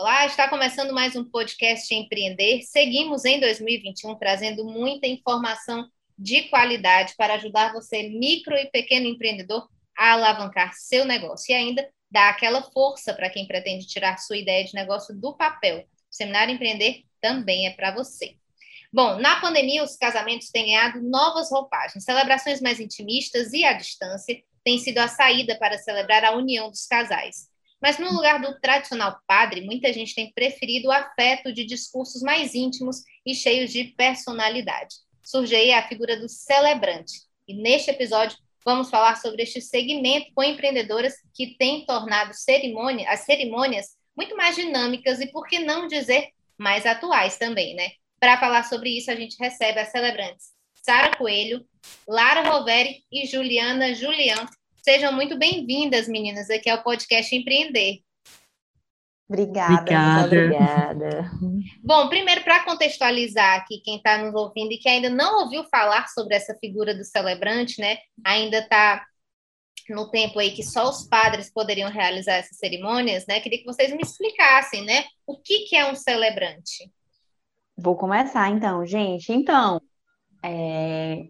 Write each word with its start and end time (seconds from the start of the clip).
Olá, 0.00 0.24
está 0.24 0.48
começando 0.48 0.94
mais 0.94 1.14
um 1.14 1.22
podcast 1.22 1.94
Empreender. 1.94 2.62
Seguimos 2.62 3.26
em 3.26 3.38
2021 3.38 4.14
trazendo 4.14 4.64
muita 4.64 5.06
informação 5.06 5.86
de 6.18 6.44
qualidade 6.44 7.12
para 7.18 7.34
ajudar 7.34 7.74
você, 7.74 8.08
micro 8.08 8.56
e 8.56 8.64
pequeno 8.70 9.06
empreendedor, 9.06 9.68
a 9.94 10.12
alavancar 10.12 10.72
seu 10.72 11.04
negócio 11.04 11.52
e 11.52 11.54
ainda 11.54 11.86
dar 12.10 12.30
aquela 12.30 12.62
força 12.62 13.12
para 13.12 13.28
quem 13.28 13.46
pretende 13.46 13.86
tirar 13.86 14.16
sua 14.16 14.38
ideia 14.38 14.64
de 14.64 14.72
negócio 14.72 15.14
do 15.14 15.36
papel. 15.36 15.80
O 15.80 15.84
Seminário 16.10 16.54
Empreender 16.54 17.04
também 17.20 17.66
é 17.66 17.70
para 17.70 17.94
você. 17.94 18.36
Bom, 18.90 19.18
na 19.18 19.38
pandemia, 19.38 19.84
os 19.84 19.98
casamentos 19.98 20.48
têm 20.48 20.64
ganhado 20.64 21.02
novas 21.02 21.50
roupagens. 21.50 22.04
Celebrações 22.04 22.62
mais 22.62 22.80
intimistas 22.80 23.52
e 23.52 23.66
à 23.66 23.74
distância 23.74 24.42
têm 24.64 24.78
sido 24.78 24.96
a 24.96 25.08
saída 25.08 25.58
para 25.58 25.76
celebrar 25.76 26.24
a 26.24 26.32
união 26.32 26.70
dos 26.70 26.86
casais. 26.86 27.49
Mas 27.80 27.98
no 27.98 28.12
lugar 28.12 28.40
do 28.40 28.60
tradicional 28.60 29.18
padre, 29.26 29.62
muita 29.62 29.92
gente 29.92 30.14
tem 30.14 30.32
preferido 30.32 30.88
o 30.88 30.92
afeto 30.92 31.52
de 31.52 31.64
discursos 31.64 32.22
mais 32.22 32.54
íntimos 32.54 33.02
e 33.24 33.34
cheios 33.34 33.70
de 33.70 33.84
personalidade. 33.96 34.96
Surge 35.22 35.54
aí 35.54 35.72
a 35.72 35.86
figura 35.88 36.18
do 36.18 36.28
celebrante. 36.28 37.22
E 37.48 37.54
neste 37.54 37.90
episódio 37.90 38.36
vamos 38.64 38.90
falar 38.90 39.16
sobre 39.16 39.42
este 39.42 39.60
segmento 39.60 40.30
com 40.34 40.42
empreendedoras 40.42 41.14
que 41.34 41.56
têm 41.56 41.86
tornado 41.86 42.34
cerimônia, 42.34 43.08
as 43.08 43.20
cerimônias 43.20 43.96
muito 44.16 44.36
mais 44.36 44.54
dinâmicas 44.54 45.20
e, 45.20 45.26
por 45.26 45.46
que 45.46 45.58
não 45.58 45.86
dizer, 45.86 46.28
mais 46.58 46.84
atuais 46.84 47.38
também, 47.38 47.74
né? 47.74 47.92
Para 48.18 48.38
falar 48.38 48.64
sobre 48.64 48.90
isso, 48.90 49.10
a 49.10 49.16
gente 49.16 49.36
recebe 49.38 49.80
as 49.80 49.90
celebrantes 49.90 50.48
Sara 50.82 51.16
Coelho, 51.16 51.64
Lara 52.06 52.48
Roveri 52.48 53.04
e 53.10 53.26
Juliana 53.26 53.94
Julião, 53.94 54.46
Sejam 54.82 55.12
muito 55.12 55.36
bem-vindas, 55.36 56.08
meninas, 56.08 56.48
aqui 56.48 56.70
ao 56.70 56.82
podcast 56.82 57.34
Empreender. 57.36 58.00
Obrigada, 59.28 59.74
obrigada. 59.74 60.26
obrigada. 60.26 61.30
Bom, 61.84 62.08
primeiro, 62.08 62.42
para 62.42 62.64
contextualizar 62.64 63.58
aqui 63.58 63.78
quem 63.84 63.98
está 63.98 64.16
nos 64.18 64.34
ouvindo 64.34 64.72
e 64.72 64.78
que 64.78 64.88
ainda 64.88 65.10
não 65.10 65.44
ouviu 65.44 65.64
falar 65.64 66.08
sobre 66.08 66.34
essa 66.34 66.56
figura 66.58 66.94
do 66.94 67.04
celebrante, 67.04 67.80
né? 67.80 67.98
Ainda 68.24 68.58
está 68.58 69.04
no 69.88 70.10
tempo 70.10 70.38
aí 70.38 70.52
que 70.52 70.62
só 70.62 70.88
os 70.88 71.06
padres 71.06 71.52
poderiam 71.52 71.90
realizar 71.90 72.36
essas 72.36 72.56
cerimônias, 72.56 73.26
né? 73.26 73.38
Queria 73.38 73.58
que 73.58 73.66
vocês 73.66 73.92
me 73.92 74.02
explicassem, 74.02 74.84
né? 74.84 75.04
O 75.26 75.36
que, 75.36 75.60
que 75.66 75.76
é 75.76 75.90
um 75.90 75.94
celebrante? 75.94 76.90
Vou 77.76 77.96
começar 77.96 78.48
então, 78.50 78.84
gente. 78.86 79.30
Então, 79.30 79.80
é, 80.42 81.26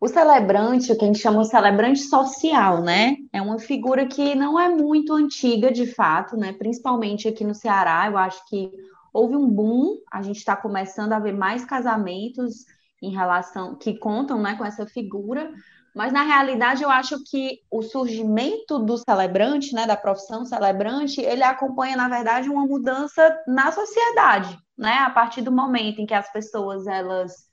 o 0.00 0.08
celebrante, 0.08 0.90
o 0.90 0.96
que 0.96 1.04
a 1.04 1.06
gente 1.06 1.18
chama 1.18 1.42
de 1.42 1.48
celebrante 1.50 2.00
social, 2.00 2.82
né? 2.82 3.16
É 3.32 3.42
uma 3.42 3.58
figura 3.58 4.06
que 4.06 4.34
não 4.34 4.58
é 4.58 4.68
muito 4.68 5.12
antiga, 5.12 5.70
de 5.70 5.86
fato, 5.86 6.38
né? 6.38 6.54
Principalmente 6.54 7.28
aqui 7.28 7.44
no 7.44 7.54
Ceará, 7.54 8.06
eu 8.08 8.16
acho 8.16 8.42
que 8.48 8.72
houve 9.12 9.36
um 9.36 9.46
boom, 9.46 9.98
a 10.10 10.22
gente 10.22 10.38
está 10.38 10.56
começando 10.56 11.12
a 11.12 11.18
ver 11.18 11.32
mais 11.32 11.66
casamentos 11.66 12.64
em 13.02 13.10
relação 13.10 13.74
que 13.74 13.98
contam 13.98 14.40
né, 14.40 14.54
com 14.56 14.64
essa 14.64 14.86
figura, 14.86 15.52
mas 15.94 16.12
na 16.12 16.22
realidade 16.22 16.82
eu 16.82 16.90
acho 16.90 17.22
que 17.24 17.58
o 17.70 17.82
surgimento 17.82 18.78
do 18.78 18.96
celebrante, 18.96 19.74
né, 19.74 19.86
da 19.86 19.96
profissão 19.96 20.44
celebrante, 20.44 21.20
ele 21.20 21.42
acompanha 21.42 21.96
na 21.96 22.08
verdade 22.08 22.48
uma 22.48 22.66
mudança 22.66 23.36
na 23.46 23.72
sociedade, 23.72 24.56
né, 24.78 24.98
a 24.98 25.10
partir 25.10 25.42
do 25.42 25.50
momento 25.50 26.00
em 26.00 26.06
que 26.06 26.14
as 26.14 26.30
pessoas 26.32 26.86
elas 26.86 27.49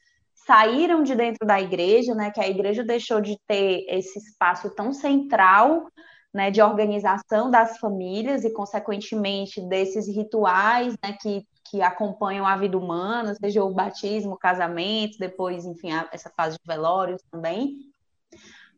saíram 0.47 1.03
de 1.03 1.13
dentro 1.13 1.45
da 1.45 1.59
igreja, 1.59 2.15
né, 2.15 2.31
que 2.31 2.39
a 2.39 2.47
igreja 2.47 2.81
deixou 2.81 3.19
de 3.19 3.37
ter 3.45 3.85
esse 3.89 4.17
espaço 4.17 4.69
tão 4.69 4.93
central, 4.93 5.87
né, 6.33 6.49
de 6.49 6.61
organização 6.61 7.51
das 7.51 7.77
famílias 7.77 8.45
e, 8.45 8.53
consequentemente, 8.53 9.61
desses 9.67 10.07
rituais, 10.07 10.95
né, 11.03 11.17
que, 11.21 11.45
que 11.69 11.81
acompanham 11.81 12.47
a 12.47 12.55
vida 12.55 12.77
humana, 12.77 13.35
seja 13.35 13.61
o 13.61 13.73
batismo, 13.73 14.33
o 14.33 14.39
casamento, 14.39 15.19
depois, 15.19 15.65
enfim, 15.65 15.91
a, 15.91 16.07
essa 16.13 16.31
fase 16.35 16.55
de 16.55 16.65
velórios 16.65 17.21
também. 17.29 17.75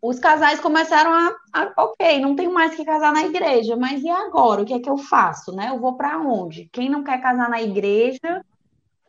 Os 0.02 0.18
casais 0.18 0.60
começaram 0.60 1.12
a, 1.12 1.36
a, 1.54 1.84
ok, 1.84 2.20
não 2.20 2.36
tenho 2.36 2.54
mais 2.54 2.74
que 2.74 2.86
casar 2.86 3.14
na 3.14 3.26
igreja, 3.26 3.76
mas 3.76 4.02
e 4.02 4.10
agora? 4.10 4.62
O 4.62 4.66
que 4.66 4.74
é 4.74 4.80
que 4.80 4.90
eu 4.90 4.98
faço, 4.98 5.54
né? 5.54 5.70
Eu 5.70 5.80
vou 5.80 5.98
para 5.98 6.18
onde? 6.18 6.70
Quem 6.72 6.90
não 6.90 7.04
quer 7.04 7.22
casar 7.22 7.50
na 7.50 7.62
igreja 7.62 8.44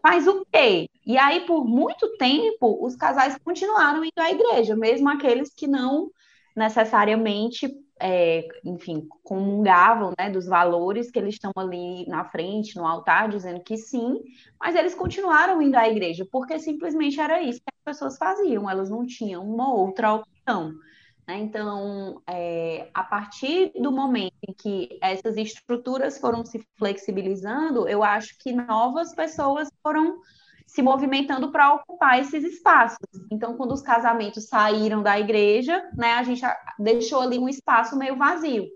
faz 0.01 0.27
o 0.27 0.45
quê? 0.53 0.89
E 1.07 1.19
aí, 1.19 1.41
por 1.47 1.65
muito 1.65 2.17
tempo, 2.17 2.85
os 2.85 2.97
casais 2.97 3.37
continuaram 3.43 4.05
indo 4.05 4.19
à 4.19 4.31
igreja, 4.31 4.77
mesmo 4.77 5.09
aqueles 5.09 5.53
que 5.55 5.67
não 5.67 6.11
necessariamente, 6.57 7.69
é, 7.99 8.47
enfim, 8.65 9.07
comungavam 9.23 10.13
né, 10.19 10.31
dos 10.31 10.47
valores 10.47 11.11
que 11.11 11.19
eles 11.19 11.35
estão 11.35 11.53
ali 11.57 12.07
na 12.07 12.25
frente, 12.25 12.77
no 12.77 12.87
altar, 12.87 13.29
dizendo 13.29 13.61
que 13.61 13.77
sim, 13.77 14.21
mas 14.61 14.75
eles 14.75 14.95
continuaram 14.95 15.63
indo 15.63 15.77
à 15.77 15.89
igreja, 15.89 16.27
porque 16.31 16.59
simplesmente 16.59 17.21
era 17.21 17.41
isso 17.41 17.61
que 17.61 17.73
as 17.73 17.95
pessoas 17.95 18.19
faziam, 18.19 18.69
elas 18.69 18.91
não 18.91 19.07
tinham 19.07 19.45
uma 19.45 19.73
outra 19.73 20.15
opção. 20.15 20.75
Né? 21.31 21.39
Então, 21.39 22.21
é, 22.27 22.91
a 22.93 23.05
partir 23.05 23.71
do 23.81 23.93
momento 23.93 24.35
em 24.49 24.53
que 24.53 24.99
essas 25.01 25.37
estruturas 25.37 26.19
foram 26.19 26.45
se 26.45 26.61
flexibilizando, 26.77 27.89
eu 27.89 28.03
acho 28.03 28.37
que 28.37 28.53
novas 28.53 29.15
pessoas 29.15 29.71
foram 29.81 30.19
se 30.67 30.83
movimentando 30.83 31.53
para 31.53 31.73
ocupar 31.73 32.19
esses 32.19 32.43
espaços. 32.43 32.99
Então, 33.31 33.57
quando 33.57 33.73
os 33.73 33.81
casamentos 33.81 34.49
saíram 34.49 35.05
da 35.05 35.21
igreja, 35.21 35.89
né, 35.97 36.15
a 36.15 36.25
gente 36.25 36.43
deixou 36.77 37.21
ali 37.21 37.39
um 37.39 37.49
espaço 37.49 37.97
meio 37.97 38.17
vazio. 38.17 38.67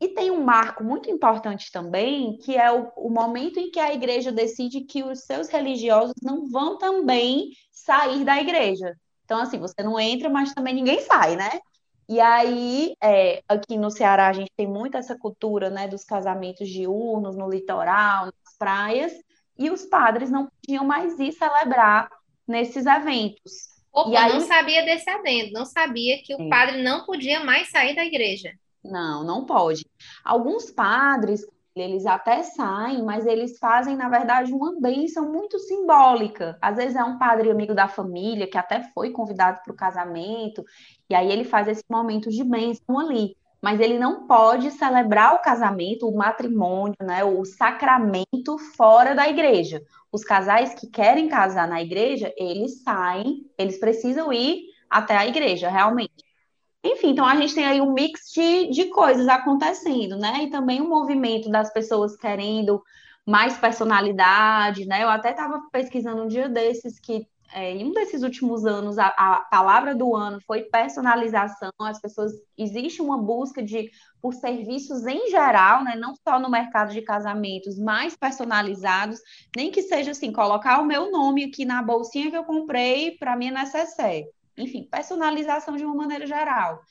E 0.00 0.08
tem 0.08 0.32
um 0.32 0.42
marco 0.42 0.82
muito 0.82 1.08
importante 1.08 1.70
também, 1.70 2.36
que 2.38 2.56
é 2.56 2.72
o, 2.72 2.90
o, 2.96 3.10
momento 3.10 3.60
em 3.60 3.70
que 3.70 3.78
a 3.78 3.94
igreja 3.94 4.32
decide 4.32 4.80
que 4.80 5.04
os 5.04 5.20
seus 5.20 5.48
religiosos 5.48 6.14
não 6.20 6.48
vão 6.48 6.78
também 6.78 7.50
sair 7.70 8.24
da 8.24 8.40
igreja. 8.40 8.92
Então, 9.24 9.40
assim, 9.40 9.60
você 9.60 9.84
não 9.84 10.00
entra, 10.00 10.28
mas 10.28 10.52
também 10.52 10.74
ninguém 10.74 11.00
sai, 11.00 11.36
né? 11.36 11.60
E 12.08 12.20
aí, 12.20 12.94
é, 13.02 13.42
aqui 13.48 13.76
no 13.76 13.90
Ceará, 13.90 14.28
a 14.28 14.32
gente 14.32 14.50
tem 14.56 14.66
muito 14.66 14.96
essa 14.96 15.16
cultura 15.16 15.70
né, 15.70 15.88
dos 15.88 16.04
casamentos 16.04 16.68
diurnos 16.68 17.36
no 17.36 17.48
litoral, 17.48 18.26
nas 18.26 18.58
praias, 18.58 19.12
e 19.58 19.70
os 19.70 19.84
padres 19.84 20.30
não 20.30 20.46
podiam 20.46 20.84
mais 20.84 21.18
ir 21.18 21.32
celebrar 21.32 22.10
nesses 22.46 22.86
eventos. 22.86 23.72
Opa, 23.92 24.10
e 24.10 24.16
aí... 24.16 24.32
não 24.32 24.40
sabia 24.40 24.84
desse 24.84 25.08
adendo, 25.08 25.52
não 25.52 25.64
sabia 25.64 26.22
que 26.22 26.34
o 26.34 26.48
padre 26.48 26.82
não 26.82 27.04
podia 27.04 27.44
mais 27.44 27.70
sair 27.70 27.94
da 27.94 28.04
igreja. 28.04 28.52
Não, 28.82 29.22
não 29.22 29.44
pode. 29.44 29.86
Alguns 30.24 30.70
padres, 30.70 31.46
eles 31.74 32.04
até 32.04 32.42
saem, 32.42 33.02
mas 33.02 33.26
eles 33.26 33.58
fazem, 33.58 33.96
na 33.96 34.08
verdade, 34.08 34.52
uma 34.52 34.78
bênção 34.78 35.30
muito 35.30 35.58
simbólica. 35.58 36.58
Às 36.60 36.76
vezes 36.76 36.96
é 36.96 37.02
um 37.02 37.18
padre 37.18 37.50
amigo 37.50 37.74
da 37.74 37.88
família 37.88 38.46
que 38.46 38.58
até 38.58 38.82
foi 38.94 39.10
convidado 39.10 39.60
para 39.64 39.72
o 39.72 39.76
casamento, 39.76 40.62
e 41.08 41.14
aí 41.14 41.30
ele 41.30 41.44
faz 41.44 41.68
esse 41.68 41.84
momento 41.90 42.30
de 42.30 42.44
bênção 42.44 42.98
ali. 42.98 43.36
Mas 43.62 43.80
ele 43.80 43.96
não 43.98 44.26
pode 44.26 44.72
celebrar 44.72 45.34
o 45.34 45.38
casamento, 45.38 46.08
o 46.08 46.16
matrimônio, 46.16 46.96
né, 47.00 47.22
o 47.24 47.44
sacramento 47.44 48.58
fora 48.76 49.14
da 49.14 49.28
igreja. 49.28 49.80
Os 50.10 50.24
casais 50.24 50.74
que 50.74 50.88
querem 50.88 51.28
casar 51.28 51.68
na 51.68 51.80
igreja, 51.80 52.34
eles 52.36 52.82
saem, 52.82 53.48
eles 53.56 53.78
precisam 53.78 54.32
ir 54.32 54.64
até 54.90 55.16
a 55.16 55.26
igreja, 55.26 55.70
realmente. 55.70 56.31
Enfim, 56.84 57.10
então 57.10 57.24
a 57.24 57.36
gente 57.36 57.54
tem 57.54 57.64
aí 57.64 57.80
um 57.80 57.92
mix 57.92 58.32
de, 58.32 58.68
de 58.70 58.86
coisas 58.86 59.28
acontecendo, 59.28 60.16
né? 60.18 60.44
E 60.44 60.50
também 60.50 60.80
o 60.80 60.84
um 60.84 60.88
movimento 60.88 61.48
das 61.48 61.72
pessoas 61.72 62.16
querendo 62.16 62.82
mais 63.24 63.56
personalidade, 63.56 64.84
né? 64.84 65.04
Eu 65.04 65.08
até 65.08 65.30
estava 65.30 65.62
pesquisando 65.70 66.22
um 66.22 66.28
dia 66.28 66.48
desses 66.48 66.98
que 66.98 67.26
é, 67.54 67.70
em 67.70 67.84
um 67.84 67.92
desses 67.92 68.22
últimos 68.22 68.64
anos 68.64 68.98
a, 68.98 69.08
a, 69.08 69.40
palavra 69.50 69.94
do 69.94 70.16
ano 70.16 70.40
foi 70.40 70.62
personalização. 70.62 71.70
As 71.80 72.00
pessoas 72.00 72.32
existe 72.58 73.00
uma 73.02 73.18
busca 73.18 73.62
de 73.62 73.90
por 74.20 74.34
serviços 74.34 75.06
em 75.06 75.30
geral, 75.30 75.84
né? 75.84 75.94
Não 75.94 76.14
só 76.26 76.40
no 76.40 76.50
mercado 76.50 76.92
de 76.92 77.02
casamentos, 77.02 77.78
mais 77.78 78.16
personalizados, 78.16 79.20
nem 79.56 79.70
que 79.70 79.82
seja 79.82 80.12
assim 80.12 80.32
colocar 80.32 80.80
o 80.80 80.86
meu 80.86 81.12
nome 81.12 81.44
aqui 81.44 81.64
na 81.64 81.82
bolsinha 81.82 82.30
que 82.30 82.36
eu 82.36 82.44
comprei 82.44 83.12
para 83.18 83.36
minha 83.36 83.52
necessaire 83.52 84.26
enfim, 84.56 84.88
personalização 84.90 85.76
de 85.76 85.84
uma 85.84 85.94
maneira 85.94 86.26
geral. 86.26 86.82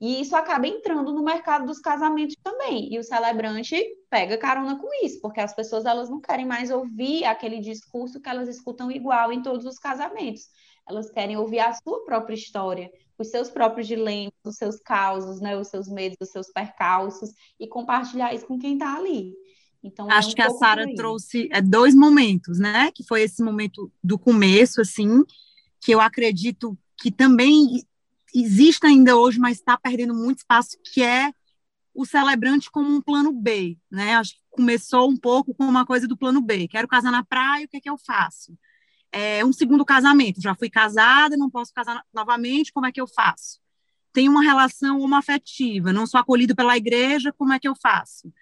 E 0.00 0.22
isso 0.22 0.34
acaba 0.34 0.66
entrando 0.66 1.12
no 1.12 1.22
mercado 1.22 1.66
dos 1.66 1.78
casamentos 1.78 2.34
também. 2.42 2.90
E 2.90 2.98
o 2.98 3.04
celebrante 3.04 3.76
pega 4.08 4.38
carona 4.38 4.78
com 4.78 4.88
isso, 5.04 5.20
porque 5.20 5.40
as 5.40 5.54
pessoas 5.54 5.84
elas 5.84 6.08
não 6.08 6.20
querem 6.20 6.46
mais 6.46 6.70
ouvir 6.70 7.24
aquele 7.24 7.60
discurso 7.60 8.20
que 8.20 8.28
elas 8.28 8.48
escutam 8.48 8.90
igual 8.90 9.30
em 9.30 9.42
todos 9.42 9.66
os 9.66 9.78
casamentos. 9.78 10.44
Elas 10.88 11.10
querem 11.10 11.36
ouvir 11.36 11.60
a 11.60 11.74
sua 11.74 12.02
própria 12.04 12.34
história, 12.34 12.90
os 13.18 13.28
seus 13.28 13.50
próprios 13.50 13.86
dilemas, 13.86 14.32
os 14.42 14.56
seus 14.56 14.80
causos, 14.80 15.38
né, 15.38 15.54
os 15.56 15.68
seus 15.68 15.86
medos, 15.86 16.16
os 16.18 16.30
seus 16.30 16.50
percalços 16.50 17.30
e 17.58 17.68
compartilhar 17.68 18.34
isso 18.34 18.46
com 18.46 18.58
quem 18.58 18.74
está 18.74 18.96
ali. 18.96 19.34
Então, 19.82 20.10
é 20.10 20.14
acho 20.14 20.28
é 20.28 20.32
um 20.32 20.34
que 20.34 20.42
a 20.42 20.50
Sara 20.50 20.94
trouxe 20.94 21.48
é, 21.52 21.60
dois 21.60 21.94
momentos, 21.94 22.58
né? 22.58 22.90
Que 22.94 23.04
foi 23.04 23.22
esse 23.22 23.42
momento 23.42 23.90
do 24.02 24.18
começo, 24.18 24.80
assim, 24.80 25.24
que 25.80 25.92
eu 25.92 26.00
acredito 26.00 26.76
que 27.00 27.10
também 27.10 27.82
existe 28.34 28.86
ainda 28.86 29.16
hoje, 29.16 29.38
mas 29.38 29.58
está 29.58 29.76
perdendo 29.76 30.14
muito 30.14 30.38
espaço, 30.38 30.76
que 30.92 31.02
é 31.02 31.32
o 31.94 32.04
celebrante 32.04 32.70
como 32.70 32.88
um 32.88 33.02
plano 33.02 33.32
B, 33.32 33.76
né? 33.90 34.16
Acho 34.16 34.34
que 34.34 34.40
começou 34.50 35.10
um 35.10 35.16
pouco 35.16 35.54
com 35.54 35.64
uma 35.64 35.84
coisa 35.84 36.06
do 36.06 36.16
plano 36.16 36.40
B. 36.40 36.68
Quero 36.68 36.86
casar 36.86 37.10
na 37.10 37.24
praia, 37.24 37.64
o 37.64 37.68
que 37.68 37.78
é 37.78 37.80
que 37.80 37.90
eu 37.90 37.98
faço? 37.98 38.56
É 39.10 39.44
um 39.44 39.52
segundo 39.52 39.84
casamento. 39.84 40.40
Já 40.40 40.54
fui 40.54 40.70
casada, 40.70 41.36
não 41.36 41.50
posso 41.50 41.72
casar 41.72 42.04
novamente, 42.12 42.72
como 42.72 42.86
é 42.86 42.92
que 42.92 43.00
eu 43.00 43.08
faço? 43.08 43.58
Tenho 44.12 44.30
uma 44.30 44.42
relação 44.42 45.00
homoafetiva, 45.00 45.92
não 45.92 46.06
sou 46.06 46.20
acolhido 46.20 46.54
pela 46.54 46.76
igreja, 46.76 47.32
como 47.32 47.52
é 47.52 47.58
que 47.58 47.68
eu 47.68 47.74
faço? 47.74 48.32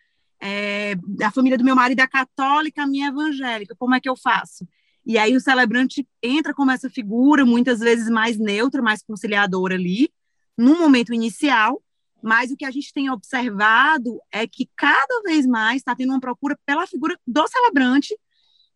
É, 0.41 0.95
a 1.23 1.31
família 1.31 1.59
do 1.59 1.65
meu 1.65 1.75
marido 1.75 2.01
é 2.01 2.07
católica, 2.07 2.83
a 2.83 2.87
minha 2.87 3.07
é 3.07 3.09
evangélica, 3.09 3.75
como 3.77 3.95
é 3.95 4.01
que 4.01 4.09
eu 4.09 4.17
faço? 4.17 4.67
E 5.09 5.17
aí 5.17 5.35
o 5.35 5.41
celebrante 5.41 6.07
entra 6.23 6.53
como 6.53 6.71
essa 6.71 6.91
figura, 6.91 7.47
muitas 7.47 7.81
vezes 7.81 8.11
mais 8.11 8.39
neutra, 8.39 8.83
mais 8.83 9.03
conciliadora 9.03 9.75
ali, 9.75 10.13
no 10.57 10.79
momento 10.79 11.15
inicial, 11.15 11.83
mas 12.23 12.51
o 12.51 12.57
que 12.57 12.65
a 12.67 12.71
gente 12.71 12.93
tem 12.93 13.09
observado 13.09 14.21
é 14.31 14.47
que 14.47 14.69
cada 14.77 15.23
vez 15.23 15.47
mais 15.47 15.77
está 15.77 15.97
tendo 15.97 16.11
uma 16.11 16.21
procura 16.21 16.59
pela 16.67 16.87
figura 16.87 17.19
do 17.27 17.49
celebrante, 17.49 18.15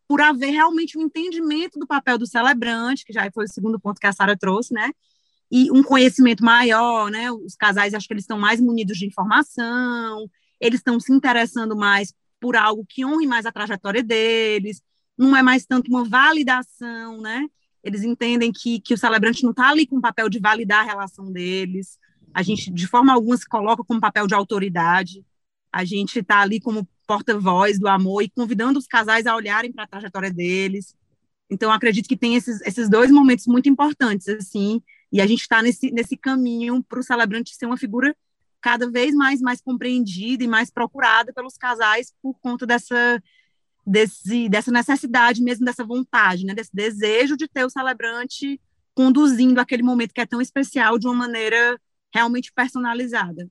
por 0.07 0.21
haver 0.21 0.49
realmente 0.49 0.97
um 0.97 1.03
entendimento 1.03 1.77
do 1.77 1.85
papel 1.85 2.17
do 2.17 2.25
celebrante, 2.25 3.05
que 3.05 3.13
já 3.13 3.29
foi 3.31 3.45
o 3.45 3.47
segundo 3.47 3.79
ponto 3.79 3.99
que 3.99 4.07
a 4.07 4.11
Sara 4.11 4.35
trouxe, 4.35 4.73
né? 4.73 4.89
E 5.51 5.71
um 5.71 5.83
conhecimento 5.83 6.43
maior, 6.43 7.11
né? 7.11 7.31
Os 7.31 7.55
casais, 7.55 7.93
acho 7.93 8.07
que 8.07 8.13
eles 8.13 8.23
estão 8.23 8.39
mais 8.39 8.59
munidos 8.59 8.97
de 8.97 9.05
informação, 9.05 10.27
eles 10.59 10.79
estão 10.79 10.99
se 10.99 11.13
interessando 11.13 11.75
mais 11.75 12.11
por 12.39 12.55
algo 12.55 12.83
que 12.89 13.05
honre 13.05 13.27
mais 13.27 13.45
a 13.45 13.51
trajetória 13.51 14.01
deles, 14.01 14.81
não 15.17 15.35
é 15.35 15.41
mais 15.41 15.65
tanto 15.65 15.89
uma 15.89 16.03
validação, 16.03 17.21
né? 17.21 17.47
Eles 17.83 18.03
entendem 18.03 18.51
que, 18.51 18.79
que 18.79 18.93
o 18.93 18.97
celebrante 18.97 19.43
não 19.43 19.51
está 19.51 19.69
ali 19.69 19.85
com 19.85 19.97
o 19.97 20.01
papel 20.01 20.29
de 20.29 20.39
validar 20.39 20.81
a 20.81 20.89
relação 20.89 21.31
deles. 21.31 21.99
A 22.33 22.41
gente, 22.41 22.71
de 22.71 22.87
forma 22.87 23.13
alguma, 23.13 23.37
se 23.37 23.47
coloca 23.47 23.83
como 23.83 23.99
papel 23.99 24.25
de 24.25 24.33
autoridade. 24.33 25.25
A 25.71 25.83
gente 25.83 26.19
está 26.19 26.39
ali 26.39 26.59
como 26.59 26.87
porta-voz 27.05 27.77
do 27.79 27.87
amor 27.87 28.23
e 28.23 28.29
convidando 28.29 28.79
os 28.79 28.87
casais 28.87 29.25
a 29.25 29.35
olharem 29.35 29.71
para 29.71 29.83
a 29.83 29.87
trajetória 29.87 30.31
deles. 30.31 30.95
Então, 31.49 31.71
acredito 31.71 32.07
que 32.07 32.17
tem 32.17 32.35
esses, 32.35 32.61
esses 32.61 32.89
dois 32.89 33.11
momentos 33.11 33.45
muito 33.45 33.69
importantes, 33.69 34.27
assim, 34.29 34.81
e 35.11 35.21
a 35.21 35.27
gente 35.27 35.41
está 35.41 35.61
nesse, 35.61 35.91
nesse 35.91 36.17
caminho 36.17 36.81
para 36.81 36.99
o 36.99 37.03
celebrante 37.03 37.55
ser 37.55 37.65
uma 37.65 37.77
figura 37.77 38.15
cada 38.61 38.89
vez 38.89 39.13
mais, 39.13 39.41
mais 39.41 39.61
compreendida 39.61 40.43
e 40.43 40.47
mais 40.47 40.71
procurada 40.71 41.33
pelos 41.33 41.57
casais 41.57 42.13
por 42.21 42.39
conta 42.39 42.65
dessa 42.65 43.21
desse, 43.85 44.47
dessa 44.49 44.71
necessidade 44.71 45.41
mesmo, 45.41 45.65
dessa 45.65 45.83
vontade, 45.83 46.45
né, 46.45 46.53
desse 46.53 46.73
desejo 46.73 47.35
de 47.35 47.47
ter 47.47 47.65
o 47.65 47.69
celebrante 47.69 48.59
conduzindo 48.95 49.59
aquele 49.59 49.83
momento 49.83 50.13
que 50.13 50.21
é 50.21 50.25
tão 50.25 50.41
especial 50.41 50.97
de 50.97 51.07
uma 51.07 51.15
maneira 51.15 51.79
realmente 52.13 52.51
personalizada. 52.53 53.47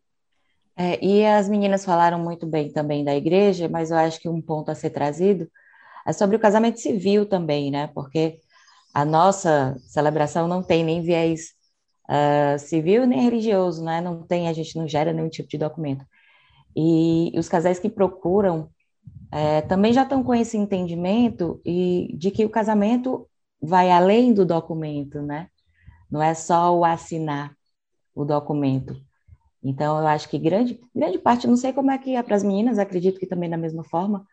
É, 0.76 1.05
e 1.05 1.26
as 1.26 1.49
meninas 1.49 1.84
falaram 1.84 2.19
muito 2.19 2.46
bem 2.46 2.73
também 2.73 3.05
da 3.05 3.14
igreja, 3.14 3.69
mas 3.69 3.90
eu 3.90 3.96
acho 3.99 4.20
que 4.20 4.29
um 4.29 4.40
ponto 4.40 4.70
a 4.70 4.75
ser 4.75 4.90
trazido 4.90 5.50
é 6.06 6.12
sobre 6.12 6.37
o 6.37 6.40
casamento 6.40 6.81
civil 6.81 7.26
também, 7.26 7.70
né? 7.70 7.88
Porque 7.88 8.38
a 8.94 9.05
nossa 9.05 9.76
celebração 9.87 10.49
não 10.49 10.62
tem 10.62 10.82
nem 10.84 11.02
viés 11.02 11.52
uh, 12.08 12.58
civil 12.58 13.06
nem 13.06 13.23
religioso, 13.23 13.84
né? 13.84 14.00
Não 14.00 14.23
tem, 14.23 14.49
a 14.49 14.52
gente 14.52 14.76
não 14.76 14.88
gera 14.88 15.12
nenhum 15.12 15.29
tipo 15.29 15.49
de 15.49 15.58
documento. 15.58 16.05
E 16.75 17.32
os 17.38 17.49
casais 17.49 17.79
que 17.79 17.90
procuram 17.90 18.70
é, 19.32 19.62
também 19.62 19.94
já 19.94 20.02
estão 20.02 20.23
com 20.23 20.34
esse 20.34 20.58
entendimento 20.58 21.58
e 21.64 22.14
de 22.19 22.31
que 22.31 22.44
o 22.44 22.50
casamento 22.50 23.26
vai 23.61 23.90
além 23.90 24.34
do 24.34 24.44
documento, 24.44 25.23
né? 25.23 25.49
Não 26.11 26.23
é 26.23 26.34
só 26.34 26.76
o 26.76 26.84
assinar 26.84 27.56
o 28.14 28.26
documento. 28.26 28.94
Então, 29.64 29.99
eu 29.99 30.06
acho 30.06 30.29
que 30.29 30.38
grande, 30.38 30.79
grande 30.94 31.19
parte, 31.19 31.46
não 31.46 31.56
sei 31.56 31.73
como 31.73 31.90
é 31.90 31.96
que 31.96 32.14
é 32.14 32.23
para 32.23 32.37
as 32.37 32.43
meninas, 32.43 32.79
acredito 32.79 33.19
que 33.19 33.26
também 33.26 33.49
da 33.49 33.56
mesma 33.56 33.82
forma, 33.84 34.26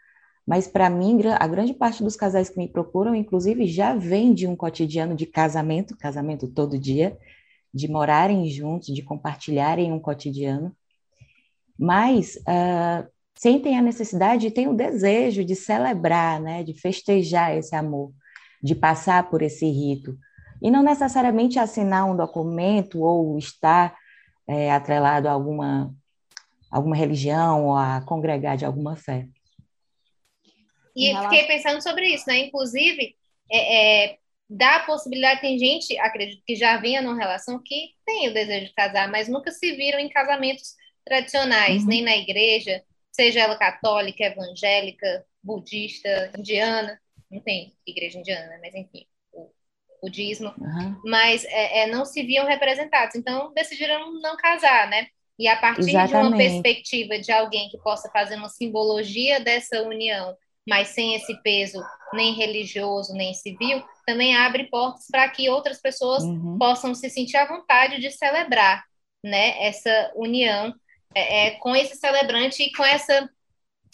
mas 0.46 0.68
para 0.68 0.90
mim, 0.90 1.18
a 1.40 1.48
grande 1.48 1.74
parte 1.74 2.04
dos 2.04 2.16
casais 2.16 2.50
que 2.50 2.58
me 2.58 2.68
procuram, 2.68 3.16
inclusive, 3.16 3.68
já 3.68 3.96
vem 3.96 4.34
de 4.34 4.48
um 4.48 4.56
cotidiano 4.56 5.16
de 5.16 5.26
casamento, 5.26 5.96
casamento 5.96 6.48
todo 6.48 6.78
dia, 6.78 7.18
de 7.74 7.88
morarem 7.88 8.50
juntos, 8.50 8.94
de 8.94 9.04
compartilharem 9.04 9.94
um 9.94 10.00
cotidiano, 10.00 10.76
mas 11.78 12.36
uh, 12.38 13.08
sentem 13.40 13.78
a 13.78 13.82
necessidade 13.82 14.48
e 14.48 14.52
têm 14.52 14.68
o 14.68 14.76
desejo 14.76 15.46
de 15.46 15.56
celebrar, 15.56 16.42
né, 16.42 16.62
de 16.62 16.74
festejar 16.74 17.56
esse 17.56 17.74
amor, 17.74 18.12
de 18.62 18.76
passar 18.76 19.30
por 19.30 19.42
esse 19.42 19.66
rito. 19.66 20.18
E 20.62 20.70
não 20.70 20.84
necessariamente 20.84 21.58
assinar 21.58 22.06
um 22.06 22.18
documento 22.18 23.02
ou 23.02 23.38
estar 23.38 23.98
é, 24.46 24.70
atrelado 24.70 25.30
a 25.30 25.32
alguma, 25.32 25.96
alguma 26.70 26.98
religião 26.98 27.68
ou 27.68 27.78
a 27.78 28.02
congregar 28.02 28.58
de 28.58 28.66
alguma 28.66 28.98
fé. 28.98 29.26
E 30.94 31.16
fiquei 31.16 31.48
pensando 31.48 31.82
sobre 31.82 32.08
isso, 32.08 32.26
né? 32.28 32.40
Inclusive, 32.40 33.16
é, 33.50 34.08
é, 34.08 34.18
dá 34.50 34.76
a 34.76 34.86
possibilidade, 34.86 35.40
tem 35.40 35.58
gente, 35.58 35.98
acredito 35.98 36.44
que 36.46 36.58
já 36.58 36.76
vinha 36.76 37.02
numa 37.02 37.18
relação 37.18 37.58
que 37.64 37.92
tem 38.06 38.28
o 38.28 38.34
desejo 38.34 38.66
de 38.66 38.74
casar, 38.74 39.10
mas 39.10 39.30
nunca 39.30 39.50
se 39.50 39.72
viram 39.78 39.98
em 39.98 40.10
casamentos 40.10 40.74
tradicionais, 41.06 41.84
uhum. 41.84 41.88
nem 41.88 42.02
na 42.04 42.18
igreja, 42.18 42.84
seja 43.20 43.42
ela 43.42 43.58
católica, 43.58 44.24
evangélica, 44.24 45.26
budista, 45.44 46.32
indiana, 46.38 46.98
não 47.30 47.42
tem 47.42 47.74
igreja 47.86 48.18
indiana, 48.18 48.48
né? 48.48 48.60
mas 48.62 48.74
enfim, 48.74 49.06
o 49.34 49.52
budismo, 50.02 50.54
uhum. 50.58 51.02
mas 51.04 51.44
é, 51.44 51.82
é, 51.82 51.88
não 51.88 52.06
se 52.06 52.24
viam 52.24 52.48
representados, 52.48 53.16
então 53.16 53.54
decidiram 53.54 54.14
não 54.22 54.38
casar, 54.38 54.90
né? 54.90 55.08
E 55.38 55.50
a 55.50 55.58
partir 55.58 55.90
Exatamente. 55.90 56.10
de 56.10 56.16
uma 56.16 56.38
perspectiva 56.38 57.20
de 57.20 57.30
alguém 57.30 57.68
que 57.70 57.78
possa 57.80 58.10
fazer 58.10 58.36
uma 58.36 58.48
simbologia 58.48 59.42
dessa 59.42 59.82
união, 59.84 60.34
mas 60.68 60.90
sem 60.90 61.16
esse 61.16 61.36
peso 61.42 61.82
nem 62.14 62.34
religioso, 62.34 63.14
nem 63.14 63.34
civil, 63.34 63.84
também 64.06 64.36
abre 64.36 64.70
portas 64.70 65.08
para 65.12 65.28
que 65.28 65.50
outras 65.50 65.82
pessoas 65.82 66.24
uhum. 66.24 66.58
possam 66.58 66.96
se 66.96 67.10
sentir 67.10 67.36
à 67.36 67.46
vontade 67.46 68.00
de 68.00 68.12
celebrar, 68.12 68.84
né, 69.22 69.62
essa 69.66 70.12
união 70.16 70.74
é, 71.14 71.48
é, 71.48 71.52
com 71.52 71.76
esse 71.76 71.96
celebrante 71.96 72.64
e 72.64 72.72
com 72.72 72.84
essa. 72.84 73.30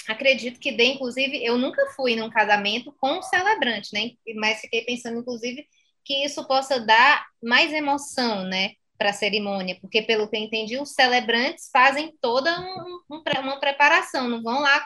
Acredito 0.08 0.60
que 0.60 0.72
dê, 0.72 0.86
inclusive, 0.86 1.44
eu 1.44 1.58
nunca 1.58 1.84
fui 1.96 2.16
num 2.16 2.30
casamento 2.30 2.94
com 3.00 3.18
um 3.18 3.22
celebrante, 3.22 3.90
né? 3.94 4.12
Mas 4.36 4.62
fiquei 4.62 4.84
pensando, 4.84 5.20
inclusive, 5.20 5.66
que 6.04 6.24
isso 6.24 6.46
possa 6.48 6.80
dar 6.80 7.26
mais 7.42 7.74
emoção, 7.74 8.44
né? 8.44 8.74
Para 8.98 9.10
a 9.10 9.14
cerimônia, 9.14 9.78
porque, 9.82 10.02
pelo 10.02 10.30
que 10.30 10.38
eu 10.38 10.42
entendi, 10.42 10.78
os 10.78 10.94
celebrantes 10.94 11.70
fazem 11.72 12.14
toda 12.22 12.58
um, 12.62 13.16
um, 13.16 13.24
uma 13.42 13.60
preparação, 13.60 14.30
não 14.30 14.42
vão 14.42 14.62
lá 14.62 14.86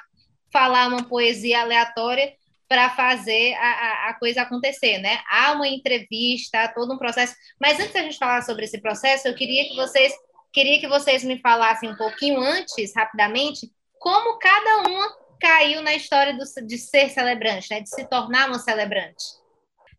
falar 0.51 0.88
uma 0.88 1.03
poesia 1.03 1.62
aleatória 1.62 2.33
para 2.67 2.89
fazer 2.91 3.53
a, 3.55 4.09
a, 4.09 4.13
coisa 4.19 4.43
acontecer, 4.43 5.00
né? 5.00 5.19
Há 5.27 5.53
uma 5.53 5.67
entrevista, 5.67 6.62
há 6.62 6.67
todo 6.67 6.93
um 6.93 6.98
processo. 6.98 7.36
Mas 7.59 7.79
antes 7.79 7.93
da 7.93 8.03
gente 8.03 8.17
falar 8.17 8.43
sobre 8.43 8.65
esse 8.65 8.79
processo, 8.79 9.27
eu 9.27 9.36
queria 9.36 9.67
que 9.67 9.75
vocês 9.75 10.13
Queria 10.51 10.79
que 10.79 10.88
vocês 10.88 11.24
me 11.24 11.39
falassem 11.39 11.91
um 11.91 11.96
pouquinho 11.96 12.39
antes, 12.39 12.94
rapidamente, 12.96 13.72
como 14.00 14.39
cada 14.39 14.89
uma 14.89 15.08
caiu 15.39 15.82
na 15.82 15.94
história 15.94 16.34
do, 16.34 16.44
de 16.65 16.77
ser 16.77 17.10
celebrante, 17.10 17.68
né? 17.70 17.82
de 17.82 17.89
se 17.89 18.03
tornar 18.06 18.48
uma 18.48 18.60
celebrante. 18.60 19.24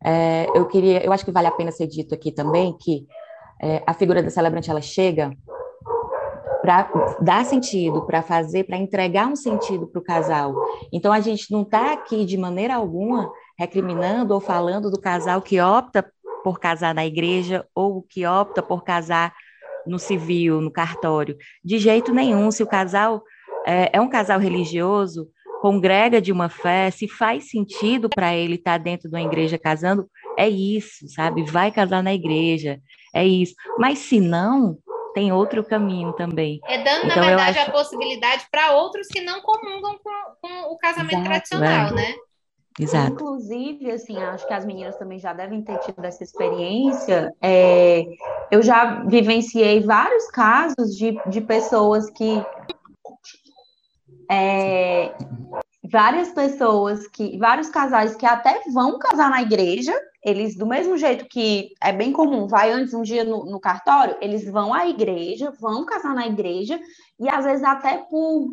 É, 0.05 0.47
eu 0.55 0.67
queria, 0.67 1.05
eu 1.05 1.13
acho 1.13 1.25
que 1.25 1.31
vale 1.31 1.47
a 1.47 1.53
pena 1.53 1.71
ser 1.71 1.87
dito 1.87 2.15
aqui 2.15 2.33
também 2.33 2.77
que 2.79 3.07
é, 3.63 3.83
a 3.87 3.95
figura 3.95 4.23
da 4.23 4.31
celebrante 4.31 4.71
ela 4.71 4.81
chega 4.81 5.31
para 6.63 6.91
dar 7.21 7.45
sentido, 7.45 8.05
para 8.07 8.23
fazer, 8.23 8.65
para 8.65 8.77
entregar 8.77 9.27
um 9.27 9.37
sentido 9.37 9.87
para 9.87 10.01
o 10.01 10.05
casal. 10.05 10.55
Então 10.93 11.13
a 11.13 11.21
gente 11.21 11.51
não 11.51 11.63
está 11.63 11.93
aqui 11.93 12.25
de 12.25 12.37
maneira 12.37 12.75
alguma 12.75 13.31
recriminando 13.59 14.35
ou 14.35 14.41
falando 14.41 14.91
do 14.91 15.01
casal 15.01 15.41
que 15.41 15.61
opta 15.61 16.11
por 16.43 16.59
casar 16.59 16.95
na 16.95 17.05
igreja 17.07 17.67
ou 17.75 18.03
que 18.03 18.27
opta 18.27 18.63
por 18.63 18.83
casar 18.83 19.35
no 19.91 19.99
civil, 19.99 20.61
no 20.61 20.71
cartório. 20.71 21.37
De 21.63 21.79
jeito 21.79 22.15
nenhum. 22.15 22.51
Se 22.51 22.63
o 22.63 22.67
casal 22.67 23.23
é, 23.67 23.91
é 23.93 24.01
um 24.01 24.09
casal 24.09 24.39
religioso, 24.39 25.29
congrega 25.61 26.21
de 26.21 26.33
uma 26.33 26.49
fé, 26.49 26.91
se 26.91 27.07
faz 27.09 27.51
sentido 27.51 28.09
para 28.09 28.35
ele 28.35 28.55
estar 28.55 28.79
tá 28.79 28.79
dentro 28.79 29.11
de 29.11 29.15
uma 29.15 29.23
igreja 29.23 29.59
casando, 29.59 30.09
é 30.39 30.49
isso, 30.49 31.09
sabe? 31.09 31.43
Vai 31.45 31.71
casar 31.71 32.03
na 32.03 32.15
igreja, 32.15 32.81
é 33.15 33.27
isso. 33.27 33.55
Mas 33.79 33.99
se 33.99 34.21
não, 34.21 34.79
tem 35.13 35.33
outro 35.33 35.63
caminho 35.65 36.13
também. 36.13 36.61
É 36.67 36.79
dando, 36.83 37.07
então, 37.07 37.17
na 37.17 37.27
verdade, 37.27 37.59
acho... 37.59 37.69
a 37.69 37.73
possibilidade 37.73 38.47
para 38.51 38.73
outros 38.73 39.09
que 39.09 39.21
não 39.21 39.41
comungam 39.43 39.99
com, 40.03 40.11
com 40.41 40.73
o 40.73 40.79
casamento 40.79 41.15
Exato, 41.15 41.29
tradicional, 41.29 41.89
é. 41.89 41.95
né? 41.95 42.15
Exato. 42.79 43.13
Inclusive, 43.13 43.91
assim, 43.91 44.17
acho 44.17 44.47
que 44.47 44.53
as 44.53 44.65
meninas 44.65 44.97
também 44.97 45.19
já 45.19 45.33
devem 45.33 45.63
ter 45.63 45.79
tido 45.79 46.05
essa 46.05 46.23
experiência. 46.23 47.35
É, 47.41 48.05
eu 48.51 48.63
já 48.63 49.03
vivenciei 49.05 49.81
vários 49.81 50.29
casos 50.29 50.97
de, 50.97 51.21
de 51.29 51.41
pessoas 51.41 52.09
que. 52.11 52.45
É, 54.31 55.13
várias 55.91 56.31
pessoas 56.31 57.07
que. 57.09 57.37
Vários 57.39 57.69
casais 57.69 58.15
que 58.15 58.25
até 58.25 58.63
vão 58.73 58.99
casar 58.99 59.31
na 59.31 59.43
igreja, 59.43 59.93
eles, 60.25 60.57
do 60.57 60.67
mesmo 60.67 60.97
jeito 60.97 61.27
que 61.27 61.71
é 61.83 61.93
bem 61.93 62.13
comum, 62.13 62.47
vai 62.47 62.71
antes 62.71 62.95
um 62.95 63.03
dia 63.03 63.25
no, 63.25 63.45
no 63.47 63.59
cartório, 63.59 64.17
eles 64.21 64.49
vão 64.49 64.73
à 64.73 64.87
igreja, 64.87 65.53
vão 65.61 65.85
casar 65.85 66.15
na 66.15 66.27
igreja, 66.27 66.79
e 67.19 67.29
às 67.29 67.45
vezes 67.45 67.65
até 67.65 67.99
por 67.99 68.49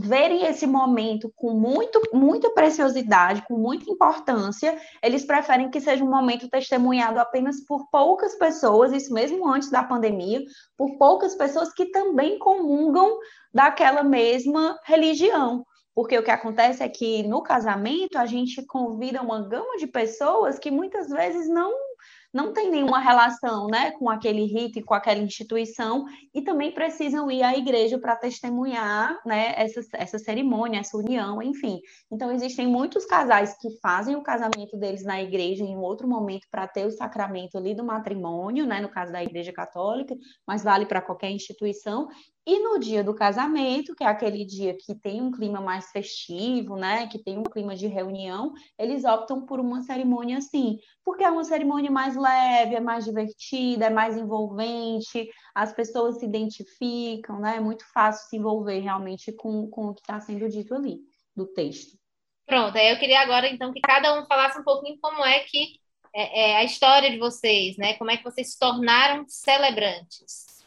verem 0.00 0.46
esse 0.46 0.66
momento 0.66 1.32
com 1.36 1.52
muito, 1.52 2.00
muita 2.12 2.50
preciosidade, 2.50 3.44
com 3.46 3.56
muita 3.56 3.90
importância, 3.90 4.78
eles 5.02 5.24
preferem 5.24 5.70
que 5.70 5.80
seja 5.80 6.02
um 6.02 6.10
momento 6.10 6.48
testemunhado 6.48 7.20
apenas 7.20 7.64
por 7.66 7.88
poucas 7.90 8.34
pessoas, 8.36 8.92
isso 8.92 9.12
mesmo 9.12 9.46
antes 9.48 9.70
da 9.70 9.84
pandemia, 9.84 10.42
por 10.76 10.96
poucas 10.96 11.34
pessoas 11.34 11.72
que 11.72 11.86
também 11.86 12.38
comungam 12.38 13.18
daquela 13.52 14.02
mesma 14.02 14.78
religião. 14.84 15.64
Porque 15.94 16.18
o 16.18 16.22
que 16.22 16.30
acontece 16.30 16.82
é 16.82 16.88
que 16.88 17.22
no 17.24 17.42
casamento 17.42 18.16
a 18.16 18.24
gente 18.24 18.64
convida 18.64 19.20
uma 19.20 19.46
gama 19.46 19.76
de 19.76 19.86
pessoas 19.86 20.58
que 20.58 20.70
muitas 20.70 21.08
vezes 21.08 21.48
não 21.48 21.89
não 22.32 22.52
tem 22.52 22.70
nenhuma 22.70 22.98
relação 22.98 23.66
né, 23.66 23.90
com 23.92 24.08
aquele 24.08 24.44
rito 24.44 24.78
e 24.78 24.82
com 24.82 24.94
aquela 24.94 25.20
instituição, 25.20 26.04
e 26.32 26.42
também 26.42 26.72
precisam 26.72 27.30
ir 27.30 27.42
à 27.42 27.56
igreja 27.56 27.98
para 27.98 28.16
testemunhar 28.16 29.18
né, 29.26 29.54
essa, 29.56 29.80
essa 29.94 30.18
cerimônia, 30.18 30.80
essa 30.80 30.96
união, 30.96 31.42
enfim. 31.42 31.80
Então, 32.10 32.30
existem 32.30 32.66
muitos 32.66 33.04
casais 33.04 33.56
que 33.58 33.68
fazem 33.80 34.16
o 34.16 34.22
casamento 34.22 34.76
deles 34.76 35.04
na 35.04 35.20
igreja 35.20 35.64
em 35.64 35.76
outro 35.76 36.08
momento 36.08 36.46
para 36.50 36.68
ter 36.68 36.86
o 36.86 36.90
sacramento 36.90 37.58
ali 37.58 37.74
do 37.74 37.84
matrimônio, 37.84 38.66
né, 38.66 38.80
no 38.80 38.88
caso 38.88 39.12
da 39.12 39.22
Igreja 39.22 39.52
Católica, 39.52 40.14
mas 40.46 40.62
vale 40.62 40.86
para 40.86 41.02
qualquer 41.02 41.30
instituição, 41.30 42.08
e 42.46 42.58
no 42.60 42.78
dia 42.78 43.04
do 43.04 43.14
casamento, 43.14 43.94
que 43.94 44.02
é 44.02 44.06
aquele 44.06 44.44
dia 44.44 44.76
que 44.76 44.94
tem 44.94 45.20
um 45.20 45.30
clima 45.30 45.60
mais 45.60 45.90
festivo, 45.90 46.76
né, 46.76 47.06
que 47.06 47.18
tem 47.22 47.38
um 47.38 47.42
clima 47.42 47.76
de 47.76 47.86
reunião, 47.86 48.52
eles 48.78 49.04
optam 49.04 49.44
por 49.44 49.60
uma 49.60 49.82
cerimônia 49.82 50.38
assim, 50.38 50.78
porque 51.04 51.22
é 51.22 51.30
uma 51.30 51.44
cerimônia 51.44 51.90
mais 51.90 52.16
leve, 52.16 52.74
é 52.74 52.80
mais 52.80 53.04
divertida, 53.04 53.86
é 53.86 53.90
mais 53.90 54.16
envolvente, 54.16 55.28
as 55.54 55.72
pessoas 55.72 56.18
se 56.18 56.24
identificam, 56.24 57.38
né, 57.40 57.56
é 57.56 57.60
muito 57.60 57.84
fácil 57.92 58.28
se 58.28 58.36
envolver 58.36 58.80
realmente 58.80 59.32
com, 59.32 59.68
com 59.68 59.88
o 59.88 59.94
que 59.94 60.00
está 60.00 60.18
sendo 60.18 60.48
dito 60.48 60.74
ali, 60.74 60.98
do 61.36 61.46
texto. 61.46 61.98
Pronto, 62.46 62.76
aí 62.76 62.90
eu 62.90 62.98
queria 62.98 63.20
agora, 63.20 63.48
então, 63.48 63.72
que 63.72 63.80
cada 63.80 64.18
um 64.18 64.26
falasse 64.26 64.58
um 64.58 64.64
pouquinho 64.64 64.98
como 65.00 65.24
é 65.24 65.40
que 65.40 65.78
é, 66.12 66.52
é 66.52 66.56
a 66.56 66.64
história 66.64 67.10
de 67.10 67.18
vocês, 67.18 67.76
né, 67.76 67.94
como 67.98 68.10
é 68.10 68.16
que 68.16 68.24
vocês 68.24 68.52
se 68.52 68.58
tornaram 68.58 69.24
celebrantes. 69.28 70.59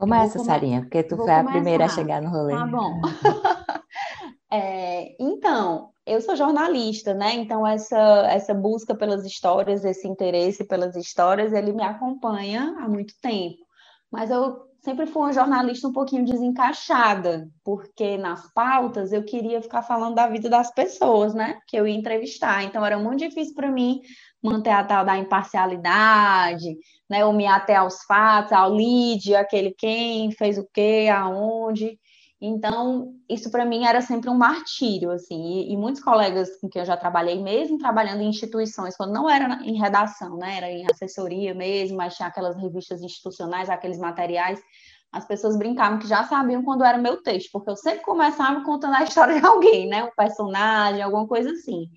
Começa, 0.00 0.38
come... 0.38 0.46
Sarinha, 0.46 0.80
porque 0.80 1.02
tu 1.02 1.16
foi 1.18 1.30
a 1.30 1.44
primeira 1.44 1.84
a 1.84 1.88
chegar 1.88 2.22
no 2.22 2.30
rolê. 2.30 2.54
Tá 2.54 2.66
bom. 2.66 3.00
é, 4.50 5.14
então, 5.22 5.90
eu 6.06 6.22
sou 6.22 6.34
jornalista, 6.34 7.12
né? 7.12 7.34
Então, 7.34 7.66
essa, 7.66 7.98
essa 8.30 8.54
busca 8.54 8.94
pelas 8.94 9.26
histórias, 9.26 9.84
esse 9.84 10.08
interesse 10.08 10.64
pelas 10.64 10.96
histórias, 10.96 11.52
ele 11.52 11.74
me 11.74 11.82
acompanha 11.82 12.74
há 12.78 12.88
muito 12.88 13.12
tempo. 13.20 13.58
Mas 14.10 14.30
eu 14.30 14.70
sempre 14.80 15.06
fui 15.06 15.20
uma 15.20 15.34
jornalista 15.34 15.86
um 15.86 15.92
pouquinho 15.92 16.24
desencaixada, 16.24 17.46
porque 17.62 18.16
nas 18.16 18.50
pautas 18.54 19.12
eu 19.12 19.22
queria 19.22 19.60
ficar 19.60 19.82
falando 19.82 20.14
da 20.14 20.26
vida 20.26 20.48
das 20.48 20.72
pessoas, 20.72 21.34
né? 21.34 21.60
Que 21.66 21.76
eu 21.76 21.86
ia 21.86 21.94
entrevistar. 21.94 22.64
Então, 22.64 22.84
era 22.84 22.98
muito 22.98 23.18
difícil 23.18 23.54
para 23.54 23.70
mim 23.70 24.00
manter 24.42 24.70
a 24.70 24.84
tal 24.84 25.04
da 25.04 25.18
imparcialidade, 25.18 26.76
né, 27.08 27.24
ou 27.24 27.32
me 27.32 27.46
até 27.46 27.76
aos 27.76 28.02
fatos, 28.04 28.52
ao 28.52 28.70
lead, 28.70 29.34
aquele 29.34 29.74
quem 29.76 30.30
fez 30.32 30.58
o 30.58 30.66
quê, 30.72 31.08
aonde. 31.12 31.98
Então, 32.42 33.12
isso 33.28 33.50
para 33.50 33.66
mim 33.66 33.84
era 33.84 34.00
sempre 34.00 34.30
um 34.30 34.34
martírio, 34.34 35.10
assim, 35.10 35.36
e, 35.36 35.72
e, 35.74 35.76
muitos 35.76 36.02
colegas 36.02 36.48
com 36.58 36.70
quem 36.70 36.80
eu 36.80 36.86
já 36.86 36.96
trabalhei, 36.96 37.42
mesmo 37.42 37.76
trabalhando 37.76 38.22
em 38.22 38.28
instituições, 38.28 38.96
quando 38.96 39.12
não 39.12 39.28
era 39.28 39.60
em 39.62 39.78
redação, 39.78 40.38
né, 40.38 40.56
era 40.56 40.70
em 40.70 40.86
assessoria 40.90 41.54
mesmo, 41.54 41.98
mas 41.98 42.16
tinha 42.16 42.28
aquelas 42.28 42.56
revistas 42.56 43.02
institucionais, 43.02 43.68
aqueles 43.68 43.98
materiais, 43.98 44.58
as 45.12 45.26
pessoas 45.26 45.58
brincavam 45.58 45.98
que 45.98 46.08
já 46.08 46.24
sabiam 46.24 46.62
quando 46.62 46.82
era 46.82 46.96
meu 46.96 47.22
texto, 47.22 47.50
porque 47.52 47.70
eu 47.70 47.76
sempre 47.76 48.00
começava 48.00 48.62
contando 48.64 48.94
a 48.94 49.02
história 49.02 49.38
de 49.38 49.44
alguém, 49.44 49.86
né, 49.86 50.04
um 50.04 50.14
personagem, 50.16 51.02
alguma 51.02 51.26
coisa 51.26 51.50
assim. 51.50 51.90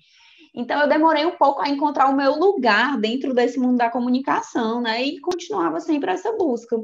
Então, 0.54 0.80
eu 0.80 0.88
demorei 0.88 1.26
um 1.26 1.36
pouco 1.36 1.60
a 1.60 1.68
encontrar 1.68 2.08
o 2.08 2.16
meu 2.16 2.38
lugar 2.38 2.96
dentro 2.98 3.34
desse 3.34 3.58
mundo 3.58 3.78
da 3.78 3.90
comunicação, 3.90 4.80
né? 4.80 5.02
E 5.02 5.20
continuava 5.20 5.80
sempre 5.80 6.12
essa 6.12 6.32
busca. 6.32 6.76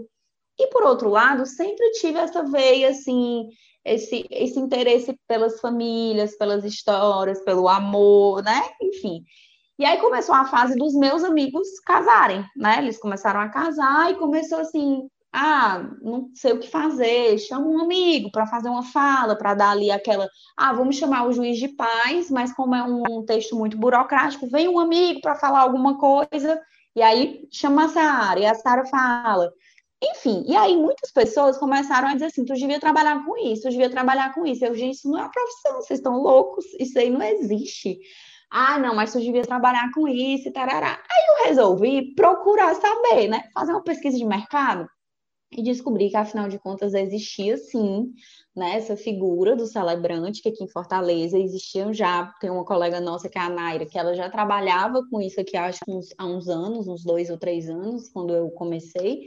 E, 0.59 0.67
por 0.69 0.83
outro 0.83 1.09
lado, 1.09 1.47
sempre 1.47 1.91
tive 1.93 2.19
essa 2.19 2.43
veia, 2.43 2.91
assim, 2.91 3.49
esse, 3.85 4.27
esse 4.31 4.59
interesse 4.59 5.17
pelas 5.29 5.61
famílias, 5.61 6.37
pelas 6.37 6.65
histórias, 6.65 7.43
pelo 7.45 7.69
amor, 7.69 8.43
né? 8.43 8.61
Enfim. 8.83 9.23
E 9.79 9.85
aí 9.85 9.99
começou 9.99 10.35
a 10.35 10.45
fase 10.45 10.77
dos 10.77 10.93
meus 10.95 11.25
amigos 11.25 11.67
casarem, 11.87 12.45
né? 12.57 12.79
Eles 12.79 12.99
começaram 12.99 13.41
a 13.41 13.49
casar 13.49 14.11
e 14.11 14.17
começou 14.17 14.59
assim, 14.59 15.09
ah, 15.33 15.89
não 16.03 16.31
sei 16.35 16.53
o 16.53 16.59
que 16.59 16.69
fazer, 16.69 17.39
chama 17.39 17.67
um 17.67 17.81
amigo 17.81 18.31
para 18.33 18.47
fazer 18.47 18.69
uma 18.69 18.83
fala, 18.83 19.37
para 19.37 19.55
dar 19.55 19.71
ali 19.71 19.91
aquela, 19.91 20.29
ah, 20.57 20.73
vamos 20.73 20.97
chamar 20.97 21.27
o 21.27 21.33
juiz 21.33 21.59
de 21.59 21.69
paz, 21.69 22.31
mas 22.31 22.53
como 22.53 22.75
é 22.75 22.83
um 22.83 23.25
texto 23.25 23.57
muito 23.57 23.77
burocrático, 23.79 24.49
vem 24.49 24.69
um 24.69 24.79
amigo 24.79 25.21
para 25.21 25.37
falar 25.37 25.61
alguma 25.61 25.99
coisa, 25.99 26.61
e 26.97 27.03
aí 27.03 27.49
chama 27.53 27.85
a 27.85 27.89
Sara, 27.89 28.41
e 28.41 28.47
a 28.47 28.55
Sara 28.55 28.85
fala. 28.87 29.53
Enfim, 30.03 30.45
e 30.49 30.57
aí 30.57 30.77
muitas 30.77 31.13
pessoas 31.13 31.59
começaram 31.59 32.09
a 32.09 32.15
dizer 32.15 32.27
assim, 32.27 32.45
tu 32.45 32.55
devia 32.55 32.81
trabalhar 32.81 33.25
com 33.25 33.37
isso, 33.37 33.63
tu 33.63 33.71
devia 33.71 33.91
trabalhar 33.91 34.35
com 34.35 34.47
isso. 34.47 34.65
Eu, 34.65 34.75
gente, 34.75 34.95
isso 34.95 35.11
não 35.11 35.19
é 35.19 35.23
uma 35.23 35.31
profissão, 35.31 35.75
vocês 35.77 36.01
estão 36.01 36.17
loucos, 36.17 36.65
isso 36.79 36.99
aí 36.99 37.11
não 37.11 37.23
existe. 37.23 37.99
Ah, 38.51 38.79
não, 38.79 38.95
mas 38.95 39.13
tu 39.13 39.21
devia 39.21 39.43
trabalhar 39.43 39.91
com 39.93 40.09
isso 40.09 40.49
e 40.49 40.53
tarará. 40.53 40.93
Aí 41.11 41.27
eu 41.29 41.45
resolvi 41.49 42.15
procurar 42.15 42.75
saber, 42.75 43.29
né? 43.29 43.45
Fazer 43.55 43.73
uma 43.73 43.85
pesquisa 43.85 44.17
de 44.17 44.25
mercado 44.25 44.89
e 45.53 45.63
descobri 45.63 46.09
que, 46.09 46.17
afinal 46.17 46.49
de 46.49 46.59
contas, 46.59 46.95
existia 46.95 47.57
sim 47.57 48.13
né, 48.55 48.77
essa 48.77 48.97
figura 48.97 49.57
do 49.57 49.67
celebrante, 49.67 50.41
que 50.41 50.49
aqui 50.49 50.63
em 50.63 50.69
Fortaleza 50.69 51.39
existiam 51.39 51.93
já. 51.93 52.33
Tem 52.41 52.51
uma 52.51 52.65
colega 52.65 53.01
nossa, 53.01 53.29
que 53.29 53.37
é 53.37 53.43
a 53.43 53.49
Naira, 53.49 53.85
que 53.85 53.99
ela 53.99 54.15
já 54.15 54.31
trabalhava 54.31 55.03
com 55.11 55.21
isso 55.21 55.41
aqui 55.41 55.57
acho 55.57 55.81
que 55.85 55.91
uns, 55.91 56.09
há 56.17 56.25
uns 56.25 56.49
anos, 56.49 56.87
uns 56.87 57.05
dois 57.05 57.31
ou 57.31 57.39
três 57.39 57.69
anos, 57.69 58.09
quando 58.09 58.33
eu 58.33 58.51
comecei. 58.51 59.27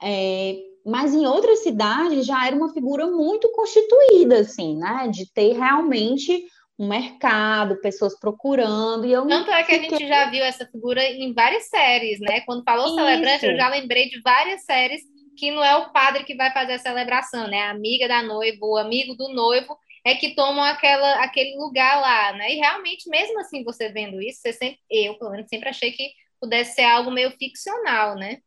É, 0.00 0.56
mas 0.86 1.12
em 1.12 1.26
outras 1.26 1.60
cidades 1.60 2.24
já 2.24 2.46
era 2.46 2.54
uma 2.54 2.72
figura 2.72 3.08
muito 3.08 3.50
constituída, 3.50 4.38
assim, 4.38 4.76
né? 4.78 5.08
De 5.12 5.30
ter 5.32 5.54
realmente 5.54 6.44
um 6.78 6.86
mercado, 6.86 7.80
pessoas 7.80 8.16
procurando. 8.16 9.04
E 9.04 9.12
eu 9.12 9.26
Tanto 9.26 9.50
é 9.50 9.64
que 9.64 9.72
fiquei... 9.72 9.88
a 9.88 9.90
gente 9.90 10.08
já 10.08 10.30
viu 10.30 10.44
essa 10.44 10.64
figura 10.66 11.02
em 11.04 11.34
várias 11.34 11.68
séries, 11.68 12.20
né? 12.20 12.42
Quando 12.42 12.62
falou 12.62 12.86
Isso. 12.86 12.94
celebrante, 12.94 13.44
eu 13.44 13.56
já 13.56 13.68
lembrei 13.68 14.08
de 14.08 14.20
várias 14.20 14.64
séries 14.64 15.02
que 15.38 15.50
não 15.50 15.64
é 15.64 15.76
o 15.76 15.90
padre 15.92 16.24
que 16.24 16.34
vai 16.34 16.52
fazer 16.52 16.74
a 16.74 16.78
celebração, 16.78 17.46
né? 17.48 17.62
A 17.62 17.70
amiga 17.70 18.08
da 18.08 18.22
noiva, 18.22 18.58
o 18.66 18.76
amigo 18.76 19.14
do 19.14 19.28
noivo 19.28 19.78
é 20.04 20.14
que 20.14 20.34
tomam 20.34 20.64
aquela, 20.64 21.22
aquele 21.22 21.56
lugar 21.56 22.00
lá, 22.00 22.32
né? 22.32 22.52
E 22.52 22.56
realmente, 22.56 23.08
mesmo 23.08 23.38
assim, 23.40 23.62
você 23.64 23.88
vendo 23.90 24.20
isso, 24.20 24.40
você 24.40 24.52
sempre, 24.52 24.80
eu, 24.90 25.16
pelo 25.18 25.30
menos, 25.30 25.48
sempre 25.48 25.68
achei 25.68 25.92
que 25.92 26.10
pudesse 26.40 26.74
ser 26.74 26.84
algo 26.84 27.10
meio 27.10 27.30
ficcional, 27.32 28.16
né? 28.16 28.38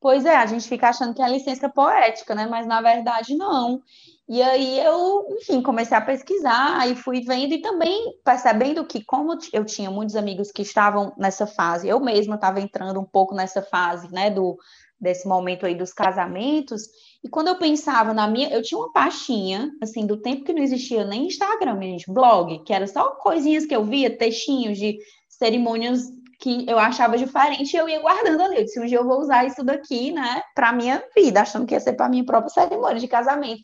Pois 0.00 0.24
é, 0.26 0.36
a 0.36 0.46
gente 0.46 0.68
fica 0.68 0.88
achando 0.88 1.14
que 1.14 1.22
é 1.22 1.28
licença 1.28 1.68
poética, 1.68 2.34
né? 2.34 2.46
Mas 2.46 2.66
na 2.66 2.80
verdade 2.80 3.34
não. 3.34 3.82
E 4.28 4.42
aí 4.42 4.78
eu, 4.80 5.24
enfim, 5.40 5.62
comecei 5.62 5.96
a 5.96 6.00
pesquisar, 6.00 6.78
aí 6.80 6.94
fui 6.94 7.20
vendo 7.22 7.54
e 7.54 7.60
também 7.62 8.18
percebendo 8.24 8.84
que, 8.84 9.04
como 9.04 9.38
eu 9.52 9.64
tinha 9.64 9.90
muitos 9.90 10.16
amigos 10.16 10.50
que 10.52 10.62
estavam 10.62 11.12
nessa 11.16 11.46
fase, 11.46 11.88
eu 11.88 12.00
mesma 12.00 12.34
estava 12.34 12.60
entrando 12.60 13.00
um 13.00 13.04
pouco 13.04 13.34
nessa 13.34 13.62
fase, 13.62 14.12
né, 14.12 14.30
do 14.30 14.56
desse 14.98 15.28
momento 15.28 15.66
aí 15.66 15.74
dos 15.74 15.92
casamentos. 15.92 16.84
E 17.22 17.28
quando 17.28 17.48
eu 17.48 17.58
pensava 17.58 18.14
na 18.14 18.26
minha, 18.26 18.48
eu 18.48 18.62
tinha 18.62 18.78
uma 18.78 18.90
pastinha, 18.92 19.70
assim, 19.82 20.06
do 20.06 20.16
tempo 20.16 20.42
que 20.44 20.52
não 20.54 20.62
existia 20.62 21.04
nem 21.04 21.26
Instagram, 21.26 21.80
gente, 21.82 22.10
blog, 22.10 22.62
que 22.64 22.72
era 22.72 22.86
só 22.86 23.10
coisinhas 23.16 23.66
que 23.66 23.76
eu 23.76 23.84
via, 23.84 24.16
textinhos 24.16 24.78
de 24.78 24.98
cerimônias 25.28 26.00
que 26.38 26.68
eu 26.68 26.78
achava 26.78 27.16
diferente 27.16 27.74
e 27.74 27.76
eu 27.76 27.88
ia 27.88 28.00
guardando 28.00 28.42
ali. 28.42 28.58
Eu 28.58 28.64
disse, 28.64 28.80
um 28.80 28.86
dia 28.86 28.98
eu 28.98 29.06
vou 29.06 29.20
usar 29.20 29.46
isso 29.46 29.64
daqui, 29.64 30.12
né, 30.12 30.42
para 30.54 30.72
minha 30.72 31.02
vida, 31.14 31.40
achando 31.40 31.66
que 31.66 31.74
ia 31.74 31.80
ser 31.80 31.94
para 31.94 32.08
minha 32.08 32.24
própria 32.24 32.50
cerimônia 32.50 32.98
de 32.98 33.08
casamento. 33.08 33.62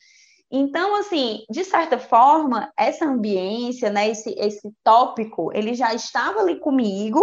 Então, 0.51 0.97
assim, 0.97 1.45
de 1.51 1.65
certa 1.65 1.99
forma, 1.99 2.71
essa 2.77 3.07
ambiência, 3.07 3.91
né, 3.91 4.11
esse, 4.11 4.35
esse 4.39 4.71
tópico, 4.85 5.51
ele 5.55 5.75
já 5.75 5.95
estava 5.95 6.41
ali 6.41 6.61
comigo, 6.61 7.23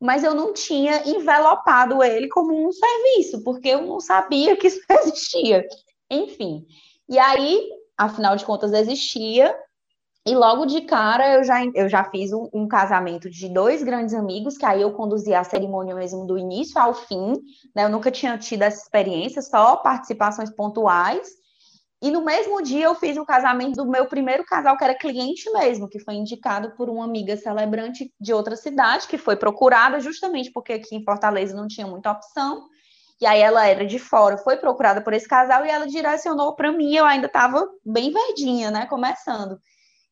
mas 0.00 0.24
eu 0.24 0.34
não 0.34 0.54
tinha 0.54 1.06
envelopado 1.06 2.02
ele 2.02 2.28
como 2.28 2.66
um 2.66 2.72
serviço, 2.72 3.44
porque 3.44 3.68
eu 3.68 3.82
não 3.82 4.00
sabia 4.00 4.56
que 4.56 4.68
isso 4.68 4.80
existia. 4.88 5.66
Enfim. 6.10 6.66
E 7.08 7.18
aí, 7.18 7.68
afinal 7.96 8.36
de 8.36 8.44
contas, 8.44 8.72
existia. 8.72 9.54
E 10.24 10.36
logo 10.36 10.66
de 10.66 10.82
cara 10.82 11.34
eu 11.34 11.42
já, 11.42 11.64
eu 11.74 11.88
já 11.88 12.04
fiz 12.04 12.32
um, 12.32 12.48
um, 12.54 12.68
casamento 12.68 13.28
de 13.28 13.48
dois 13.48 13.82
grandes 13.82 14.14
amigos, 14.14 14.56
que 14.56 14.64
aí 14.64 14.80
eu 14.80 14.92
conduzia 14.92 15.40
a 15.40 15.44
cerimônia 15.44 15.96
mesmo 15.96 16.24
do 16.24 16.38
início 16.38 16.80
ao 16.80 16.94
fim, 16.94 17.32
né? 17.74 17.84
Eu 17.84 17.88
nunca 17.88 18.08
tinha 18.08 18.38
tido 18.38 18.62
essa 18.62 18.82
experiência, 18.82 19.42
só 19.42 19.76
participações 19.76 20.48
pontuais. 20.54 21.28
E 22.00 22.10
no 22.10 22.24
mesmo 22.24 22.62
dia 22.62 22.84
eu 22.84 22.94
fiz 22.94 23.16
o 23.16 23.24
casamento 23.24 23.76
do 23.76 23.90
meu 23.90 24.06
primeiro 24.06 24.44
casal, 24.44 24.76
que 24.76 24.84
era 24.84 24.94
cliente 24.94 25.50
mesmo, 25.52 25.88
que 25.88 25.98
foi 25.98 26.14
indicado 26.14 26.72
por 26.76 26.88
uma 26.88 27.04
amiga 27.04 27.36
celebrante 27.36 28.12
de 28.20 28.32
outra 28.32 28.56
cidade, 28.56 29.08
que 29.08 29.18
foi 29.18 29.34
procurada 29.34 29.98
justamente 29.98 30.52
porque 30.52 30.74
aqui 30.74 30.94
em 30.94 31.04
Fortaleza 31.04 31.56
não 31.56 31.66
tinha 31.66 31.86
muita 31.86 32.12
opção. 32.12 32.68
E 33.20 33.26
aí 33.26 33.40
ela 33.40 33.66
era 33.66 33.84
de 33.86 33.98
fora, 33.98 34.38
foi 34.38 34.56
procurada 34.56 35.00
por 35.00 35.12
esse 35.12 35.28
casal 35.28 35.64
e 35.64 35.70
ela 35.70 35.86
direcionou 35.86 36.54
para 36.54 36.72
mim. 36.72 36.94
Eu 36.94 37.04
ainda 37.04 37.26
estava 37.26 37.68
bem 37.84 38.12
verdinha, 38.12 38.70
né, 38.70 38.86
começando. 38.86 39.60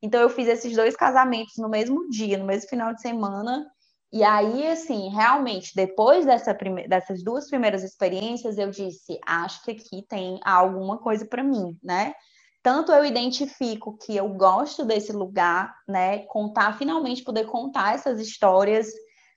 Então 0.02 0.20
eu 0.20 0.30
fiz 0.30 0.48
esses 0.48 0.74
dois 0.74 0.96
casamentos 0.96 1.54
no 1.58 1.68
mesmo 1.68 2.08
dia, 2.08 2.38
no 2.38 2.46
mesmo 2.46 2.68
final 2.68 2.94
de 2.94 3.00
semana. 3.00 3.66
E 4.12 4.24
aí, 4.24 4.66
assim, 4.66 5.08
realmente, 5.10 5.72
depois 5.74 6.26
dessa 6.26 6.54
prime... 6.54 6.88
dessas 6.88 7.22
duas 7.22 7.48
primeiras 7.48 7.84
experiências, 7.84 8.58
eu 8.58 8.70
disse: 8.70 9.18
acho 9.26 9.62
que 9.62 9.70
aqui 9.70 10.04
tem 10.08 10.40
alguma 10.44 10.98
coisa 10.98 11.24
para 11.24 11.44
mim, 11.44 11.78
né? 11.82 12.12
Tanto 12.62 12.92
eu 12.92 13.04
identifico 13.04 13.96
que 13.96 14.16
eu 14.16 14.28
gosto 14.30 14.84
desse 14.84 15.12
lugar, 15.12 15.74
né? 15.88 16.20
Contar, 16.26 16.76
finalmente 16.76 17.22
poder 17.22 17.46
contar 17.46 17.94
essas 17.94 18.20
histórias 18.20 18.88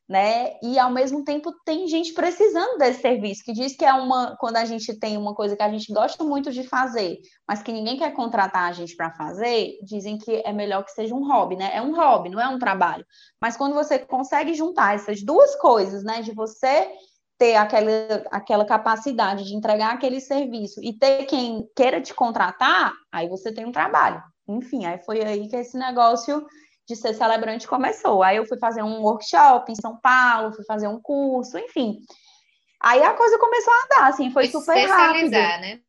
né? 0.07 0.53
E 0.62 0.77
ao 0.77 0.91
mesmo 0.91 1.24
tempo 1.24 1.53
tem 1.65 1.88
gente 1.88 2.13
precisando 2.13 2.77
desse 2.77 3.01
serviço, 3.01 3.43
que 3.43 3.53
diz 3.53 3.75
que 3.75 3.86
é 3.86 3.93
uma 3.93 4.36
quando 4.38 4.57
a 4.57 4.65
gente 4.65 4.98
tem 5.00 5.17
uma 5.17 5.33
coisa 5.33 5.55
que 5.55 5.63
a 5.63 5.69
gente 5.69 5.91
gosta 5.93 6.24
muito 6.24 6.51
de 6.51 6.63
fazer, 6.63 7.19
mas 7.48 7.63
que 7.63 7.72
ninguém 7.72 7.98
quer 7.98 8.13
contratar 8.13 8.69
a 8.69 8.74
gente 8.74 8.95
para 8.95 9.12
fazer, 9.12 9.77
dizem 9.83 10.17
que 10.17 10.41
é 10.45 10.51
melhor 10.51 10.83
que 10.83 10.91
seja 10.91 11.15
um 11.15 11.25
hobby, 11.27 11.55
né? 11.55 11.72
É 11.74 11.81
um 11.81 11.95
hobby, 11.95 12.29
não 12.29 12.41
é 12.41 12.48
um 12.48 12.60
trabalho. 12.60 13.05
Mas 13.41 13.55
quando 13.55 13.74
você 13.74 13.98
consegue 13.98 14.53
juntar 14.53 14.95
essas 14.95 15.24
duas 15.24 15.55
coisas, 15.55 16.03
né, 16.03 16.22
de 16.22 16.33
você 16.33 16.89
ter 17.38 17.55
aquela, 17.55 18.24
aquela 18.31 18.65
capacidade 18.65 19.45
de 19.45 19.55
entregar 19.55 19.93
aquele 19.93 20.19
serviço 20.19 20.79
e 20.83 20.93
ter 20.93 21.25
quem 21.25 21.67
queira 21.75 22.01
te 22.01 22.13
contratar, 22.13 22.93
aí 23.12 23.27
você 23.27 23.53
tem 23.53 23.65
um 23.65 23.72
trabalho. 23.72 24.22
Enfim, 24.48 24.86
aí 24.86 24.98
foi 25.00 25.24
aí 25.24 25.48
que 25.48 25.55
esse 25.55 25.77
negócio 25.77 26.45
de 26.87 26.95
ser 26.95 27.13
celebrante 27.13 27.67
começou. 27.67 28.23
Aí 28.23 28.37
eu 28.37 28.45
fui 28.45 28.57
fazer 28.59 28.83
um 28.83 29.01
workshop 29.01 29.71
em 29.71 29.75
São 29.75 29.97
Paulo, 29.97 30.53
fui 30.53 30.65
fazer 30.65 30.87
um 30.87 30.99
curso, 30.99 31.57
enfim. 31.57 31.99
Aí 32.81 33.01
a 33.01 33.13
coisa 33.13 33.39
começou 33.39 33.73
a 33.73 33.77
andar, 33.85 34.07
assim, 34.09 34.31
foi 34.31 34.47
super 34.47 34.85
rápido. 34.87 35.31
né? 35.31 35.79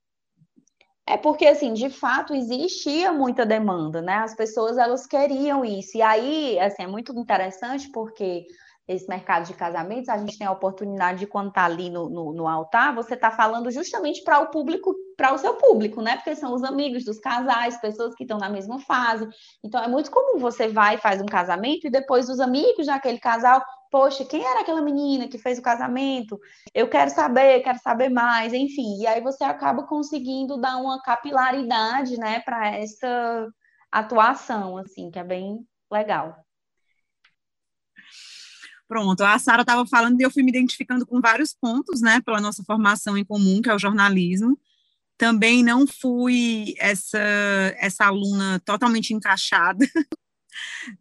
É 1.07 1.17
porque, 1.19 1.47
assim, 1.47 1.75
de 1.75 1.91
fato, 1.91 2.35
existia 2.35 3.13
muita 3.13 3.45
demanda, 3.45 4.01
né? 4.01 4.15
As 4.15 4.35
pessoas, 4.35 4.79
elas 4.79 5.07
queriam 5.07 5.65
isso. 5.65 5.99
E 5.99 6.03
aí, 6.03 6.59
assim, 6.59 6.85
é 6.85 6.87
muito 6.87 7.13
interessante 7.19 7.91
porque 7.91 8.47
esse 8.87 9.09
mercado 9.09 9.47
de 9.47 9.55
casamentos, 9.55 10.11
a 10.11 10.19
gente 10.19 10.37
tem 10.37 10.47
a 10.47 10.53
oportunidade 10.53 11.21
de, 11.21 11.27
quando 11.27 11.49
está 11.49 11.65
ali 11.65 11.89
no, 11.89 12.11
no, 12.11 12.33
no, 12.35 12.47
altar, 12.47 12.95
você 12.95 13.15
está 13.15 13.31
falando 13.31 13.71
justamente 13.71 14.23
para 14.23 14.41
o 14.41 14.51
público, 14.51 14.95
para 15.17 15.33
o 15.33 15.39
seu 15.39 15.55
público, 15.55 16.03
né? 16.03 16.17
Porque 16.17 16.37
são 16.37 16.53
os 16.55 16.63
amigos 16.63 17.03
dos 17.03 17.19
casais, 17.19 17.81
pessoas 17.81 18.15
que 18.15 18.25
estão 18.25 18.37
na 18.37 18.51
mesma 18.51 18.79
fase. 18.81 19.27
Então, 19.65 19.83
é 19.83 19.89
muito 19.89 20.11
comum 20.11 20.39
você 20.39 20.69
vai 20.69 20.97
e 20.97 20.99
faz 20.99 21.23
um 21.23 21.27
casamento 21.27 21.87
e 21.87 21.91
depois 21.91 22.29
os 22.29 22.39
amigos 22.41 22.87
daquele 22.87 23.19
casal, 23.19 23.65
poxa, 23.91 24.25
quem 24.25 24.45
era 24.45 24.61
aquela 24.61 24.83
menina 24.83 25.29
que 25.29 25.39
fez 25.39 25.59
o 25.59 25.63
casamento? 25.63 26.39
Eu 26.75 26.89
quero 26.89 27.11
saber, 27.11 27.63
quero 27.63 27.79
saber 27.79 28.11
mais, 28.11 28.53
enfim. 28.53 29.01
E 29.01 29.07
aí 29.07 29.23
você 29.23 29.45
acaba 29.45 29.87
conseguindo 29.87 30.61
dar 30.61 30.77
uma 30.77 31.01
capilaridade, 31.01 32.19
né, 32.19 32.41
para 32.41 32.77
essa 32.77 33.49
atuação, 33.91 34.77
assim, 34.77 35.11
que 35.11 35.19
é 35.19 35.25
bem 35.25 35.67
legal. 35.91 36.45
Pronto, 38.95 39.23
a 39.23 39.37
Sara 39.41 39.63
estava 39.63 39.85
falando 39.85 40.21
e 40.21 40.23
eu 40.23 40.31
fui 40.31 40.45
me 40.45 40.53
identificando 40.53 41.05
com 41.05 41.21
vários 41.21 41.53
pontos, 41.53 42.01
né, 42.01 42.21
pela 42.21 42.41
nossa 42.41 42.63
formação 42.63 43.19
em 43.19 43.25
comum, 43.25 43.61
que 43.61 43.69
é 43.69 43.75
o 43.75 43.79
jornalismo. 43.79 44.57
Também 45.19 45.65
não 45.65 45.85
fui 45.85 46.77
essa, 46.79 47.19
essa 47.77 48.05
aluna 48.05 48.61
totalmente 48.65 49.13
encaixada. 49.13 49.85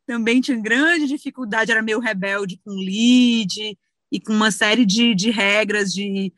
Também 0.08 0.42
tinha 0.42 0.60
grande 0.60 1.06
dificuldade, 1.06 1.72
era 1.72 1.84
meio 1.84 2.00
rebelde 2.00 2.60
com 2.66 2.72
lead 2.72 3.78
e 4.12 4.20
com 4.20 4.34
uma 4.34 4.50
série 4.50 4.88
de, 4.88 5.14
de 5.14 5.30
regras 5.30 5.94
de, 5.94 6.34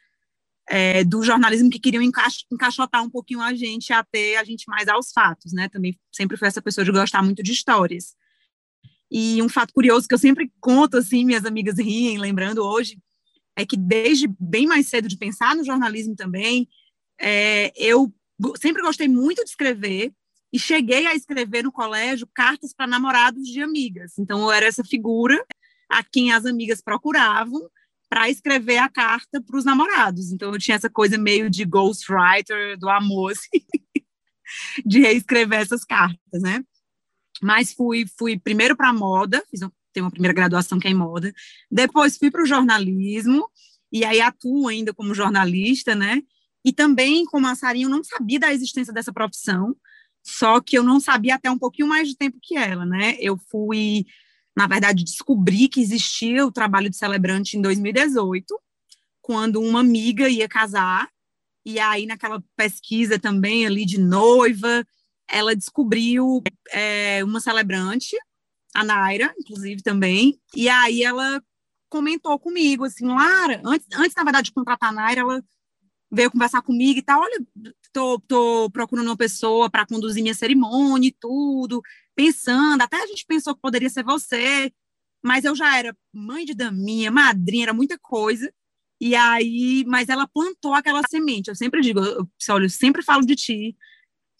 é, 0.67 1.05
do 1.05 1.23
jornalismo 1.23 1.69
que 1.69 1.79
queriam 1.79 2.03
encaixotar 2.51 3.01
um 3.01 3.09
pouquinho 3.09 3.39
a 3.39 3.53
gente 3.53 3.93
até 3.93 4.35
a 4.35 4.43
gente 4.43 4.65
mais 4.67 4.89
aos 4.89 5.13
fatos, 5.13 5.53
né? 5.53 5.69
Também 5.69 5.97
sempre 6.11 6.35
fui 6.35 6.49
essa 6.49 6.61
pessoa 6.61 6.83
de 6.83 6.91
gostar 6.91 7.23
muito 7.23 7.41
de 7.41 7.53
histórias. 7.53 8.13
E 9.11 9.41
um 9.41 9.49
fato 9.49 9.73
curioso 9.73 10.07
que 10.07 10.13
eu 10.13 10.19
sempre 10.19 10.51
conto, 10.59 10.97
assim, 10.97 11.23
minhas 11.23 11.45
amigas 11.45 11.77
riem, 11.77 12.17
lembrando 12.17 12.63
hoje, 12.63 12.97
é 13.55 13.65
que 13.65 13.77
desde 13.77 14.27
bem 14.39 14.67
mais 14.67 14.87
cedo 14.87 15.07
de 15.07 15.17
pensar 15.17 15.55
no 15.55 15.63
jornalismo 15.63 16.15
também, 16.15 16.67
é, 17.19 17.71
eu 17.75 18.13
sempre 18.59 18.81
gostei 18.81 19.07
muito 19.07 19.43
de 19.43 19.49
escrever 19.49 20.11
e 20.51 20.59
cheguei 20.59 21.05
a 21.05 21.15
escrever 21.15 21.63
no 21.63 21.71
colégio 21.71 22.27
cartas 22.33 22.73
para 22.73 22.87
namorados 22.87 23.47
de 23.47 23.61
amigas. 23.61 24.17
Então, 24.17 24.41
eu 24.41 24.51
era 24.51 24.65
essa 24.65 24.83
figura 24.83 25.45
a 25.89 26.03
quem 26.03 26.31
as 26.31 26.45
amigas 26.45 26.81
procuravam 26.81 27.69
para 28.09 28.29
escrever 28.29 28.77
a 28.77 28.89
carta 28.89 29.41
para 29.41 29.57
os 29.57 29.65
namorados. 29.65 30.31
Então, 30.31 30.53
eu 30.53 30.59
tinha 30.59 30.75
essa 30.75 30.89
coisa 30.89 31.17
meio 31.17 31.49
de 31.49 31.65
ghostwriter 31.65 32.77
do 32.77 32.89
amor, 32.89 33.31
assim, 33.31 33.65
de 34.85 34.99
reescrever 34.99 35.59
essas 35.59 35.83
cartas, 35.83 36.41
né? 36.41 36.63
Mas 37.41 37.73
fui, 37.73 38.05
fui 38.17 38.39
primeiro 38.39 38.75
para 38.75 38.93
moda, 38.93 39.43
fiz 39.49 39.61
um, 39.61 39.69
tenho 39.93 40.05
uma 40.05 40.11
primeira 40.11 40.33
graduação 40.33 40.79
que 40.79 40.87
é 40.87 40.91
em 40.91 40.95
moda, 40.95 41.33
depois 41.71 42.17
fui 42.17 42.29
para 42.29 42.43
o 42.43 42.45
jornalismo, 42.45 43.49
e 43.91 44.03
aí 44.03 44.19
atuo 44.19 44.67
ainda 44.67 44.93
como 44.93 45.13
jornalista, 45.13 45.95
né? 45.95 46.21
E 46.63 46.73
também, 46.73 47.25
como 47.25 47.47
a 47.47 47.55
Sarinha, 47.55 47.85
eu 47.85 47.89
não 47.89 48.03
sabia 48.03 48.39
da 48.39 48.53
existência 48.53 48.91
dessa 48.91 49.13
profissão, 49.13 49.75
só 50.23 50.59
que 50.59 50.77
eu 50.77 50.83
não 50.83 50.99
sabia 50.99 51.35
até 51.35 51.49
um 51.49 51.57
pouquinho 51.57 51.87
mais 51.87 52.07
de 52.09 52.17
tempo 52.17 52.39
que 52.41 52.57
ela, 52.57 52.85
né? 52.85 53.15
Eu 53.19 53.37
fui, 53.49 54.05
na 54.57 54.67
verdade, 54.67 55.03
descobri 55.03 55.69
que 55.69 55.79
existia 55.79 56.45
o 56.45 56.51
trabalho 56.51 56.89
de 56.89 56.97
celebrante 56.97 57.57
em 57.57 57.61
2018, 57.61 58.59
quando 59.21 59.61
uma 59.61 59.79
amiga 59.79 60.27
ia 60.27 60.47
casar, 60.47 61.07
e 61.63 61.79
aí 61.79 62.05
naquela 62.05 62.43
pesquisa 62.55 63.17
também 63.17 63.65
ali 63.65 63.85
de 63.85 63.99
noiva, 63.99 64.85
ela 65.29 65.55
descobriu 65.55 66.41
é, 66.71 67.23
uma 67.23 67.39
celebrante, 67.39 68.15
a 68.73 68.83
Naira, 68.83 69.33
inclusive 69.39 69.81
também, 69.81 70.39
e 70.55 70.67
aí 70.67 71.03
ela 71.03 71.41
comentou 71.89 72.37
comigo, 72.37 72.85
assim, 72.85 73.07
Lara, 73.07 73.61
antes, 73.65 73.87
antes 73.93 74.15
na 74.15 74.23
verdade, 74.23 74.45
de 74.47 74.53
contratar 74.53 74.89
a 74.89 74.91
Naira, 74.91 75.21
ela 75.21 75.43
veio 76.11 76.31
conversar 76.31 76.61
comigo 76.61 76.99
e 76.99 77.01
tal, 77.01 77.21
olha, 77.21 77.45
tô, 77.91 78.19
tô 78.21 78.69
procurando 78.71 79.07
uma 79.07 79.17
pessoa 79.17 79.69
para 79.69 79.85
conduzir 79.85 80.21
minha 80.21 80.33
cerimônia 80.33 81.07
e 81.07 81.15
tudo, 81.19 81.81
pensando, 82.15 82.81
até 82.81 83.01
a 83.01 83.07
gente 83.07 83.25
pensou 83.25 83.55
que 83.55 83.61
poderia 83.61 83.89
ser 83.89 84.03
você, 84.03 84.71
mas 85.23 85.43
eu 85.45 85.55
já 85.55 85.77
era 85.77 85.95
mãe 86.13 86.45
de 86.45 86.53
daminha, 86.53 87.11
madrinha, 87.11 87.65
era 87.65 87.73
muita 87.73 87.97
coisa, 87.97 88.51
e 88.99 89.15
aí, 89.15 89.83
mas 89.87 90.09
ela 90.09 90.27
plantou 90.27 90.73
aquela 90.73 91.01
semente, 91.09 91.49
eu 91.49 91.55
sempre 91.55 91.81
digo, 91.81 91.99
eu, 91.99 92.29
eu 92.61 92.69
sempre 92.69 93.01
falo 93.01 93.25
de 93.25 93.35
ti, 93.35 93.75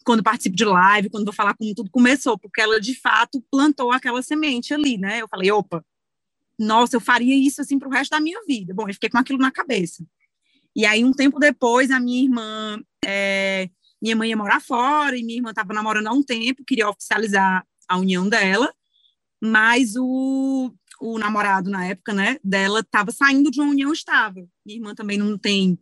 quando 0.06 0.22
participo 0.22 0.54
de 0.54 0.64
live, 0.64 1.10
quando 1.10 1.24
vou 1.24 1.34
falar 1.34 1.54
como 1.54 1.74
tudo 1.74 1.90
começou, 1.90 2.38
porque 2.38 2.60
ela 2.60 2.80
de 2.80 2.94
fato 2.94 3.44
plantou 3.50 3.90
aquela 3.90 4.22
semente 4.22 4.72
ali, 4.72 4.96
né? 4.96 5.20
Eu 5.20 5.26
falei, 5.28 5.50
opa, 5.50 5.84
nossa, 6.56 6.96
eu 6.96 7.00
faria 7.00 7.34
isso 7.34 7.60
assim 7.60 7.76
para 7.76 7.88
o 7.88 7.90
resto 7.90 8.12
da 8.12 8.20
minha 8.20 8.40
vida. 8.46 8.72
Bom, 8.72 8.88
eu 8.88 8.94
fiquei 8.94 9.10
com 9.10 9.18
aquilo 9.18 9.40
na 9.40 9.50
cabeça. 9.50 10.06
E 10.74 10.86
aí, 10.86 11.04
um 11.04 11.12
tempo 11.12 11.40
depois, 11.40 11.90
a 11.90 11.98
minha 11.98 12.22
irmã, 12.22 12.80
é, 13.04 13.68
minha 14.00 14.14
mãe 14.14 14.30
ia 14.30 14.36
morar 14.36 14.60
fora, 14.60 15.16
e 15.16 15.24
minha 15.24 15.38
irmã 15.38 15.50
estava 15.50 15.74
namorando 15.74 16.06
há 16.06 16.12
um 16.12 16.22
tempo, 16.22 16.64
queria 16.64 16.88
oficializar 16.88 17.66
a 17.88 17.98
união 17.98 18.28
dela, 18.28 18.72
mas 19.42 19.96
o, 19.96 20.72
o 21.00 21.18
namorado, 21.18 21.68
na 21.68 21.84
época, 21.84 22.12
né, 22.12 22.38
dela 22.44 22.80
estava 22.80 23.10
saindo 23.10 23.50
de 23.50 23.60
uma 23.60 23.70
união 23.70 23.92
estável. 23.92 24.48
Minha 24.64 24.78
irmã 24.78 24.94
também 24.94 25.18
não 25.18 25.36
tem 25.36 25.78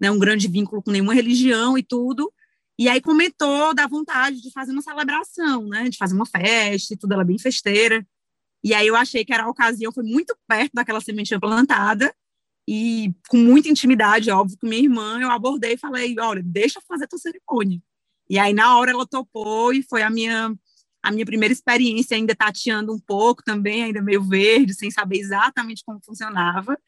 né, 0.00 0.10
um 0.10 0.18
grande 0.18 0.48
vínculo 0.48 0.82
com 0.82 0.90
nenhuma 0.90 1.14
religião 1.14 1.78
e 1.78 1.82
tudo, 1.82 2.32
e 2.80 2.88
aí 2.88 2.98
comentou 2.98 3.74
da 3.74 3.86
vontade 3.86 4.40
de 4.40 4.50
fazer 4.50 4.72
uma 4.72 4.80
celebração, 4.80 5.68
né? 5.68 5.90
De 5.90 5.98
fazer 5.98 6.14
uma 6.14 6.24
festa 6.24 6.94
e 6.94 6.96
tudo, 6.96 7.12
ela 7.12 7.22
bem 7.22 7.38
festeira. 7.38 8.06
E 8.64 8.72
aí 8.72 8.86
eu 8.86 8.96
achei 8.96 9.22
que 9.22 9.34
era 9.34 9.44
a 9.44 9.50
ocasião, 9.50 9.92
foi 9.92 10.02
muito 10.02 10.34
perto 10.48 10.72
daquela 10.72 10.98
sementinha 10.98 11.38
plantada, 11.38 12.10
e 12.66 13.12
com 13.28 13.36
muita 13.36 13.68
intimidade, 13.68 14.30
óbvio, 14.30 14.56
com 14.58 14.66
minha 14.66 14.82
irmã, 14.82 15.20
eu 15.20 15.30
abordei 15.30 15.74
e 15.74 15.76
falei, 15.76 16.16
olha, 16.18 16.42
deixa 16.42 16.78
eu 16.78 16.82
fazer 16.88 17.06
tua 17.06 17.18
cerimônia. 17.18 17.82
E 18.30 18.38
aí, 18.38 18.54
na 18.54 18.78
hora, 18.78 18.92
ela 18.92 19.06
topou 19.06 19.74
e 19.74 19.82
foi 19.82 20.02
a 20.02 20.08
minha 20.08 20.56
a 21.02 21.12
minha 21.12 21.26
primeira 21.26 21.52
experiência 21.52 22.16
ainda 22.16 22.34
tateando 22.34 22.94
um 22.94 22.98
pouco 22.98 23.42
também, 23.42 23.84
ainda 23.84 24.00
meio 24.00 24.22
verde, 24.22 24.72
sem 24.72 24.90
saber 24.90 25.18
exatamente 25.18 25.82
como 25.84 26.00
funcionava. 26.02 26.78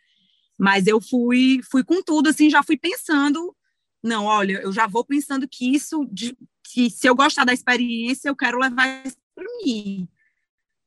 Mas 0.58 0.86
eu 0.86 1.02
fui, 1.02 1.60
fui 1.70 1.84
com 1.84 2.02
tudo, 2.02 2.30
assim, 2.30 2.48
já 2.48 2.62
fui 2.62 2.78
pensando, 2.78 3.54
não, 4.02 4.24
olha, 4.24 4.60
eu 4.62 4.72
já 4.72 4.86
vou 4.86 5.04
pensando 5.04 5.46
que 5.48 5.74
isso, 5.74 6.04
de, 6.10 6.36
que 6.72 6.90
se 6.90 7.08
eu 7.08 7.14
gostar 7.14 7.44
da 7.44 7.52
experiência, 7.52 8.28
eu 8.28 8.36
quero 8.36 8.58
levar 8.58 9.06
isso 9.06 9.16
para 9.34 9.44
mim. 9.62 10.08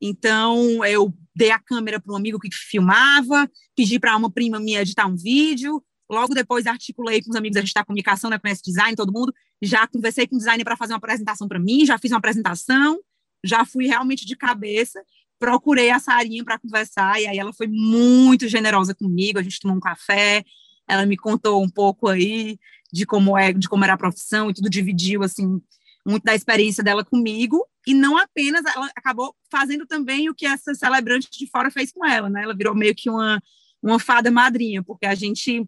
Então, 0.01 0.84
eu 0.86 1.13
dei 1.34 1.51
a 1.51 1.60
câmera 1.60 1.99
para 1.99 2.13
um 2.13 2.17
amigo 2.17 2.39
que 2.39 2.49
filmava, 2.54 3.49
pedi 3.75 3.99
para 3.99 4.15
uma 4.17 4.30
prima 4.30 4.60
minha 4.60 4.82
editar 4.82 5.08
um 5.08 5.15
vídeo, 5.15 5.82
logo 6.10 6.34
depois 6.34 6.67
articulei 6.67 7.21
com 7.21 7.30
os 7.30 7.36
amigos, 7.36 7.58
a 7.58 7.62
gente 7.62 7.69
está 7.69 7.84
comunicação, 7.84 8.30
né, 8.30 8.38
conhece 8.38 8.62
design, 8.63 8.95
todo 8.95 9.12
mundo, 9.12 9.34
já 9.62 9.88
conversei 9.88 10.28
com 10.28 10.36
o 10.36 10.39
designer 10.39 10.63
para 10.63 10.75
fazer 10.75 10.93
uma 10.93 10.97
apresentação 10.97 11.47
para 11.47 11.60
mim, 11.60 11.86
já 11.86 11.97
fiz 11.97 12.12
uma 12.12 12.17
apresentação, 12.17 12.99
já 13.43 13.65
fui 13.65 13.88
realmente 13.88 14.25
de 14.25 14.36
cabeça, 14.36 15.01
procurei 15.39 15.89
a 15.89 15.99
Sarinha 15.99 16.43
para 16.43 16.60
conversar, 16.60 17.21
e 17.21 17.28
aí 17.28 17.38
ela 17.38 17.54
foi 17.54 17.67
muito 17.67 18.47
generosa 18.47 18.93
comigo, 18.93 19.39
a 19.39 19.43
gente 19.43 19.60
tomou 19.60 19.78
um 19.78 19.82
café, 19.82 20.43
ela 20.88 21.06
me 21.06 21.17
contou 21.17 21.63
um 21.63 21.69
pouco 21.69 22.08
aí 22.08 22.60
de 22.95 23.05
como 23.05 23.38
é, 23.38 23.51
de 23.51 23.67
como 23.67 23.84
era 23.84 23.93
a 23.93 23.97
profissão 23.97 24.49
e 24.49 24.53
tudo 24.53 24.69
dividiu 24.69 25.21
assim 25.21 25.62
muito 26.08 26.23
da 26.23 26.34
experiência 26.34 26.81
dela 26.81 27.03
comigo 27.03 27.67
e 27.86 27.93
não 27.93 28.17
apenas 28.17 28.63
ela 28.73 28.89
acabou 28.95 29.36
fazendo 29.51 29.86
também 29.86 30.29
o 30.29 30.34
que 30.34 30.45
essa 30.45 30.73
celebrante 30.73 31.27
de 31.29 31.45
fora 31.49 31.69
fez 31.69 31.91
com 31.91 32.05
ela, 32.05 32.29
né? 32.29 32.43
Ela 32.43 32.55
virou 32.55 32.73
meio 32.73 32.95
que 32.95 33.10
uma 33.10 33.41
uma 33.84 33.99
fada 33.99 34.31
madrinha, 34.31 34.81
porque 34.81 35.05
a 35.05 35.13
gente 35.13 35.67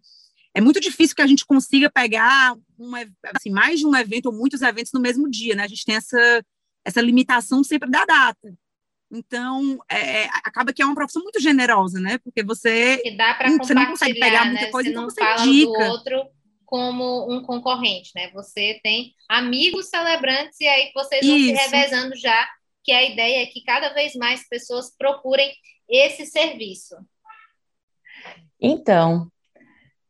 é 0.55 0.61
muito 0.61 0.79
difícil 0.79 1.15
que 1.15 1.21
a 1.21 1.27
gente 1.27 1.45
consiga 1.45 1.87
pegar 1.87 2.55
uma, 2.79 2.99
assim, 3.35 3.51
mais 3.51 3.79
de 3.79 3.85
um 3.85 3.95
evento 3.95 4.27
ou 4.27 4.33
muitos 4.33 4.61
eventos 4.61 4.91
no 4.93 5.01
mesmo 5.01 5.29
dia, 5.29 5.53
né? 5.53 5.63
A 5.63 5.67
gente 5.67 5.83
tem 5.83 5.95
essa 5.95 6.43
essa 6.85 7.01
limitação 7.01 7.61
sempre 7.61 7.89
da 7.89 8.05
data. 8.05 8.57
Então, 9.11 9.77
é, 9.91 10.25
acaba 10.45 10.71
que 10.71 10.81
é 10.81 10.85
uma 10.85 10.95
profissão 10.95 11.21
muito 11.21 11.41
generosa, 11.41 11.99
né? 11.99 12.17
Porque 12.19 12.41
você, 12.41 13.01
dá 13.17 13.37
você 13.59 13.73
não 13.73 13.85
consegue 13.87 14.19
pegar 14.19 14.45
muita 14.45 14.65
né? 14.65 14.71
coisa, 14.71 14.87
você 14.87 14.91
então 14.91 15.03
não 15.03 15.09
você 15.09 15.19
fala 15.19 15.45
indica. 15.45 15.71
do 15.71 15.91
outro 15.91 16.36
como 16.67 17.31
um 17.33 17.41
concorrente, 17.41 18.11
né? 18.13 18.29
Você 18.33 18.79
tem 18.83 19.13
amigos 19.29 19.87
celebrantes 19.89 20.59
e 20.59 20.67
aí 20.67 20.91
vocês 20.93 21.25
vão 21.25 21.37
Isso. 21.37 21.45
se 21.45 21.53
revezando 21.53 22.15
já, 22.17 22.47
que 22.83 22.91
a 22.91 23.03
ideia 23.03 23.41
é 23.41 23.45
que 23.45 23.63
cada 23.63 23.93
vez 23.93 24.13
mais 24.15 24.47
pessoas 24.47 24.93
procurem 24.95 25.51
esse 25.89 26.25
serviço. 26.25 26.95
Então, 28.59 29.31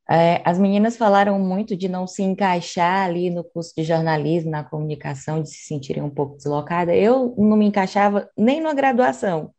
é, 0.10 0.42
as 0.44 0.58
meninas 0.58 0.98
falaram 0.98 1.38
muito 1.38 1.76
de 1.76 1.88
não 1.88 2.08
se 2.08 2.24
encaixar 2.24 3.06
ali 3.06 3.30
no 3.30 3.44
curso 3.44 3.74
de 3.76 3.84
jornalismo, 3.84 4.50
na 4.50 4.64
comunicação, 4.64 5.44
de 5.44 5.50
se 5.50 5.68
sentirem 5.68 6.02
um 6.02 6.10
pouco 6.10 6.38
deslocada. 6.38 6.96
Eu 6.96 7.36
não 7.38 7.56
me 7.56 7.68
encaixava 7.68 8.28
nem 8.36 8.60
na 8.60 8.74
graduação. 8.74 9.54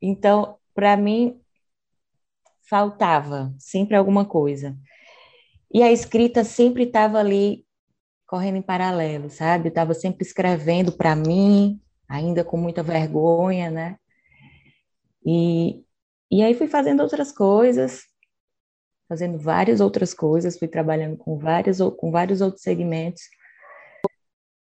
Então, 0.00 0.56
para 0.72 0.96
mim, 0.96 1.40
faltava 2.62 3.52
sempre 3.58 3.96
alguma 3.96 4.24
coisa. 4.24 4.76
E 5.72 5.82
a 5.82 5.90
escrita 5.90 6.44
sempre 6.44 6.84
estava 6.84 7.18
ali 7.18 7.64
correndo 8.26 8.56
em 8.56 8.62
paralelo, 8.62 9.30
sabe? 9.30 9.66
Eu 9.66 9.70
estava 9.70 9.94
sempre 9.94 10.24
escrevendo 10.24 10.92
para 10.92 11.16
mim, 11.16 11.80
ainda 12.08 12.44
com 12.44 12.56
muita 12.56 12.82
vergonha, 12.82 13.70
né? 13.70 13.96
E, 15.24 15.84
e 16.30 16.42
aí 16.42 16.54
fui 16.54 16.66
fazendo 16.66 17.02
outras 17.02 17.32
coisas, 17.32 18.02
fazendo 19.08 19.38
várias 19.38 19.80
outras 19.80 20.12
coisas, 20.12 20.58
fui 20.58 20.68
trabalhando 20.68 21.16
com, 21.16 21.38
várias, 21.38 21.78
com 21.98 22.10
vários 22.10 22.40
outros 22.40 22.62
segmentos, 22.62 23.22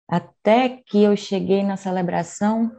até 0.09 0.83
que 0.87 1.03
eu 1.03 1.17
cheguei 1.17 1.63
na 1.63 1.77
celebração, 1.77 2.75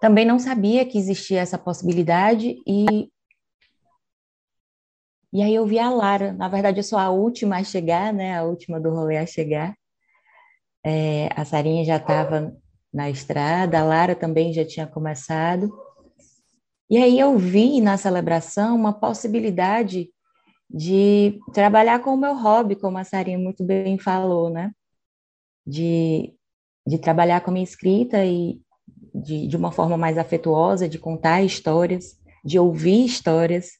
também 0.00 0.24
não 0.24 0.38
sabia 0.38 0.84
que 0.84 0.98
existia 0.98 1.40
essa 1.40 1.56
possibilidade 1.56 2.56
e 2.66 3.10
e 5.36 5.42
aí 5.42 5.54
eu 5.54 5.66
vi 5.66 5.78
a 5.78 5.90
Lara, 5.90 6.32
na 6.32 6.48
verdade 6.48 6.78
eu 6.78 6.82
sou 6.82 6.98
a 6.98 7.10
última 7.10 7.58
a 7.58 7.62
chegar, 7.62 8.10
né, 8.10 8.38
a 8.38 8.44
última 8.44 8.80
do 8.80 8.88
rolê 8.88 9.18
a 9.18 9.26
chegar. 9.26 9.76
É, 10.82 11.28
a 11.36 11.44
Sarinha 11.44 11.84
já 11.84 11.98
estava 11.98 12.56
na 12.90 13.10
estrada, 13.10 13.78
a 13.78 13.84
Lara 13.84 14.14
também 14.14 14.54
já 14.54 14.64
tinha 14.64 14.86
começado. 14.86 15.70
E 16.88 16.96
aí 16.96 17.20
eu 17.20 17.36
vi 17.36 17.82
na 17.82 17.98
celebração 17.98 18.74
uma 18.74 18.94
possibilidade 18.94 20.08
de 20.70 21.38
trabalhar 21.52 21.98
com 21.98 22.14
o 22.14 22.16
meu 22.16 22.34
hobby, 22.34 22.74
como 22.74 22.96
a 22.96 23.04
Sarinha 23.04 23.38
muito 23.38 23.62
bem 23.62 23.98
falou, 23.98 24.48
né? 24.48 24.72
De, 25.66 26.34
de 26.86 26.96
trabalhar 26.96 27.42
com 27.42 27.50
a 27.50 27.52
minha 27.52 27.64
escrita 27.64 28.24
e 28.24 28.58
de, 29.14 29.46
de 29.46 29.56
uma 29.58 29.70
forma 29.70 29.98
mais 29.98 30.16
afetuosa, 30.16 30.88
de 30.88 30.98
contar 30.98 31.42
histórias, 31.42 32.16
de 32.42 32.58
ouvir 32.58 33.04
histórias 33.04 33.72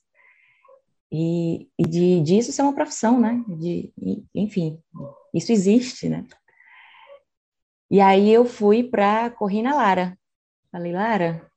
e, 1.10 1.68
e 1.78 1.84
de 1.84 2.20
disso 2.20 2.52
ser 2.52 2.62
uma 2.62 2.74
profissão, 2.74 3.20
né? 3.20 3.42
De, 3.48 3.92
enfim, 4.34 4.78
isso 5.34 5.52
existe, 5.52 6.08
né? 6.08 6.26
E 7.90 8.00
aí 8.00 8.32
eu 8.32 8.44
fui 8.44 8.82
para 8.82 9.30
Corrina 9.30 9.74
Lara. 9.74 10.18
Falei, 10.72 10.92
Lara, 10.92 11.50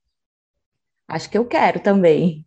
acho 1.08 1.30
que 1.30 1.38
eu 1.38 1.46
quero 1.46 1.80
também. 1.80 2.46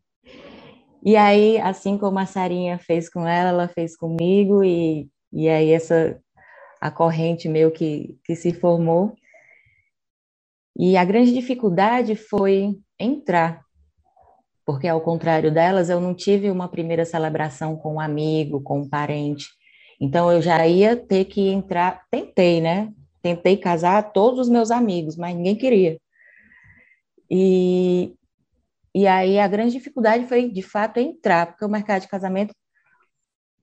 E 1.04 1.16
aí, 1.16 1.58
assim 1.58 1.98
como 1.98 2.18
a 2.18 2.26
Sarinha 2.26 2.78
fez 2.78 3.10
com 3.10 3.26
ela, 3.26 3.48
ela 3.50 3.68
fez 3.68 3.96
comigo, 3.96 4.62
e, 4.62 5.10
e 5.32 5.48
aí 5.48 5.70
essa 5.72 6.20
a 6.80 6.90
corrente 6.90 7.48
meio 7.48 7.70
que, 7.70 8.18
que 8.24 8.34
se 8.34 8.52
formou. 8.52 9.16
E 10.76 10.96
a 10.96 11.04
grande 11.04 11.32
dificuldade 11.32 12.16
foi 12.16 12.76
entrar, 12.98 13.64
porque 14.64 14.86
ao 14.86 15.00
contrário 15.00 15.52
delas, 15.52 15.90
eu 15.90 16.00
não 16.00 16.14
tive 16.14 16.50
uma 16.50 16.68
primeira 16.68 17.04
celebração 17.04 17.76
com 17.76 17.94
um 17.94 18.00
amigo, 18.00 18.60
com 18.62 18.80
um 18.80 18.88
parente. 18.88 19.48
Então 20.00 20.30
eu 20.32 20.40
já 20.40 20.66
ia 20.66 20.96
ter 20.96 21.24
que 21.26 21.48
entrar, 21.48 22.04
tentei, 22.10 22.60
né? 22.60 22.92
Tentei 23.22 23.56
casar 23.56 24.12
todos 24.12 24.40
os 24.40 24.48
meus 24.48 24.70
amigos, 24.70 25.16
mas 25.16 25.34
ninguém 25.34 25.56
queria. 25.56 25.98
E, 27.30 28.14
e 28.94 29.06
aí 29.06 29.38
a 29.38 29.48
grande 29.48 29.72
dificuldade 29.72 30.26
foi, 30.26 30.50
de 30.50 30.62
fato, 30.62 30.98
entrar, 30.98 31.46
porque 31.46 31.64
o 31.64 31.68
mercado 31.68 32.02
de 32.02 32.08
casamento 32.08 32.54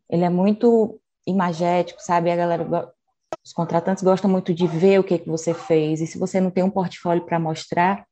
ele 0.09 0.23
é 0.23 0.29
muito 0.29 0.99
imagético, 1.27 2.01
sabe? 2.01 2.31
A 2.31 2.35
galera, 2.35 2.91
os 3.43 3.53
contratantes 3.53 4.03
gostam 4.03 4.29
muito 4.29 4.53
de 4.53 4.65
ver 4.65 4.99
o 4.99 5.03
que, 5.03 5.19
que 5.19 5.29
você 5.29 5.53
fez, 5.53 6.01
e 6.01 6.07
se 6.07 6.17
você 6.17 6.41
não 6.41 6.49
tem 6.49 6.63
um 6.63 6.69
portfólio 6.69 7.25
para 7.25 7.39
mostrar, 7.39 8.05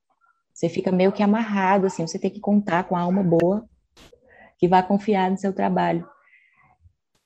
você 0.57 0.69
fica 0.69 0.91
meio 0.91 1.11
que 1.11 1.21
amarrado, 1.21 1.85
assim, 1.85 2.07
você 2.07 2.17
tem 2.17 2.31
que 2.31 2.39
contar 2.39 2.85
com 2.85 2.95
a 2.95 3.01
alma 3.01 3.21
boa 3.21 3.63
que 4.57 4.67
vai 4.67 4.81
confiar 4.81 5.29
no 5.29 5.37
seu 5.37 5.53
trabalho. 5.53 6.03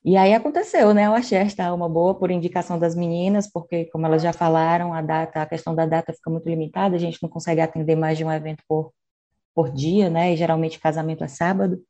E 0.04 0.18
aí 0.18 0.34
aconteceu, 0.34 0.94
né? 0.94 1.06
Eu 1.06 1.14
achei 1.14 1.38
esta 1.38 1.64
alma 1.66 1.88
boa 1.88 2.14
por 2.14 2.30
indicação 2.30 2.78
das 2.78 2.94
meninas, 2.94 3.50
porque, 3.50 3.86
como 3.86 4.06
elas 4.06 4.22
já 4.22 4.34
falaram, 4.34 4.94
a 4.94 5.02
data, 5.02 5.42
a 5.42 5.46
questão 5.46 5.74
da 5.74 5.86
data 5.86 6.12
fica 6.12 6.30
muito 6.30 6.50
limitada, 6.50 6.96
a 6.98 7.00
gente 7.00 7.24
não 7.24 7.30
consegue 7.30 7.62
atender 7.62 7.96
mais 7.96 8.18
de 8.18 8.26
um 8.26 8.32
evento 8.32 8.64
por 8.68 8.92
por 9.54 9.72
dia, 9.72 10.10
né? 10.10 10.34
E 10.34 10.38
geralmente 10.38 10.80
casamento 10.80 11.24
é 11.24 11.28
sábado. 11.28 11.82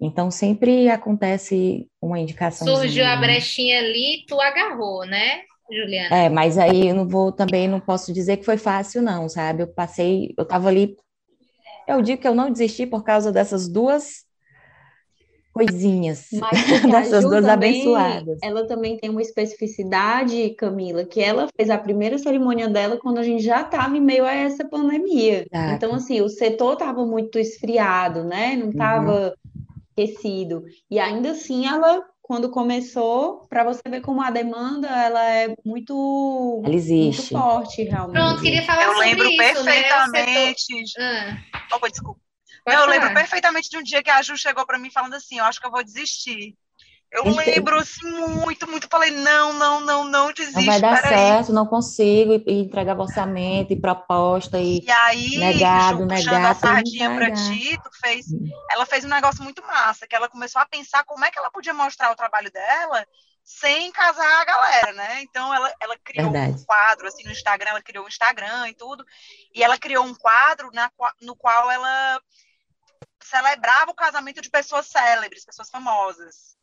Então 0.00 0.30
sempre 0.30 0.88
acontece 0.88 1.88
uma 2.00 2.18
indicação. 2.18 2.66
Surgiu 2.66 3.04
a 3.04 3.16
brechinha 3.16 3.80
ali, 3.80 4.24
tu 4.28 4.40
agarrou, 4.40 5.04
né, 5.04 5.42
Juliana? 5.70 6.16
É, 6.16 6.28
mas 6.28 6.58
aí 6.58 6.88
eu 6.88 6.94
não 6.94 7.06
vou 7.06 7.32
também 7.32 7.68
não 7.68 7.80
posso 7.80 8.12
dizer 8.12 8.38
que 8.38 8.44
foi 8.44 8.56
fácil 8.56 9.02
não, 9.02 9.28
sabe? 9.28 9.62
Eu 9.62 9.68
passei, 9.68 10.34
eu 10.36 10.44
tava 10.44 10.68
ali 10.68 10.96
eu 11.86 12.02
digo 12.02 12.20
que 12.20 12.28
eu 12.28 12.34
não 12.34 12.50
desisti 12.50 12.86
por 12.86 13.02
causa 13.02 13.32
dessas 13.32 13.66
duas 13.66 14.28
coisinhas 15.58 16.28
dessas 16.88 17.24
duas 17.24 17.44
também, 17.44 17.80
abençoadas. 17.80 18.38
Ela 18.42 18.66
também 18.66 18.96
tem 18.96 19.10
uma 19.10 19.22
especificidade, 19.22 20.50
Camila, 20.50 21.04
que 21.04 21.20
ela 21.20 21.48
fez 21.56 21.70
a 21.70 21.78
primeira 21.78 22.18
cerimônia 22.18 22.68
dela 22.68 22.98
quando 22.98 23.18
a 23.18 23.22
gente 23.22 23.42
já 23.42 23.62
estava 23.62 23.96
em 23.96 24.00
meio 24.00 24.24
a 24.24 24.34
essa 24.34 24.68
pandemia. 24.68 25.46
Exato. 25.50 25.74
Então, 25.74 25.94
assim, 25.94 26.20
o 26.20 26.28
setor 26.28 26.74
estava 26.74 27.04
muito 27.04 27.38
esfriado, 27.38 28.22
né? 28.22 28.54
Não 28.54 28.70
estava 28.70 29.28
uhum. 29.28 29.32
aquecido. 29.92 30.64
E 30.90 30.98
ainda 30.98 31.32
assim, 31.32 31.66
ela 31.66 32.04
quando 32.28 32.50
começou, 32.50 33.46
para 33.48 33.64
você 33.64 33.80
ver 33.88 34.02
como 34.02 34.20
a 34.20 34.30
demanda 34.30 34.86
ela 34.86 35.24
é 35.24 35.54
muito, 35.64 36.60
ela 36.62 36.74
existe. 36.74 37.32
muito 37.32 37.42
forte, 37.42 37.82
realmente. 37.84 38.12
Pronto, 38.12 38.42
queria 38.42 38.62
falar 38.66 38.84
Eu 38.84 38.92
sobre 38.92 39.06
lembro 39.08 39.28
isso, 39.30 39.38
perfeitamente. 39.38 40.74
Né? 40.98 41.42
Ah. 41.54 41.78
Oh, 41.80 41.88
desculpa. 41.88 42.20
Pode 42.66 42.76
eu 42.76 42.84
falar. 42.84 42.92
lembro 42.92 43.14
perfeitamente 43.14 43.70
de 43.70 43.78
um 43.78 43.82
dia 43.82 44.02
que 44.02 44.10
a 44.10 44.20
Ju 44.20 44.36
chegou 44.36 44.66
para 44.66 44.78
mim 44.78 44.90
falando 44.90 45.14
assim: 45.14 45.38
Eu 45.38 45.44
acho 45.46 45.58
que 45.58 45.66
eu 45.66 45.70
vou 45.70 45.82
desistir. 45.82 46.54
Eu 47.10 47.24
lembro 47.24 47.78
assim 47.78 48.06
muito, 48.06 48.68
muito. 48.70 48.86
Falei, 48.90 49.10
não, 49.10 49.52
não, 49.54 49.80
não, 49.80 50.04
não 50.04 50.32
desiste. 50.32 50.56
Não 50.56 50.66
vai 50.66 50.80
dar 50.80 51.00
certo, 51.00 51.48
aí. 51.48 51.54
não 51.54 51.66
consigo 51.66 52.34
e, 52.46 52.60
entregar 52.60 52.98
orçamento 52.98 53.72
e 53.72 53.80
proposta 53.80 54.58
e, 54.58 54.80
e 54.84 54.90
aí, 54.90 55.38
negado, 55.38 56.04
negado. 56.04 56.46
a 56.46 56.54
sardinha 56.54 57.14
para 57.14 57.32
ti, 57.32 57.78
tu 57.82 57.90
fez. 57.98 58.26
Hum. 58.30 58.50
Ela 58.70 58.84
fez 58.84 59.04
um 59.06 59.08
negócio 59.08 59.42
muito 59.42 59.62
massa, 59.62 60.06
que 60.06 60.14
ela 60.14 60.28
começou 60.28 60.60
a 60.60 60.66
pensar 60.66 61.02
como 61.04 61.24
é 61.24 61.30
que 61.30 61.38
ela 61.38 61.50
podia 61.50 61.72
mostrar 61.72 62.12
o 62.12 62.16
trabalho 62.16 62.52
dela 62.52 63.06
sem 63.42 63.90
casar 63.90 64.42
a 64.42 64.44
galera, 64.44 64.92
né? 64.92 65.22
Então 65.22 65.54
ela, 65.54 65.72
ela 65.80 65.96
criou 66.04 66.30
Verdade. 66.30 66.60
um 66.60 66.64
quadro 66.66 67.08
assim 67.08 67.24
no 67.24 67.32
Instagram, 67.32 67.70
ela 67.70 67.82
criou 67.82 68.04
um 68.04 68.08
Instagram 68.08 68.68
e 68.68 68.74
tudo, 68.74 69.02
e 69.54 69.62
ela 69.62 69.78
criou 69.78 70.04
um 70.04 70.14
quadro 70.14 70.70
na, 70.74 70.90
no 71.22 71.34
qual 71.34 71.70
ela 71.70 72.20
celebrava 73.22 73.90
o 73.90 73.94
casamento 73.94 74.42
de 74.42 74.50
pessoas 74.50 74.86
célebres, 74.86 75.46
pessoas 75.46 75.70
famosas. 75.70 76.57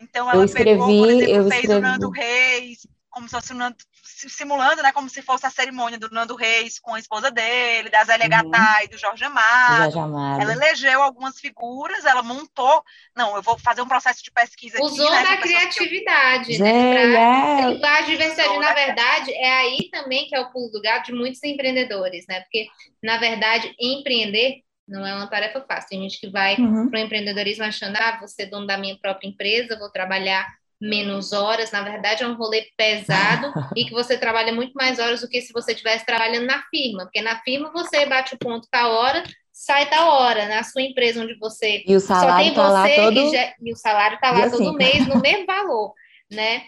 Então 0.00 0.30
ela 0.30 0.44
escrevi, 0.44 0.70
pegou, 0.70 0.86
por 0.86 1.10
exemplo, 1.10 1.48
fez 1.48 1.64
escrevi. 1.64 1.74
o 1.74 1.80
Nando 1.80 2.10
Reis, 2.10 2.86
como 3.10 3.28
se 3.28 3.34
fosse 3.34 3.52
o 3.52 3.56
Nando, 3.56 3.76
simulando, 4.04 4.82
né, 4.82 4.92
como 4.92 5.08
se 5.08 5.22
fosse 5.22 5.46
a 5.46 5.50
cerimônia 5.50 5.98
do 5.98 6.10
Nando 6.10 6.36
Reis 6.36 6.78
com 6.78 6.94
a 6.94 6.98
esposa 6.98 7.30
dele, 7.30 7.90
da 7.90 8.04
Zélia 8.04 8.24
uhum. 8.24 8.30
Gattai, 8.30 8.88
do 8.88 8.98
Jorge 8.98 9.24
Amado. 9.24 9.82
Jorge 9.84 9.98
Amado. 9.98 10.42
Ela 10.42 10.52
elegeu 10.52 11.02
algumas 11.02 11.38
figuras, 11.38 12.04
ela 12.04 12.22
montou, 12.22 12.82
não, 13.16 13.36
eu 13.36 13.42
vou 13.42 13.58
fazer 13.58 13.82
um 13.82 13.88
processo 13.88 14.22
de 14.22 14.30
pesquisa 14.30 14.82
Usou 14.82 15.08
aqui, 15.08 15.16
né, 15.16 15.24
da 15.24 15.36
criatividade, 15.38 16.46
que... 16.46 16.58
né, 16.58 17.78
pra... 17.78 17.96
a 17.96 18.00
diversidade, 18.02 18.48
Usou 18.48 18.60
na 18.60 18.74
verdade, 18.74 19.32
é 19.32 19.52
aí 19.52 19.88
também 19.90 20.26
que 20.28 20.36
é 20.36 20.40
o 20.40 20.50
pulo 20.50 20.70
do 20.70 20.80
gato 20.80 21.06
de 21.06 21.12
muitos 21.12 21.42
empreendedores, 21.42 22.24
né, 22.28 22.40
porque, 22.40 22.66
na 23.02 23.18
verdade, 23.18 23.74
empreender 23.80 24.62
não 24.88 25.06
é 25.06 25.14
uma 25.14 25.26
tarefa 25.26 25.60
fácil. 25.60 25.90
Tem 25.90 26.02
gente 26.02 26.18
que 26.18 26.30
vai 26.30 26.56
uhum. 26.56 26.88
para 26.88 26.98
o 26.98 27.02
empreendedorismo 27.02 27.64
achando, 27.64 27.96
ah, 27.96 28.16
vou 28.18 28.26
ser 28.26 28.46
dono 28.46 28.66
da 28.66 28.78
minha 28.78 28.96
própria 28.98 29.28
empresa, 29.28 29.78
vou 29.78 29.90
trabalhar 29.90 30.48
menos 30.80 31.32
horas. 31.32 31.70
Na 31.70 31.82
verdade, 31.82 32.22
é 32.22 32.26
um 32.26 32.36
rolê 32.36 32.68
pesado 32.76 33.52
e 33.76 33.84
que 33.84 33.92
você 33.92 34.16
trabalha 34.16 34.52
muito 34.52 34.72
mais 34.72 34.98
horas 34.98 35.20
do 35.20 35.28
que 35.28 35.42
se 35.42 35.52
você 35.52 35.72
estivesse 35.72 36.06
trabalhando 36.06 36.46
na 36.46 36.62
firma. 36.70 37.04
Porque 37.04 37.20
na 37.20 37.38
firma 37.42 37.70
você 37.70 38.06
bate 38.06 38.34
o 38.34 38.38
ponto 38.38 38.66
tal 38.70 38.90
hora, 38.90 39.22
sai 39.52 39.88
tal 39.90 40.08
hora. 40.08 40.46
Na 40.46 40.62
sua 40.62 40.82
empresa 40.82 41.22
onde 41.22 41.38
você 41.38 41.84
e 41.86 41.94
o 41.94 42.00
salário 42.00 42.32
só 42.32 42.36
tem 42.36 42.54
tá 42.54 42.82
você 42.82 42.96
todo... 42.96 43.20
e, 43.20 43.30
já... 43.30 43.54
e, 43.60 43.72
o 43.72 43.76
salário 43.76 44.14
está 44.14 44.30
lá 44.30 44.50
todo 44.50 44.68
assim. 44.68 44.76
mês 44.76 45.06
no 45.06 45.20
mesmo 45.22 45.46
valor, 45.46 45.92
né? 46.30 46.62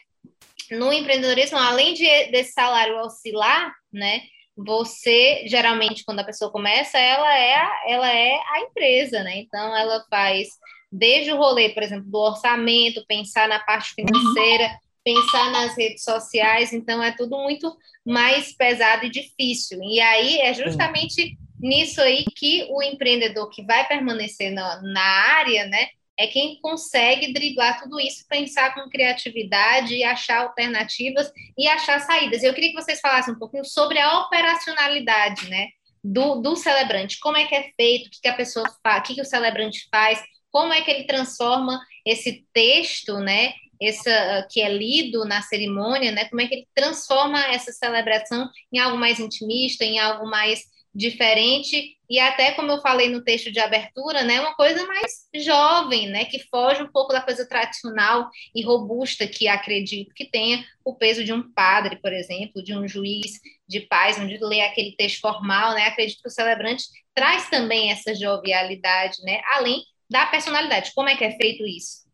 No 0.70 0.92
empreendedorismo, 0.92 1.58
além 1.58 1.94
de, 1.94 2.26
desse 2.30 2.52
salário 2.52 2.96
oscilar, 3.00 3.72
né? 3.92 4.20
Você 4.64 5.44
geralmente 5.46 6.04
quando 6.04 6.20
a 6.20 6.24
pessoa 6.24 6.50
começa 6.50 6.98
ela 6.98 7.34
é 7.36 7.54
a, 7.56 7.82
ela 7.88 8.12
é 8.12 8.40
a 8.52 8.60
empresa 8.60 9.22
né? 9.22 9.38
Então 9.38 9.76
ela 9.76 10.04
faz 10.10 10.48
desde 10.90 11.32
o 11.32 11.36
rolê 11.36 11.70
por 11.70 11.82
exemplo 11.82 12.10
do 12.10 12.18
orçamento 12.18 13.04
pensar 13.06 13.48
na 13.48 13.58
parte 13.58 13.94
financeira 13.94 14.70
pensar 15.04 15.50
nas 15.50 15.76
redes 15.76 16.04
sociais. 16.04 16.72
Então 16.72 17.02
é 17.02 17.12
tudo 17.12 17.38
muito 17.38 17.76
mais 18.04 18.54
pesado 18.54 19.06
e 19.06 19.10
difícil. 19.10 19.80
E 19.82 20.00
aí 20.00 20.38
é 20.40 20.54
justamente 20.54 21.36
nisso 21.58 22.00
aí 22.00 22.24
que 22.36 22.66
o 22.70 22.82
empreendedor 22.82 23.48
que 23.50 23.62
vai 23.62 23.86
permanecer 23.86 24.50
na, 24.50 24.80
na 24.82 25.02
área 25.02 25.66
né 25.66 25.88
é 26.20 26.26
quem 26.26 26.60
consegue 26.60 27.32
driblar 27.32 27.82
tudo 27.82 27.98
isso, 27.98 28.26
pensar 28.28 28.74
com 28.74 28.90
criatividade 28.90 29.94
e 29.94 30.04
achar 30.04 30.42
alternativas 30.42 31.32
e 31.56 31.66
achar 31.66 31.98
saídas. 32.00 32.42
Eu 32.42 32.52
queria 32.52 32.70
que 32.70 32.82
vocês 32.82 33.00
falassem 33.00 33.32
um 33.32 33.38
pouquinho 33.38 33.64
sobre 33.64 33.98
a 33.98 34.18
operacionalidade, 34.18 35.48
né? 35.48 35.68
Do, 36.04 36.36
do 36.36 36.56
celebrante, 36.56 37.18
como 37.20 37.38
é 37.38 37.46
que 37.46 37.54
é 37.54 37.70
feito, 37.74 38.06
o 38.06 38.10
que, 38.10 38.20
que 38.20 38.28
a 38.28 38.34
pessoa 38.34 38.66
faz, 38.82 39.00
o 39.00 39.02
que, 39.02 39.14
que 39.14 39.20
o 39.22 39.24
celebrante 39.24 39.88
faz, 39.90 40.22
como 40.50 40.72
é 40.72 40.82
que 40.82 40.90
ele 40.90 41.04
transforma 41.04 41.78
esse 42.06 42.46
texto, 42.54 43.18
né, 43.18 43.52
essa 43.80 44.46
que 44.50 44.62
é 44.62 44.68
lido 44.72 45.26
na 45.26 45.42
cerimônia, 45.42 46.10
né, 46.10 46.24
como 46.26 46.40
é 46.40 46.46
que 46.46 46.54
ele 46.54 46.68
transforma 46.74 47.38
essa 47.48 47.70
celebração 47.70 48.48
em 48.72 48.78
algo 48.78 48.96
mais 48.96 49.20
intimista, 49.20 49.84
em 49.84 49.98
algo 49.98 50.26
mais 50.26 50.64
diferente 50.94 51.96
e 52.08 52.18
até 52.18 52.50
como 52.52 52.72
eu 52.72 52.80
falei 52.80 53.08
no 53.08 53.22
texto 53.22 53.52
de 53.52 53.60
abertura, 53.60 54.24
né, 54.24 54.40
uma 54.40 54.54
coisa 54.56 54.84
mais 54.84 55.28
jovem, 55.36 56.08
né, 56.08 56.24
que 56.24 56.40
foge 56.48 56.82
um 56.82 56.90
pouco 56.90 57.12
da 57.12 57.22
coisa 57.22 57.48
tradicional 57.48 58.28
e 58.52 58.64
robusta 58.64 59.28
que 59.28 59.46
acredito 59.46 60.12
que 60.12 60.28
tenha 60.28 60.64
o 60.84 60.96
peso 60.96 61.22
de 61.22 61.32
um 61.32 61.52
padre, 61.52 62.00
por 62.00 62.12
exemplo, 62.12 62.62
de 62.64 62.76
um 62.76 62.88
juiz 62.88 63.38
de 63.68 63.80
paz, 63.82 64.18
onde 64.18 64.38
lê 64.38 64.62
aquele 64.62 64.96
texto 64.96 65.20
formal, 65.20 65.74
né? 65.74 65.86
Acredito 65.86 66.20
que 66.20 66.28
o 66.28 66.32
celebrante 66.32 66.84
traz 67.14 67.48
também 67.48 67.92
essa 67.92 68.12
jovialidade, 68.12 69.22
né, 69.22 69.40
além 69.54 69.84
da 70.10 70.26
personalidade. 70.26 70.92
Como 70.92 71.08
é 71.08 71.16
que 71.16 71.24
é 71.24 71.36
feito 71.36 71.64
isso? 71.64 72.10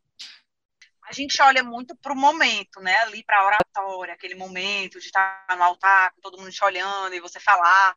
a 1.09 1.13
gente 1.13 1.41
olha 1.41 1.63
muito 1.63 1.97
para 1.97 2.13
o 2.13 2.17
momento, 2.17 2.81
né? 2.81 2.97
Ali 2.99 3.23
para 3.23 3.39
a 3.39 3.47
oratória, 3.47 4.13
aquele 4.13 4.35
momento 4.35 4.99
de 4.99 5.07
estar 5.07 5.47
no 5.57 5.63
altar, 5.63 6.13
com 6.13 6.21
todo 6.21 6.37
mundo 6.37 6.51
te 6.51 6.65
olhando 6.65 7.15
e 7.15 7.21
você 7.21 7.39
falar. 7.39 7.95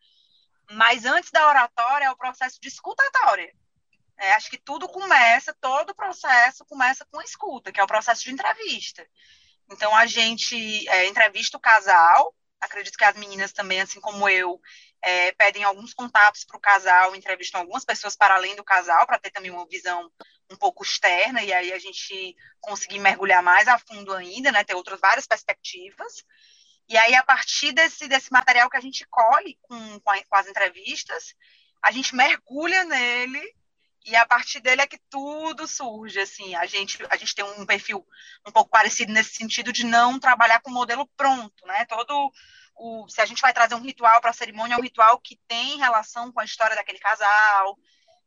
Mas 0.71 1.05
antes 1.05 1.31
da 1.31 1.47
oratória 1.47 2.05
é 2.05 2.11
o 2.11 2.17
processo 2.17 2.59
de 2.61 2.67
escutatória. 2.67 3.53
É, 4.17 4.33
acho 4.33 4.49
que 4.49 4.57
tudo 4.57 4.87
começa, 4.87 5.55
todo 5.61 5.91
o 5.91 5.95
processo 5.95 6.65
começa 6.65 7.05
com 7.09 7.21
escuta, 7.21 7.71
que 7.71 7.79
é 7.79 7.83
o 7.83 7.87
processo 7.87 8.23
de 8.23 8.31
entrevista. 8.31 9.07
Então 9.71 9.95
a 9.95 10.05
gente 10.05 10.87
é, 10.89 11.07
entrevista 11.07 11.57
o 11.57 11.61
casal, 11.61 12.35
acredito 12.59 12.97
que 12.97 13.05
as 13.05 13.15
meninas 13.15 13.53
também, 13.53 13.79
assim 13.79 14.01
como 14.01 14.27
eu, 14.27 14.59
é, 15.01 15.31
pedem 15.31 15.63
alguns 15.63 15.93
contatos 15.93 16.43
para 16.43 16.57
o 16.57 16.61
casal, 16.61 17.15
entrevistam 17.15 17.61
algumas 17.61 17.85
pessoas 17.85 18.15
para 18.15 18.35
além 18.35 18.55
do 18.55 18.63
casal, 18.63 19.05
para 19.07 19.19
ter 19.19 19.31
também 19.31 19.51
uma 19.51 19.67
visão 19.67 20.11
um 20.51 20.57
pouco 20.57 20.83
externa, 20.83 21.41
e 21.43 21.53
aí 21.53 21.71
a 21.71 21.79
gente 21.79 22.35
conseguir 22.59 22.99
mergulhar 22.99 23.41
mais 23.41 23.67
a 23.67 23.77
fundo 23.77 24.13
ainda, 24.13 24.51
né, 24.51 24.63
ter 24.63 24.75
outras 24.75 24.99
várias 24.99 25.25
perspectivas. 25.25 26.25
E 26.89 26.97
aí, 26.97 27.13
a 27.13 27.23
partir 27.23 27.71
desse, 27.71 28.07
desse 28.07 28.31
material 28.31 28.67
que 28.67 28.77
a 28.77 28.81
gente 28.81 29.05
colhe 29.09 29.57
com, 29.61 29.99
com, 29.99 30.09
a, 30.09 30.23
com 30.25 30.35
as 30.35 30.47
entrevistas, 30.47 31.35
a 31.83 31.91
gente 31.91 32.15
mergulha 32.15 32.83
nele 32.83 33.41
e 34.05 34.15
a 34.15 34.25
partir 34.25 34.59
dele 34.59 34.81
é 34.81 34.87
que 34.87 34.97
tudo 35.09 35.67
surge, 35.67 36.19
assim, 36.19 36.55
a 36.55 36.65
gente, 36.65 36.97
a 37.09 37.15
gente 37.15 37.35
tem 37.35 37.45
um 37.45 37.65
perfil 37.65 38.03
um 38.47 38.51
pouco 38.51 38.71
parecido 38.71 39.13
nesse 39.13 39.35
sentido 39.35 39.71
de 39.71 39.85
não 39.85 40.19
trabalhar 40.19 40.61
com 40.61 40.71
modelo 40.71 41.07
pronto, 41.15 41.65
né, 41.67 41.85
todo 41.85 42.31
o, 42.75 43.07
se 43.09 43.21
a 43.21 43.25
gente 43.25 43.41
vai 43.41 43.53
trazer 43.53 43.75
um 43.75 43.81
ritual 43.81 44.19
para 44.21 44.31
a 44.31 44.33
cerimônia, 44.33 44.75
é 44.75 44.77
um 44.77 44.81
ritual 44.81 45.19
que 45.19 45.37
tem 45.47 45.77
relação 45.77 46.31
com 46.31 46.39
a 46.39 46.45
história 46.45 46.75
daquele 46.75 46.97
casal, 46.97 47.77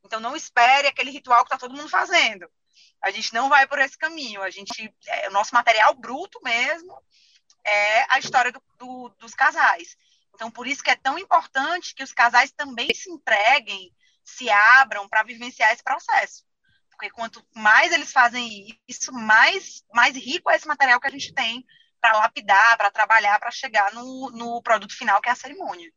então 0.05 0.20
não 0.20 0.37
espere 0.37 0.87
aquele 0.87 1.11
ritual 1.11 1.42
que 1.44 1.53
está 1.53 1.59
todo 1.59 1.77
mundo 1.77 1.88
fazendo, 1.88 2.48
a 3.01 3.11
gente 3.11 3.33
não 3.33 3.48
vai 3.48 3.66
por 3.66 3.79
esse 3.81 3.98
caminho, 3.98 4.42
a 4.42 4.51
gente, 4.51 4.94
é 5.09 5.29
o 5.29 5.33
nosso 5.33 5.55
material 5.55 5.94
bruto 5.94 6.38
mesmo, 6.44 6.96
é 7.64 8.12
a 8.12 8.18
história 8.18 8.53
do, 8.53 8.62
do, 8.79 9.09
dos 9.18 9.35
casais. 9.35 9.96
Então, 10.35 10.51
por 10.51 10.66
isso 10.66 10.83
que 10.83 10.90
é 10.90 10.96
tão 10.96 11.18
importante 11.18 11.94
que 11.94 12.03
os 12.03 12.12
casais 12.12 12.51
também 12.53 12.92
se 12.94 13.11
entreguem, 13.11 13.92
se 14.25 14.48
abram 14.51 15.09
para 15.09 15.22
vivenciar 15.22 15.72
esse 15.72 15.83
processo. 15.83 16.44
Porque 16.90 17.11
quanto 17.11 17.44
mais 17.55 17.92
eles 17.92 18.12
fazem 18.12 18.79
isso, 18.87 19.12
mais, 19.12 19.83
mais 19.92 20.16
rico 20.16 20.51
é 20.51 20.57
esse 20.57 20.68
material 20.68 21.01
que 21.01 21.07
a 21.07 21.11
gente 21.11 21.33
tem 21.35 21.64
para 22.01 22.18
lapidar, 22.18 22.77
para 22.77 22.90
trabalhar, 22.90 23.38
para 23.38 23.51
chegar 23.51 23.92
no, 23.92 24.31
no 24.31 24.62
produto 24.62 24.96
final, 24.96 25.20
que 25.20 25.29
é 25.29 25.33
a 25.33 25.37
cerimônia. 25.37 25.90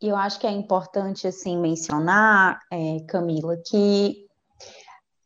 E 0.00 0.08
eu 0.08 0.16
acho 0.16 0.38
que 0.38 0.46
é 0.46 0.50
importante, 0.50 1.26
assim, 1.26 1.58
mencionar, 1.58 2.60
é, 2.70 3.04
Camila, 3.08 3.56
que 3.66 4.23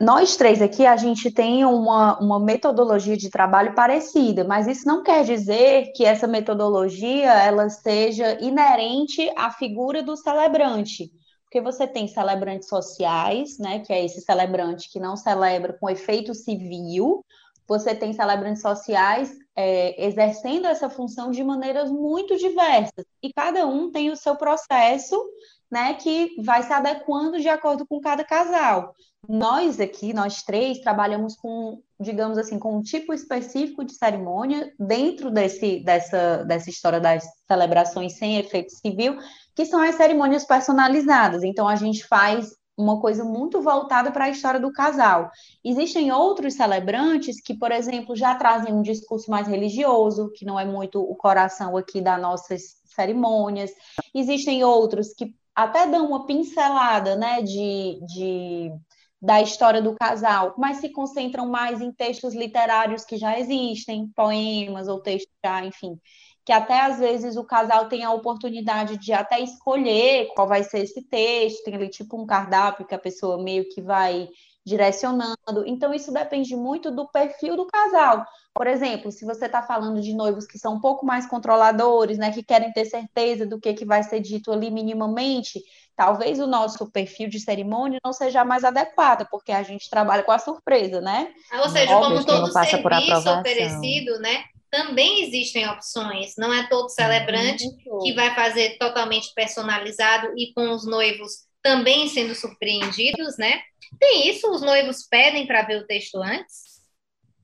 nós 0.00 0.36
três 0.36 0.62
aqui, 0.62 0.86
a 0.86 0.96
gente 0.96 1.28
tem 1.28 1.64
uma, 1.64 2.18
uma 2.20 2.38
metodologia 2.38 3.16
de 3.16 3.28
trabalho 3.28 3.74
parecida, 3.74 4.44
mas 4.44 4.68
isso 4.68 4.86
não 4.86 5.02
quer 5.02 5.24
dizer 5.24 5.90
que 5.92 6.04
essa 6.04 6.26
metodologia 6.28 7.32
ela 7.32 7.68
seja 7.68 8.40
inerente 8.40 9.28
à 9.36 9.50
figura 9.50 10.00
do 10.00 10.16
celebrante, 10.16 11.10
porque 11.42 11.60
você 11.60 11.84
tem 11.84 12.06
celebrantes 12.06 12.68
sociais, 12.68 13.58
né, 13.58 13.80
que 13.80 13.92
é 13.92 14.04
esse 14.04 14.20
celebrante 14.20 14.88
que 14.88 15.00
não 15.00 15.16
celebra 15.16 15.72
com 15.72 15.90
efeito 15.90 16.32
civil, 16.32 17.24
você 17.66 17.92
tem 17.92 18.12
celebrantes 18.12 18.62
sociais 18.62 19.32
é, 19.56 20.06
exercendo 20.06 20.66
essa 20.66 20.88
função 20.88 21.32
de 21.32 21.42
maneiras 21.42 21.90
muito 21.90 22.36
diversas, 22.36 23.04
e 23.20 23.32
cada 23.32 23.66
um 23.66 23.90
tem 23.90 24.10
o 24.10 24.16
seu 24.16 24.36
processo 24.36 25.20
né, 25.68 25.94
que 25.94 26.36
vai 26.42 26.62
se 26.62 26.72
adequando 26.72 27.40
de 27.40 27.48
acordo 27.48 27.84
com 27.84 28.00
cada 28.00 28.24
casal. 28.24 28.94
Nós 29.28 29.78
aqui, 29.78 30.14
nós 30.14 30.42
três, 30.42 30.78
trabalhamos 30.78 31.36
com, 31.36 31.82
digamos 32.00 32.38
assim, 32.38 32.58
com 32.58 32.78
um 32.78 32.82
tipo 32.82 33.12
específico 33.12 33.84
de 33.84 33.92
cerimônia 33.92 34.72
dentro 34.78 35.30
desse, 35.30 35.80
dessa, 35.80 36.44
dessa 36.44 36.70
história 36.70 36.98
das 36.98 37.24
celebrações 37.46 38.14
sem 38.14 38.38
efeito 38.38 38.72
civil, 38.72 39.18
que 39.54 39.66
são 39.66 39.82
as 39.82 39.96
cerimônias 39.96 40.46
personalizadas. 40.46 41.42
Então, 41.42 41.68
a 41.68 41.76
gente 41.76 42.06
faz 42.06 42.56
uma 42.74 43.00
coisa 43.00 43.22
muito 43.22 43.60
voltada 43.60 44.10
para 44.10 44.26
a 44.26 44.30
história 44.30 44.60
do 44.60 44.72
casal. 44.72 45.30
Existem 45.62 46.10
outros 46.10 46.54
celebrantes 46.54 47.38
que, 47.42 47.52
por 47.52 47.70
exemplo, 47.70 48.16
já 48.16 48.34
trazem 48.36 48.72
um 48.72 48.82
discurso 48.82 49.30
mais 49.30 49.46
religioso, 49.46 50.30
que 50.34 50.46
não 50.46 50.58
é 50.58 50.64
muito 50.64 51.02
o 51.02 51.14
coração 51.16 51.76
aqui 51.76 52.00
das 52.00 52.18
nossas 52.22 52.76
cerimônias. 52.86 53.72
Existem 54.14 54.64
outros 54.64 55.12
que 55.12 55.34
até 55.54 55.88
dão 55.88 56.06
uma 56.06 56.24
pincelada, 56.24 57.16
né, 57.16 57.42
de, 57.42 57.98
de 58.06 58.72
da 59.20 59.40
história 59.40 59.82
do 59.82 59.94
casal, 59.94 60.54
mas 60.56 60.78
se 60.78 60.90
concentram 60.90 61.46
mais 61.48 61.80
em 61.80 61.92
textos 61.92 62.34
literários 62.34 63.04
que 63.04 63.16
já 63.16 63.38
existem, 63.38 64.08
poemas 64.14 64.86
ou 64.88 65.00
textos 65.00 65.32
já, 65.44 65.64
enfim, 65.64 65.98
que 66.44 66.52
até 66.52 66.80
às 66.80 66.98
vezes 66.98 67.36
o 67.36 67.44
casal 67.44 67.88
tem 67.88 68.04
a 68.04 68.12
oportunidade 68.12 68.96
de 68.96 69.12
até 69.12 69.40
escolher 69.40 70.28
qual 70.34 70.46
vai 70.46 70.62
ser 70.62 70.80
esse 70.80 71.02
texto, 71.02 71.64
tem 71.64 71.74
ali 71.74 71.88
tipo 71.88 72.20
um 72.20 72.26
cardápio 72.26 72.86
que 72.86 72.94
a 72.94 72.98
pessoa 72.98 73.42
meio 73.42 73.68
que 73.68 73.82
vai 73.82 74.28
direcionando. 74.64 75.36
Então, 75.66 75.94
isso 75.94 76.12
depende 76.12 76.54
muito 76.54 76.90
do 76.90 77.08
perfil 77.08 77.56
do 77.56 77.66
casal. 77.66 78.24
Por 78.58 78.66
exemplo, 78.66 79.12
se 79.12 79.24
você 79.24 79.46
está 79.46 79.62
falando 79.62 80.00
de 80.00 80.12
noivos 80.12 80.44
que 80.44 80.58
são 80.58 80.74
um 80.74 80.80
pouco 80.80 81.06
mais 81.06 81.28
controladores, 81.28 82.18
né, 82.18 82.32
que 82.32 82.42
querem 82.42 82.72
ter 82.72 82.86
certeza 82.86 83.46
do 83.46 83.60
que, 83.60 83.72
que 83.72 83.84
vai 83.84 84.02
ser 84.02 84.18
dito 84.18 84.50
ali 84.50 84.68
minimamente, 84.68 85.62
talvez 85.94 86.40
o 86.40 86.46
nosso 86.48 86.90
perfil 86.90 87.28
de 87.28 87.38
cerimônia 87.38 88.00
não 88.04 88.12
seja 88.12 88.44
mais 88.44 88.64
adequado, 88.64 89.28
porque 89.30 89.52
a 89.52 89.62
gente 89.62 89.88
trabalha 89.88 90.24
com 90.24 90.32
a 90.32 90.40
surpresa, 90.40 91.00
né? 91.00 91.32
Ou 91.52 91.68
seja, 91.68 91.92
Óbvio, 91.92 92.24
como 92.24 92.26
todo 92.26 92.52
serviço 92.52 93.30
oferecido, 93.30 94.18
né? 94.18 94.42
Também 94.68 95.22
existem 95.22 95.68
opções, 95.68 96.34
não 96.36 96.52
é 96.52 96.66
todo 96.66 96.88
celebrante 96.88 97.64
uhum. 97.64 98.00
que 98.00 98.12
vai 98.12 98.34
fazer 98.34 98.76
totalmente 98.76 99.32
personalizado 99.36 100.32
e 100.36 100.52
com 100.52 100.72
os 100.72 100.84
noivos 100.84 101.46
também 101.62 102.08
sendo 102.08 102.34
surpreendidos, 102.34 103.38
né? 103.38 103.60
Tem 104.00 104.28
isso? 104.28 104.50
Os 104.50 104.62
noivos 104.62 105.06
pedem 105.08 105.46
para 105.46 105.62
ver 105.62 105.80
o 105.80 105.86
texto 105.86 106.16
antes? 106.16 106.77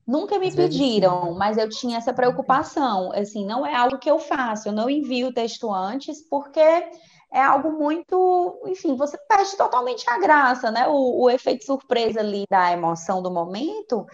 Nunca 0.07 0.37
me 0.37 0.51
pediram, 0.51 1.33
mas 1.33 1.57
eu 1.57 1.67
tinha 1.67 1.97
essa 1.97 2.13
preocupação. 2.13 3.11
Assim, 3.11 3.45
não 3.45 3.65
é 3.65 3.75
algo 3.75 3.97
que 3.97 4.09
eu 4.09 4.19
faço, 4.19 4.67
eu 4.67 4.71
não 4.71 4.89
envio 4.89 5.27
o 5.27 5.33
texto 5.33 5.73
antes, 5.73 6.21
porque 6.29 6.59
é 6.59 7.41
algo 7.41 7.71
muito, 7.71 8.61
enfim, 8.67 8.95
você 8.95 9.17
perde 9.27 9.57
totalmente 9.57 10.07
a 10.09 10.19
graça, 10.19 10.69
né? 10.71 10.87
O, 10.87 11.23
o 11.23 11.29
efeito 11.29 11.65
surpresa 11.65 12.19
ali 12.19 12.45
da 12.49 12.71
emoção 12.71 13.21
do 13.21 13.31
momento. 13.31 14.05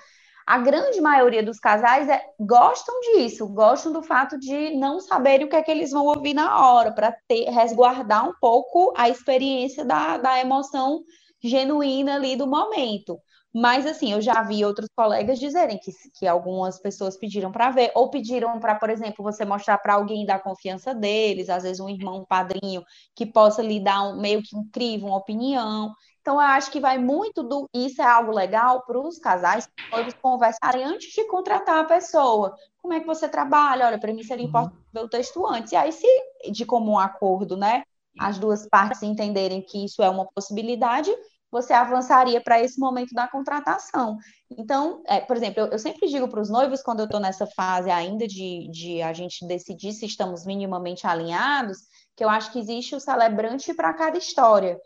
A 0.47 0.57
grande 0.57 0.99
maioria 0.99 1.43
dos 1.43 1.59
casais 1.59 2.09
é, 2.09 2.21
gostam 2.39 2.99
disso, 3.01 3.47
gostam 3.47 3.91
do 3.91 4.01
fato 4.01 4.39
de 4.39 4.75
não 4.75 4.99
saberem 4.99 5.45
o 5.45 5.49
que 5.49 5.55
é 5.55 5.61
que 5.61 5.71
eles 5.71 5.91
vão 5.91 6.05
ouvir 6.05 6.33
na 6.33 6.67
hora, 6.67 6.91
para 6.91 7.15
resguardar 7.49 8.27
um 8.27 8.33
pouco 8.39 8.93
a 8.97 9.07
experiência 9.07 9.85
da, 9.85 10.17
da 10.17 10.39
emoção 10.39 11.03
genuína 11.43 12.15
ali 12.15 12.35
do 12.35 12.47
momento. 12.47 13.19
Mas, 13.53 13.85
assim, 13.85 14.13
eu 14.13 14.21
já 14.21 14.41
vi 14.43 14.63
outros 14.63 14.87
colegas 14.95 15.37
dizerem 15.37 15.77
que, 15.77 15.91
que 16.17 16.25
algumas 16.25 16.79
pessoas 16.79 17.17
pediram 17.17 17.51
para 17.51 17.69
ver, 17.69 17.91
ou 17.93 18.09
pediram 18.09 18.59
para, 18.59 18.75
por 18.75 18.89
exemplo, 18.89 19.23
você 19.23 19.43
mostrar 19.43 19.77
para 19.79 19.95
alguém 19.95 20.25
da 20.25 20.39
confiança 20.39 20.95
deles, 20.95 21.49
às 21.49 21.63
vezes 21.63 21.81
um 21.81 21.89
irmão, 21.89 22.21
um 22.21 22.25
padrinho, 22.25 22.83
que 23.13 23.25
possa 23.25 23.61
lhe 23.61 23.79
dar 23.79 24.03
um, 24.03 24.21
meio 24.21 24.41
que 24.41 24.55
um 24.55 24.65
crivo, 24.69 25.07
uma 25.07 25.17
opinião. 25.17 25.91
Então, 26.21 26.35
eu 26.35 26.41
acho 26.41 26.71
que 26.71 26.79
vai 26.79 26.97
muito 26.97 27.43
do. 27.43 27.67
Isso 27.73 28.01
é 28.01 28.05
algo 28.05 28.31
legal 28.31 28.83
para 28.85 28.99
os 28.99 29.17
casais 29.17 29.67
eles 29.93 30.13
conversarem 30.21 30.83
antes 30.83 31.11
de 31.11 31.27
contratar 31.27 31.79
a 31.79 31.85
pessoa. 31.85 32.55
Como 32.81 32.93
é 32.93 32.99
que 32.99 33.07
você 33.07 33.27
trabalha? 33.27 33.87
Olha, 33.87 33.99
para 33.99 34.13
mim 34.13 34.23
seria 34.23 34.43
uhum. 34.43 34.49
importante 34.49 34.81
ver 34.93 35.03
o 35.03 35.09
texto 35.09 35.45
antes. 35.45 35.71
E 35.73 35.75
aí, 35.75 35.91
se 35.91 36.07
de 36.51 36.65
comum 36.65 36.97
acordo, 36.97 37.57
né? 37.57 37.83
As 38.19 38.37
duas 38.37 38.67
partes 38.67 39.01
entenderem 39.03 39.61
que 39.61 39.85
isso 39.85 40.03
é 40.03 40.09
uma 40.09 40.25
possibilidade, 40.25 41.11
você 41.51 41.73
avançaria 41.73 42.39
para 42.41 42.61
esse 42.61 42.79
momento 42.79 43.13
da 43.13 43.27
contratação. 43.27 44.17
Então, 44.57 45.03
é, 45.05 45.19
por 45.19 45.35
exemplo, 45.35 45.61
eu, 45.61 45.67
eu, 45.67 45.79
sempre 45.79 46.07
digo 46.07 46.27
para 46.29 46.39
os 46.39 46.49
noivos, 46.49 46.81
quando 46.81 46.99
eu 46.99 47.05
estou 47.05 47.19
nessa 47.19 47.45
fase 47.45 47.89
ainda 47.89 48.25
de, 48.27 48.69
de 48.71 49.01
a 49.01 49.11
gente 49.11 49.45
decidir 49.45 49.91
se 49.91 50.05
estamos 50.05 50.45
minimamente 50.45 51.05
alinhados, 51.05 51.77
que 52.15 52.23
eu 52.23 52.29
acho 52.29 52.51
que 52.51 52.59
existe 52.59 52.95
o 52.95 52.99
celebrante 52.99 53.73
para 53.73 53.93
cada 53.93 54.17
história 54.17 54.79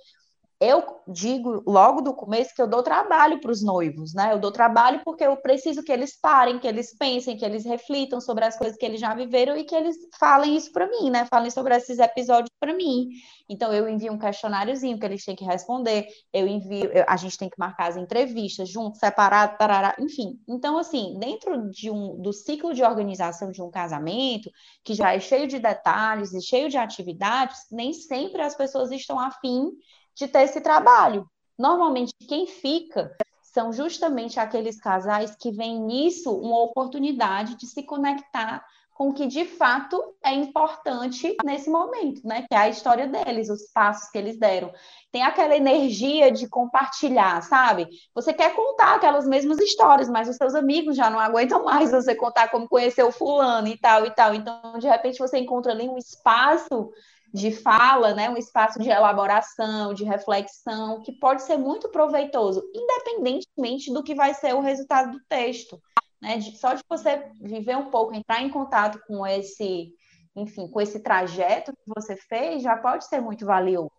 eu 0.59 1.01
digo 1.07 1.61
logo 1.67 2.01
do 2.01 2.13
começo 2.13 2.55
que 2.55 2.61
eu 2.61 2.67
dou 2.67 2.81
trabalho 2.81 3.41
para 3.41 3.51
os 3.51 3.61
noivos, 3.61 4.13
né? 4.13 4.31
Eu 4.31 4.39
dou 4.39 4.51
trabalho 4.51 5.01
porque 5.03 5.23
eu 5.23 5.35
preciso 5.37 5.83
que 5.83 5.91
eles 5.91 6.17
parem, 6.19 6.59
que 6.59 6.67
eles 6.67 6.95
pensem, 6.97 7.35
que 7.35 7.43
eles 7.43 7.65
reflitam 7.65 8.21
sobre 8.21 8.45
as 8.45 8.57
coisas 8.57 8.77
que 8.77 8.85
eles 8.85 8.99
já 8.99 9.13
viveram 9.13 9.57
e 9.57 9.65
que 9.65 9.75
eles 9.75 9.97
falem 10.17 10.55
isso 10.55 10.71
para 10.71 10.87
mim, 10.87 11.09
né? 11.09 11.25
Falem 11.25 11.51
sobre 11.51 11.75
esses 11.75 11.99
episódios 11.99 12.49
para 12.57 12.73
mim. 12.73 13.09
Então 13.49 13.73
eu 13.73 13.87
envio 13.89 14.13
um 14.13 14.17
questionáriozinho 14.17 14.97
que 14.97 15.05
eles 15.05 15.25
têm 15.25 15.35
que 15.35 15.43
responder, 15.43 16.07
eu 16.33 16.47
envio, 16.47 16.85
eu, 16.85 17.03
a 17.07 17.17
gente 17.17 17.37
tem 17.37 17.49
que 17.49 17.59
marcar 17.59 17.89
as 17.89 17.97
entrevistas 17.97 18.69
junto, 18.69 18.97
separado, 18.97 19.57
tarará, 19.57 19.95
enfim. 19.99 20.39
Então 20.47 20.77
assim, 20.77 21.17
dentro 21.19 21.69
de 21.69 21.91
um 21.91 22.19
do 22.21 22.31
ciclo 22.31 22.73
de 22.73 22.81
organização 22.81 23.51
de 23.51 23.61
um 23.61 23.69
casamento, 23.69 24.49
que 24.85 24.93
já 24.93 25.13
é 25.13 25.19
cheio 25.19 25.47
de 25.47 25.59
detalhes 25.59 26.33
e 26.33 26.41
cheio 26.41 26.69
de 26.69 26.77
atividades, 26.77 27.57
nem 27.69 27.91
sempre 27.91 28.41
as 28.41 28.55
pessoas 28.55 28.89
estão 28.91 29.19
afim 29.19 29.69
de 30.15 30.27
ter 30.27 30.43
esse 30.43 30.61
trabalho. 30.61 31.29
Normalmente, 31.57 32.13
quem 32.27 32.47
fica 32.47 33.15
são 33.41 33.71
justamente 33.71 34.39
aqueles 34.39 34.79
casais 34.79 35.35
que 35.35 35.51
veem 35.51 35.79
nisso 35.79 36.35
uma 36.35 36.59
oportunidade 36.61 37.55
de 37.55 37.65
se 37.65 37.83
conectar 37.83 38.65
com 38.95 39.09
o 39.09 39.13
que 39.13 39.27
de 39.27 39.43
fato 39.43 40.01
é 40.23 40.33
importante 40.33 41.35
nesse 41.43 41.69
momento, 41.69 42.25
né? 42.25 42.45
Que 42.49 42.55
é 42.55 42.57
a 42.57 42.69
história 42.69 43.05
deles, 43.05 43.49
os 43.49 43.69
passos 43.73 44.09
que 44.09 44.17
eles 44.17 44.39
deram. 44.39 44.73
Tem 45.11 45.21
aquela 45.21 45.55
energia 45.55 46.31
de 46.31 46.47
compartilhar, 46.47 47.41
sabe? 47.43 47.89
Você 48.13 48.33
quer 48.33 48.55
contar 48.55 48.95
aquelas 48.95 49.27
mesmas 49.27 49.59
histórias, 49.59 50.09
mas 50.09 50.29
os 50.29 50.37
seus 50.37 50.55
amigos 50.55 50.95
já 50.95 51.09
não 51.09 51.19
aguentam 51.19 51.65
mais 51.65 51.91
você 51.91 52.15
contar 52.15 52.49
como 52.49 52.69
conheceu 52.69 53.11
fulano 53.11 53.67
e 53.67 53.77
tal 53.77 54.05
e 54.05 54.11
tal. 54.11 54.33
Então, 54.33 54.79
de 54.79 54.87
repente, 54.87 55.19
você 55.19 55.39
encontra 55.39 55.73
ali 55.73 55.89
um 55.89 55.97
espaço 55.97 56.89
de 57.35 57.51
fala, 57.51 58.13
né, 58.13 58.29
um 58.29 58.37
espaço 58.37 58.79
de 58.79 58.89
elaboração, 58.89 59.93
de 59.93 60.05
reflexão, 60.05 61.01
que 61.01 61.11
pode 61.11 61.43
ser 61.43 61.57
muito 61.57 61.89
proveitoso, 61.89 62.63
independentemente 62.73 63.91
do 63.91 64.01
que 64.01 64.15
vai 64.15 64.33
ser 64.33 64.55
o 64.55 64.61
resultado 64.61 65.11
do 65.11 65.19
texto. 65.27 65.77
Né? 66.21 66.39
Só 66.39 66.73
de 66.73 66.81
você 66.89 67.29
viver 67.41 67.75
um 67.75 67.89
pouco, 67.89 68.15
entrar 68.15 68.41
em 68.41 68.49
contato 68.49 69.01
com 69.05 69.27
esse, 69.27 69.91
enfim, 70.33 70.69
com 70.69 70.79
esse 70.79 71.01
trajeto 71.01 71.73
que 71.73 71.93
você 71.93 72.15
fez, 72.15 72.63
já 72.63 72.77
pode 72.77 73.05
ser 73.05 73.19
muito 73.19 73.45
valioso. 73.45 73.91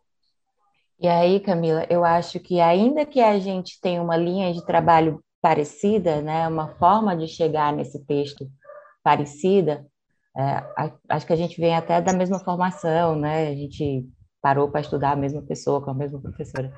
E 0.98 1.06
aí, 1.06 1.38
Camila, 1.38 1.86
eu 1.90 2.06
acho 2.06 2.40
que 2.40 2.58
ainda 2.58 3.04
que 3.04 3.20
a 3.20 3.38
gente 3.38 3.78
tenha 3.82 4.02
uma 4.02 4.16
linha 4.16 4.50
de 4.54 4.64
trabalho 4.64 5.22
parecida, 5.42 6.22
né, 6.22 6.48
uma 6.48 6.68
forma 6.76 7.14
de 7.14 7.28
chegar 7.28 7.70
nesse 7.70 8.02
texto 8.06 8.48
parecida, 9.04 9.86
é, 10.36 10.62
acho 11.08 11.26
que 11.26 11.32
a 11.32 11.36
gente 11.36 11.58
vem 11.58 11.74
até 11.74 12.00
da 12.00 12.12
mesma 12.12 12.38
formação, 12.38 13.16
né? 13.16 13.48
A 13.48 13.54
gente 13.54 14.06
parou 14.42 14.70
para 14.70 14.80
estudar 14.80 15.12
a 15.12 15.16
mesma 15.16 15.42
pessoa 15.42 15.80
com 15.80 15.90
a 15.90 15.94
mesma 15.94 16.20
professora. 16.20 16.72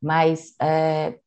Mas 0.00 0.54
é, 0.60 1.18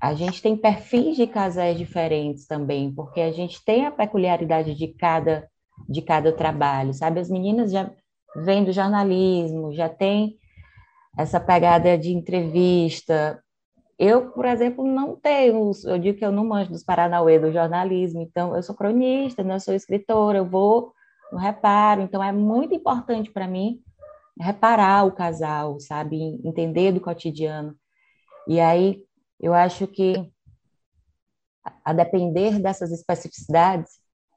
a 0.00 0.14
gente 0.14 0.40
tem 0.40 0.56
perfis 0.56 1.16
de 1.16 1.26
casais 1.26 1.76
diferentes 1.76 2.46
também, 2.46 2.92
porque 2.92 3.20
a 3.20 3.32
gente 3.32 3.64
tem 3.64 3.86
a 3.86 3.90
peculiaridade 3.90 4.74
de 4.74 4.88
cada 4.88 5.48
de 5.88 6.02
cada 6.02 6.32
trabalho, 6.32 6.92
sabe? 6.92 7.20
As 7.20 7.30
meninas 7.30 7.70
já 7.70 7.90
vêm 8.44 8.64
do 8.64 8.72
jornalismo, 8.72 9.72
já 9.72 9.88
tem 9.88 10.36
essa 11.16 11.40
pegada 11.40 11.96
de 11.96 12.12
entrevista. 12.12 13.42
Eu, 13.98 14.30
por 14.30 14.44
exemplo, 14.44 14.84
não 14.86 15.16
tenho, 15.16 15.70
eu 15.84 15.98
digo 15.98 16.18
que 16.18 16.24
eu 16.24 16.32
não 16.32 16.46
manjo 16.46 16.70
dos 16.70 16.84
Paranauê 16.84 17.38
do 17.38 17.52
jornalismo, 17.52 18.20
então 18.20 18.54
eu 18.54 18.62
sou 18.62 18.74
cronista, 18.74 19.42
não 19.42 19.50
né? 19.54 19.58
sou 19.58 19.74
escritora, 19.74 20.38
eu 20.38 20.44
vou 20.44 20.92
no 21.32 21.38
reparo. 21.38 22.02
Então, 22.02 22.22
é 22.22 22.32
muito 22.32 22.74
importante 22.74 23.30
para 23.30 23.46
mim 23.46 23.82
reparar 24.40 25.04
o 25.06 25.12
casal, 25.12 25.80
sabe? 25.80 26.40
Entender 26.44 26.92
do 26.92 27.00
cotidiano. 27.00 27.74
E 28.46 28.60
aí, 28.60 29.02
eu 29.40 29.54
acho 29.54 29.86
que, 29.86 30.30
a 31.84 31.92
depender 31.92 32.58
dessas 32.58 32.90
especificidades, 32.92 33.90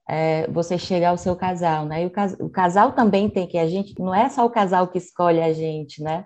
é, 0.10 0.48
você 0.48 0.78
chega 0.78 1.10
ao 1.10 1.18
seu 1.18 1.36
casal, 1.36 1.86
né? 1.86 2.04
E 2.04 2.06
o, 2.06 2.10
cas 2.10 2.34
o 2.40 2.50
casal 2.50 2.92
também 2.94 3.30
tem 3.30 3.48
que, 3.48 3.58
a 3.58 3.68
gente, 3.68 3.98
não 4.00 4.14
é 4.14 4.30
só 4.30 4.46
o 4.46 4.50
casal 4.50 4.88
que 4.88 4.98
escolhe 4.98 5.42
a 5.42 5.54
gente, 5.54 6.04
né? 6.04 6.26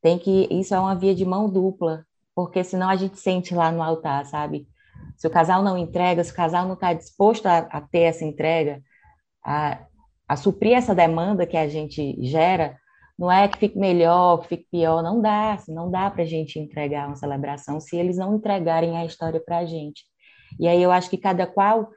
Tem 0.00 0.18
que, 0.18 0.48
isso 0.50 0.74
é 0.74 0.80
uma 0.80 0.94
via 0.94 1.14
de 1.14 1.24
mão 1.24 1.50
dupla, 1.50 2.04
porque 2.34 2.62
senão 2.64 2.88
a 2.88 2.96
gente 2.96 3.18
sente 3.18 3.54
lá 3.54 3.70
no 3.70 3.82
altar, 3.82 4.24
sabe? 4.26 4.68
Se 5.16 5.26
o 5.26 5.30
casal 5.30 5.62
não 5.62 5.76
entrega, 5.76 6.22
se 6.22 6.32
o 6.32 6.34
casal 6.34 6.66
não 6.66 6.74
está 6.74 6.92
disposto 6.92 7.46
a, 7.46 7.58
a, 7.58 7.80
ter 7.80 8.02
essa 8.02 8.24
entrega, 8.24 8.82
a, 9.44 9.78
a 10.28 10.36
suprir 10.36 10.76
essa 10.76 10.94
demanda 10.94 11.46
que 11.46 11.56
a 11.56 11.68
gente 11.68 12.16
gera, 12.20 12.76
não 13.18 13.32
é 13.32 13.48
que 13.48 13.58
fique 13.58 13.78
melhor, 13.78 14.42
que 14.42 14.48
fique 14.48 14.66
pior, 14.70 15.02
não 15.02 15.20
dá, 15.20 15.54
assim, 15.54 15.74
não 15.74 15.90
dá 15.90 16.10
para 16.10 16.22
a 16.22 16.26
gente 16.26 16.58
entregar 16.58 17.06
uma 17.06 17.16
celebração 17.16 17.80
se 17.80 17.96
eles 17.96 18.16
não 18.18 18.36
entregarem 18.36 18.96
a 18.96 19.04
história 19.04 19.40
para 19.40 19.58
a 19.58 19.64
gente. 19.64 20.04
E 20.60 20.68
aí 20.68 20.82
eu 20.82 20.92
acho 20.92 21.10
que 21.10 21.16
cada 21.16 21.46
qual 21.46 21.90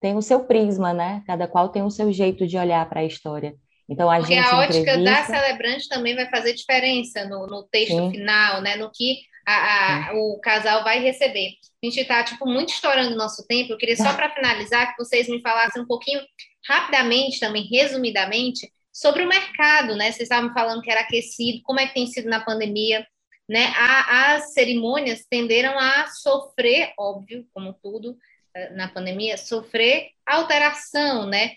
tem 0.00 0.16
o 0.16 0.22
seu 0.22 0.44
prisma, 0.44 0.92
né? 0.92 1.22
Cada 1.26 1.48
qual 1.48 1.68
tem 1.68 1.82
o 1.82 1.90
seu 1.90 2.12
jeito 2.12 2.46
de 2.46 2.58
olhar 2.58 2.86
para 2.88 3.00
a 3.00 3.04
história. 3.04 3.54
Então 3.88 4.10
a 4.10 4.18
Porque 4.18 4.34
gente 4.34 4.46
a 4.46 4.58
ótica 4.58 4.78
entrevista... 4.78 5.10
da 5.10 5.24
celebrante 5.24 5.88
também 5.88 6.14
vai 6.14 6.28
fazer 6.28 6.52
diferença 6.52 7.24
no, 7.24 7.46
no 7.46 7.62
texto 7.62 7.96
Sim. 7.96 8.10
final, 8.10 8.60
né? 8.60 8.76
No 8.76 8.90
que 8.92 9.20
a, 9.46 10.10
a, 10.10 10.14
o 10.14 10.40
casal 10.40 10.82
vai 10.82 10.98
receber. 10.98 11.50
A 11.82 11.86
gente 11.86 12.00
está 12.00 12.24
tipo 12.24 12.46
muito 12.46 12.70
estourando 12.70 13.14
o 13.14 13.18
nosso 13.18 13.46
tempo. 13.46 13.72
Eu 13.72 13.78
queria 13.78 13.96
só 13.96 14.12
para 14.12 14.34
finalizar 14.34 14.90
que 14.90 15.02
vocês 15.02 15.28
me 15.28 15.40
falassem 15.40 15.80
um 15.80 15.86
pouquinho 15.86 16.20
rapidamente, 16.68 17.40
também 17.40 17.64
resumidamente, 17.64 18.70
sobre 18.92 19.24
o 19.24 19.28
mercado, 19.28 19.94
né? 19.94 20.06
Vocês 20.06 20.22
estavam 20.22 20.52
falando 20.54 20.82
que 20.82 20.90
era 20.90 21.02
aquecido, 21.02 21.62
como 21.62 21.80
é 21.80 21.86
que 21.86 21.94
tem 21.94 22.06
sido 22.06 22.28
na 22.28 22.40
pandemia. 22.40 23.06
né, 23.48 23.72
as 23.76 24.52
cerimônias 24.54 25.24
tenderam 25.30 25.78
a 25.78 26.08
sofrer, 26.08 26.92
óbvio, 26.98 27.46
como 27.54 27.74
tudo 27.74 28.16
eh, 28.54 28.70
na 28.70 28.88
pandemia, 28.88 29.36
sofrer 29.36 30.10
alteração, 30.26 31.26
né? 31.26 31.52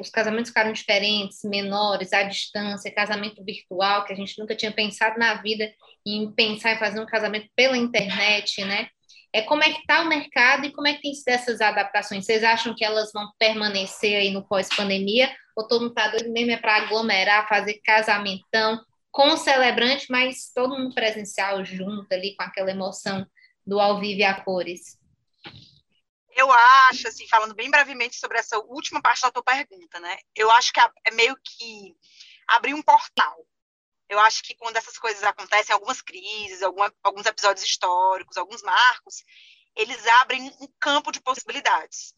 Os 0.00 0.08
casamentos 0.08 0.48
ficaram 0.48 0.72
diferentes, 0.72 1.40
menores, 1.44 2.12
à 2.14 2.22
distância, 2.22 2.94
casamento 2.94 3.44
virtual, 3.44 4.04
que 4.04 4.12
a 4.12 4.16
gente 4.16 4.38
nunca 4.38 4.54
tinha 4.54 4.72
pensado 4.72 5.18
na 5.18 5.34
vida 5.42 5.70
em 6.06 6.32
pensar 6.32 6.72
em 6.72 6.78
fazer 6.78 7.00
um 7.00 7.06
casamento 7.06 7.48
pela 7.54 7.76
internet, 7.76 8.64
né? 8.64 8.88
É 9.32 9.42
como 9.42 9.62
é 9.62 9.72
que 9.72 9.80
está 9.80 10.02
o 10.02 10.08
mercado 10.08 10.66
e 10.66 10.72
como 10.72 10.88
é 10.88 10.94
que 10.94 11.02
tem 11.02 11.14
sido 11.14 11.28
essas 11.28 11.60
adaptações? 11.60 12.26
Vocês 12.26 12.42
acham 12.42 12.74
que 12.74 12.84
elas 12.84 13.12
vão 13.12 13.30
permanecer 13.38 14.16
aí 14.16 14.30
no 14.30 14.42
pós-pandemia? 14.46 15.34
Ou 15.56 15.68
todo 15.68 15.82
mundo 15.82 15.90
está 15.90 16.08
doido 16.08 16.32
mesmo 16.32 16.50
é 16.50 16.56
para 16.56 16.76
aglomerar, 16.76 17.48
fazer 17.48 17.80
casamentão, 17.84 18.84
com 19.10 19.30
o 19.30 19.36
celebrante, 19.36 20.06
mas 20.10 20.50
todo 20.54 20.76
mundo 20.76 20.94
presencial 20.94 21.64
junto 21.64 22.12
ali, 22.12 22.34
com 22.34 22.42
aquela 22.42 22.70
emoção 22.70 23.26
do 23.66 23.78
ao 23.78 24.00
vivo 24.00 24.20
e 24.20 24.24
a 24.24 24.40
cores. 24.40 24.98
Eu 26.32 26.50
acho, 26.50 27.08
assim, 27.08 27.26
falando 27.28 27.54
bem 27.54 27.70
brevemente 27.70 28.16
sobre 28.16 28.38
essa 28.38 28.58
última 28.58 29.02
parte 29.02 29.22
da 29.22 29.30
tua 29.30 29.42
pergunta, 29.42 30.00
né? 30.00 30.16
Eu 30.34 30.50
acho 30.52 30.72
que 30.72 30.80
é 30.80 31.10
meio 31.12 31.36
que 31.44 31.94
abrir 32.48 32.74
um 32.74 32.82
portal. 32.82 33.44
Eu 34.10 34.18
acho 34.18 34.42
que 34.42 34.56
quando 34.56 34.76
essas 34.76 34.98
coisas 34.98 35.22
acontecem, 35.22 35.72
algumas 35.72 36.02
crises, 36.02 36.62
alguma, 36.62 36.92
alguns 37.00 37.24
episódios 37.26 37.64
históricos, 37.64 38.36
alguns 38.36 38.60
marcos, 38.60 39.22
eles 39.76 40.04
abrem 40.20 40.52
um 40.60 40.66
campo 40.80 41.12
de 41.12 41.20
possibilidades. 41.20 42.12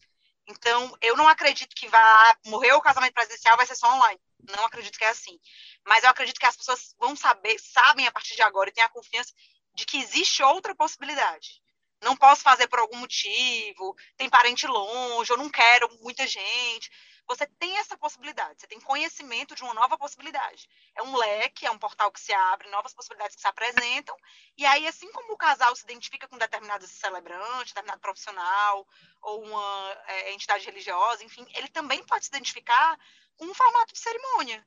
Então, 0.47 0.97
eu 1.01 1.15
não 1.15 1.27
acredito 1.27 1.75
que 1.75 1.87
vá 1.87 2.37
morrer 2.47 2.73
o 2.73 2.81
casamento 2.81 3.13
presencial, 3.13 3.55
vai 3.55 3.67
ser 3.67 3.75
só 3.75 3.93
online. 3.93 4.19
Não 4.57 4.65
acredito 4.65 4.97
que 4.97 5.03
é 5.05 5.09
assim. 5.09 5.39
Mas 5.87 6.03
eu 6.03 6.09
acredito 6.09 6.39
que 6.39 6.47
as 6.47 6.57
pessoas 6.57 6.95
vão 6.97 7.15
saber, 7.15 7.59
sabem 7.59 8.07
a 8.07 8.11
partir 8.11 8.35
de 8.35 8.41
agora 8.41 8.71
e 8.71 8.73
têm 8.73 8.83
a 8.83 8.89
confiança 8.89 9.31
de 9.75 9.85
que 9.85 9.97
existe 9.97 10.41
outra 10.41 10.75
possibilidade. 10.75 11.61
Não 12.01 12.17
posso 12.17 12.41
fazer 12.41 12.67
por 12.67 12.79
algum 12.79 12.97
motivo, 12.97 13.95
tem 14.17 14.29
parente 14.29 14.65
longe, 14.65 15.31
eu 15.31 15.37
não 15.37 15.49
quero 15.49 15.87
muita 16.01 16.25
gente. 16.25 16.89
Você 17.27 17.47
tem 17.47 17.77
essa 17.77 17.97
possibilidade, 17.97 18.59
você 18.59 18.67
tem 18.67 18.79
conhecimento 18.79 19.55
de 19.55 19.63
uma 19.63 19.73
nova 19.73 19.97
possibilidade. 19.97 20.67
É 20.95 21.01
um 21.03 21.15
leque, 21.15 21.65
é 21.65 21.71
um 21.71 21.77
portal 21.77 22.11
que 22.11 22.19
se 22.19 22.33
abre, 22.33 22.69
novas 22.69 22.93
possibilidades 22.93 23.35
que 23.35 23.41
se 23.41 23.47
apresentam. 23.47 24.15
E 24.57 24.65
aí, 24.65 24.87
assim 24.87 25.11
como 25.11 25.33
o 25.33 25.37
casal 25.37 25.75
se 25.75 25.83
identifica 25.83 26.27
com 26.27 26.37
determinado 26.37 26.85
celebrante, 26.85 27.73
determinado 27.73 28.01
profissional, 28.01 28.87
ou 29.21 29.43
uma 29.43 29.97
é, 30.07 30.33
entidade 30.33 30.65
religiosa, 30.65 31.23
enfim, 31.23 31.45
ele 31.55 31.69
também 31.69 32.03
pode 32.05 32.25
se 32.25 32.29
identificar 32.29 32.99
com 33.37 33.45
um 33.45 33.53
formato 33.53 33.93
de 33.93 33.99
cerimônia 33.99 34.65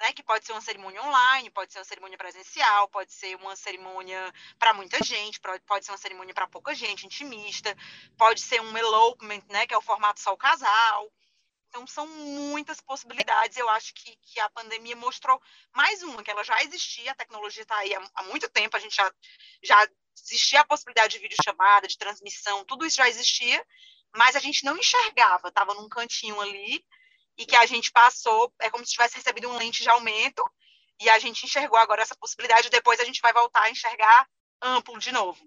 né, 0.00 0.12
que 0.12 0.22
pode 0.22 0.46
ser 0.46 0.52
uma 0.52 0.60
cerimônia 0.60 1.02
online, 1.02 1.50
pode 1.50 1.72
ser 1.72 1.80
uma 1.80 1.84
cerimônia 1.84 2.16
presencial, 2.16 2.88
pode 2.88 3.12
ser 3.12 3.34
uma 3.36 3.56
cerimônia 3.56 4.32
para 4.58 4.72
muita 4.72 5.02
gente, 5.02 5.40
pode 5.40 5.84
ser 5.84 5.90
uma 5.90 5.98
cerimônia 5.98 6.34
para 6.34 6.46
pouca 6.46 6.74
gente, 6.74 7.04
intimista, 7.04 7.76
pode 8.16 8.40
ser 8.40 8.60
um 8.60 8.76
elopement, 8.76 9.42
né, 9.48 9.66
que 9.66 9.74
é 9.74 9.78
o 9.78 9.82
formato 9.82 10.20
só 10.20 10.32
o 10.32 10.36
casal. 10.38 11.12
Então, 11.68 11.86
são 11.86 12.06
muitas 12.06 12.80
possibilidades. 12.80 13.56
Eu 13.56 13.68
acho 13.68 13.92
que, 13.94 14.16
que 14.16 14.40
a 14.40 14.48
pandemia 14.50 14.96
mostrou 14.96 15.40
mais 15.74 16.02
uma, 16.02 16.22
que 16.22 16.30
ela 16.30 16.42
já 16.42 16.62
existia, 16.62 17.12
a 17.12 17.14
tecnologia 17.14 17.62
está 17.62 17.76
aí 17.76 17.94
há, 17.94 18.10
há, 18.14 18.22
muito 18.24 18.48
tempo, 18.48 18.76
a 18.76 18.80
gente 18.80 18.96
já, 18.96 19.12
já 19.62 19.88
existia 20.16 20.60
a 20.60 20.66
possibilidade 20.66 21.12
de 21.12 21.22
videochamada, 21.22 21.86
de 21.86 21.98
transmissão, 21.98 22.64
tudo 22.64 22.86
isso 22.86 22.96
já 22.96 23.08
existia, 23.08 23.64
mas 24.16 24.34
a 24.34 24.40
gente 24.40 24.64
não 24.64 24.76
enxergava, 24.78 25.48
estava 25.48 25.74
num 25.74 25.88
cantinho 25.88 26.40
ali, 26.40 26.84
e 27.36 27.46
que 27.46 27.54
a 27.54 27.66
gente 27.66 27.92
passou, 27.92 28.52
é 28.60 28.70
como 28.70 28.84
se 28.84 28.92
tivesse 28.92 29.16
recebido 29.16 29.48
um 29.48 29.56
lente 29.56 29.82
de 29.82 29.90
aumento, 29.90 30.42
e 31.00 31.08
a 31.08 31.18
gente 31.18 31.44
enxergou 31.44 31.78
agora 31.78 32.02
essa 32.02 32.16
possibilidade, 32.16 32.70
depois 32.70 32.98
a 32.98 33.04
gente 33.04 33.20
vai 33.20 33.32
voltar 33.32 33.62
a 33.62 33.70
enxergar 33.70 34.28
amplo 34.60 34.98
de 34.98 35.12
novo. 35.12 35.38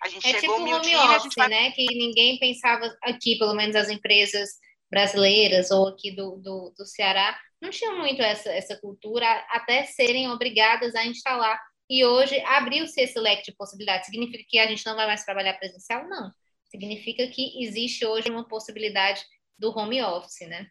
A 0.00 0.08
gente 0.08 0.26
é 0.28 0.32
chegou 0.40 0.56
tipo 0.56 0.70
home 0.70 0.74
office, 0.74 1.34
vai... 1.36 1.48
né? 1.48 1.70
Que 1.72 1.84
ninguém 1.86 2.38
pensava 2.38 2.94
aqui, 3.02 3.36
pelo 3.38 3.54
menos 3.54 3.74
as 3.74 3.88
empresas 3.88 4.50
brasileiras 4.90 5.70
ou 5.70 5.88
aqui 5.88 6.10
do, 6.10 6.36
do, 6.36 6.72
do 6.76 6.86
Ceará, 6.86 7.38
não 7.60 7.70
tinham 7.70 7.98
muito 7.98 8.22
essa, 8.22 8.50
essa 8.50 8.76
cultura, 8.76 9.26
até 9.50 9.84
serem 9.84 10.30
obrigadas 10.30 10.94
a 10.94 11.04
instalar. 11.04 11.60
E 11.90 12.04
hoje 12.04 12.38
abriu-se 12.44 13.00
esse 13.00 13.18
leque 13.18 13.44
de 13.44 13.56
possibilidades. 13.56 14.06
Significa 14.06 14.44
que 14.46 14.58
a 14.58 14.66
gente 14.66 14.84
não 14.86 14.94
vai 14.94 15.06
mais 15.06 15.24
trabalhar 15.24 15.54
presencial? 15.54 16.06
Não. 16.08 16.30
Significa 16.64 17.26
que 17.28 17.62
existe 17.64 18.04
hoje 18.04 18.30
uma 18.30 18.46
possibilidade 18.46 19.22
do 19.58 19.76
home 19.76 20.02
office, 20.02 20.46
né? 20.46 20.68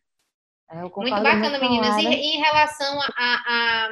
É, 0.70 0.82
muito 0.82 1.22
bacana, 1.22 1.60
meninas. 1.60 1.98
E 1.98 2.08
em 2.08 2.38
relação 2.38 3.00
à 3.18 3.90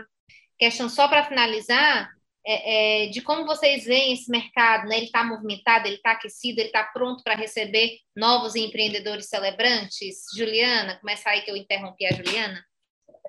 questão, 0.58 0.88
só 0.88 1.08
para 1.08 1.24
finalizar, 1.24 2.15
é, 2.48 3.06
é, 3.06 3.10
de 3.10 3.22
como 3.22 3.46
vocês 3.46 3.86
veem 3.86 4.14
esse 4.14 4.30
mercado, 4.30 4.88
né? 4.88 4.98
Ele 4.98 5.08
está 5.08 5.24
movimentado, 5.24 5.88
ele 5.88 5.96
está 5.96 6.12
aquecido, 6.12 6.60
ele 6.60 6.68
está 6.68 6.84
pronto 6.84 7.24
para 7.24 7.36
receber 7.36 7.98
novos 8.16 8.56
empreendedores 8.56 9.28
celebrantes? 9.28 10.18
Juliana, 10.38 11.00
começa 11.00 11.30
aí 11.30 11.42
que 11.42 11.50
eu 11.50 11.58
interrompi 11.58 12.06
a 12.06 12.14
Juliana. 12.14 12.64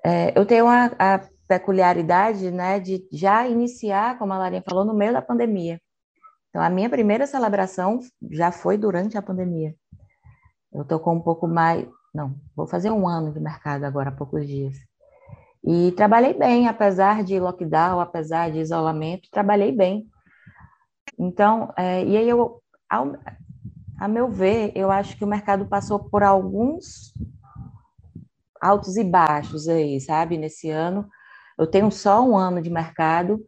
É, 0.05 0.39
eu 0.39 0.45
tenho 0.45 0.67
a, 0.69 0.91
a, 0.99 1.29
peculiaridade, 1.49 2.51
né, 2.51 2.79
de 2.79 3.07
já 3.11 3.49
iniciar, 3.49 4.19
como 4.19 4.33
a 4.33 4.39
Larinha 4.39 4.63
falou, 4.69 4.85
no 4.85 4.93
meio 4.93 5.13
da 5.13 5.23
pandemia. 5.23 5.81
Então, 6.51 6.61
a 6.61 6.69
minha 6.69 6.91
primeira 6.91 7.27
celebração 7.27 8.01
já 8.31 8.51
foi 8.51 8.77
durante 8.77 9.17
a 9.17 9.23
pandemia. 9.23 9.75
Eu 10.73 10.83
estou 10.83 10.99
com 10.99 11.15
um 11.15 11.21
pouco 11.21 11.47
mais, 11.47 11.87
não, 12.13 12.35
vou 12.55 12.67
fazer 12.67 12.91
um 12.91 13.09
ano 13.09 13.33
de 13.33 13.41
mercado 13.41 13.85
agora, 13.85 14.11
há 14.11 14.13
poucos 14.13 14.47
dias. 14.47 14.77
E 15.67 15.93
trabalhei 15.93 16.33
bem, 16.33 16.69
apesar 16.69 17.25
de 17.25 17.41
lockdown, 17.41 18.01
apesar 18.01 18.51
de 18.51 18.61
isolamento, 18.61 19.29
trabalhei 19.31 19.73
bem. 19.73 20.07
Então, 21.19 21.73
é, 21.77 22.05
e 22.05 22.17
aí 22.17 22.29
eu, 22.29 22.63
ao, 22.89 23.17
a 23.99 24.07
meu 24.07 24.29
ver, 24.29 24.73
eu 24.75 24.91
acho 24.91 25.17
que 25.17 25.25
o 25.25 25.29
mercado 25.29 25.67
passou 25.67 25.99
por 25.99 26.23
alguns 26.23 27.13
altos 28.61 28.97
e 28.97 29.05
baixos 29.05 29.69
aí, 29.69 30.01
sabe? 30.01 30.39
Nesse 30.39 30.71
ano, 30.71 31.09
eu 31.59 31.67
tenho 31.67 31.91
só 31.91 32.23
um 32.23 32.37
ano 32.37 32.63
de 32.63 32.71
mercado, 32.71 33.43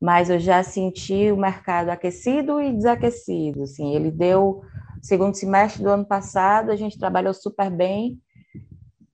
mas 0.00 0.30
eu 0.30 0.38
já 0.38 0.62
senti 0.62 1.32
o 1.32 1.36
mercado 1.36 1.88
aquecido 1.88 2.60
e 2.60 2.72
desaquecido. 2.72 3.62
Assim, 3.62 3.94
ele 3.94 4.10
deu 4.10 4.62
Segundo 5.04 5.34
semestre 5.34 5.82
do 5.82 5.90
ano 5.90 6.06
passado, 6.06 6.70
a 6.70 6.76
gente 6.76 6.98
trabalhou 6.98 7.34
super 7.34 7.70
bem. 7.70 8.18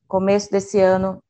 Começo 0.06 0.48
desse 0.48 0.78
ano 0.78 1.20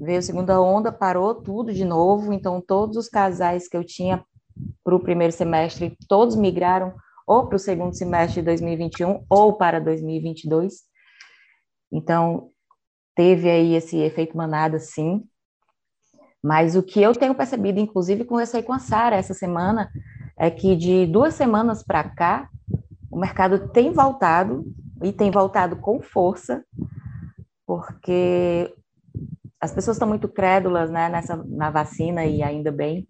veio 0.00 0.18
a 0.18 0.22
segunda 0.22 0.60
onda, 0.60 0.92
parou 0.92 1.34
tudo 1.34 1.72
de 1.72 1.84
novo. 1.84 2.32
Então, 2.32 2.60
todos 2.60 2.96
os 2.96 3.08
casais 3.08 3.68
que 3.68 3.76
eu 3.76 3.84
tinha 3.84 4.24
para 4.84 4.94
o 4.94 5.00
primeiro 5.00 5.32
semestre, 5.32 5.96
todos 6.08 6.36
migraram 6.36 6.94
ou 7.26 7.46
para 7.46 7.56
o 7.56 7.58
segundo 7.58 7.94
semestre 7.94 8.40
de 8.40 8.46
2021 8.46 9.24
ou 9.28 9.54
para 9.54 9.80
2022. 9.80 10.82
Então, 11.92 12.50
teve 13.14 13.50
aí 13.50 13.74
esse 13.74 13.98
efeito 13.98 14.36
manada, 14.36 14.78
sim. 14.78 15.24
Mas 16.42 16.76
o 16.76 16.82
que 16.82 17.00
eu 17.00 17.12
tenho 17.12 17.34
percebido, 17.34 17.80
inclusive 17.80 18.24
conversei 18.24 18.62
com 18.62 18.72
a 18.72 18.78
Sara 18.78 19.16
essa 19.16 19.34
semana, 19.34 19.90
é 20.38 20.50
que 20.50 20.76
de 20.76 21.06
duas 21.06 21.34
semanas 21.34 21.82
para 21.82 22.04
cá, 22.04 22.48
o 23.10 23.18
mercado 23.18 23.68
tem 23.70 23.92
voltado 23.92 24.64
e 25.02 25.12
tem 25.12 25.30
voltado 25.30 25.76
com 25.76 26.00
força, 26.00 26.64
porque 27.66 28.72
as 29.60 29.72
pessoas 29.72 29.96
estão 29.96 30.08
muito 30.08 30.28
crédulas 30.28 30.90
né, 30.90 31.08
nessa, 31.08 31.36
na 31.48 31.70
vacina 31.70 32.24
e 32.24 32.42
ainda 32.42 32.70
bem. 32.70 33.06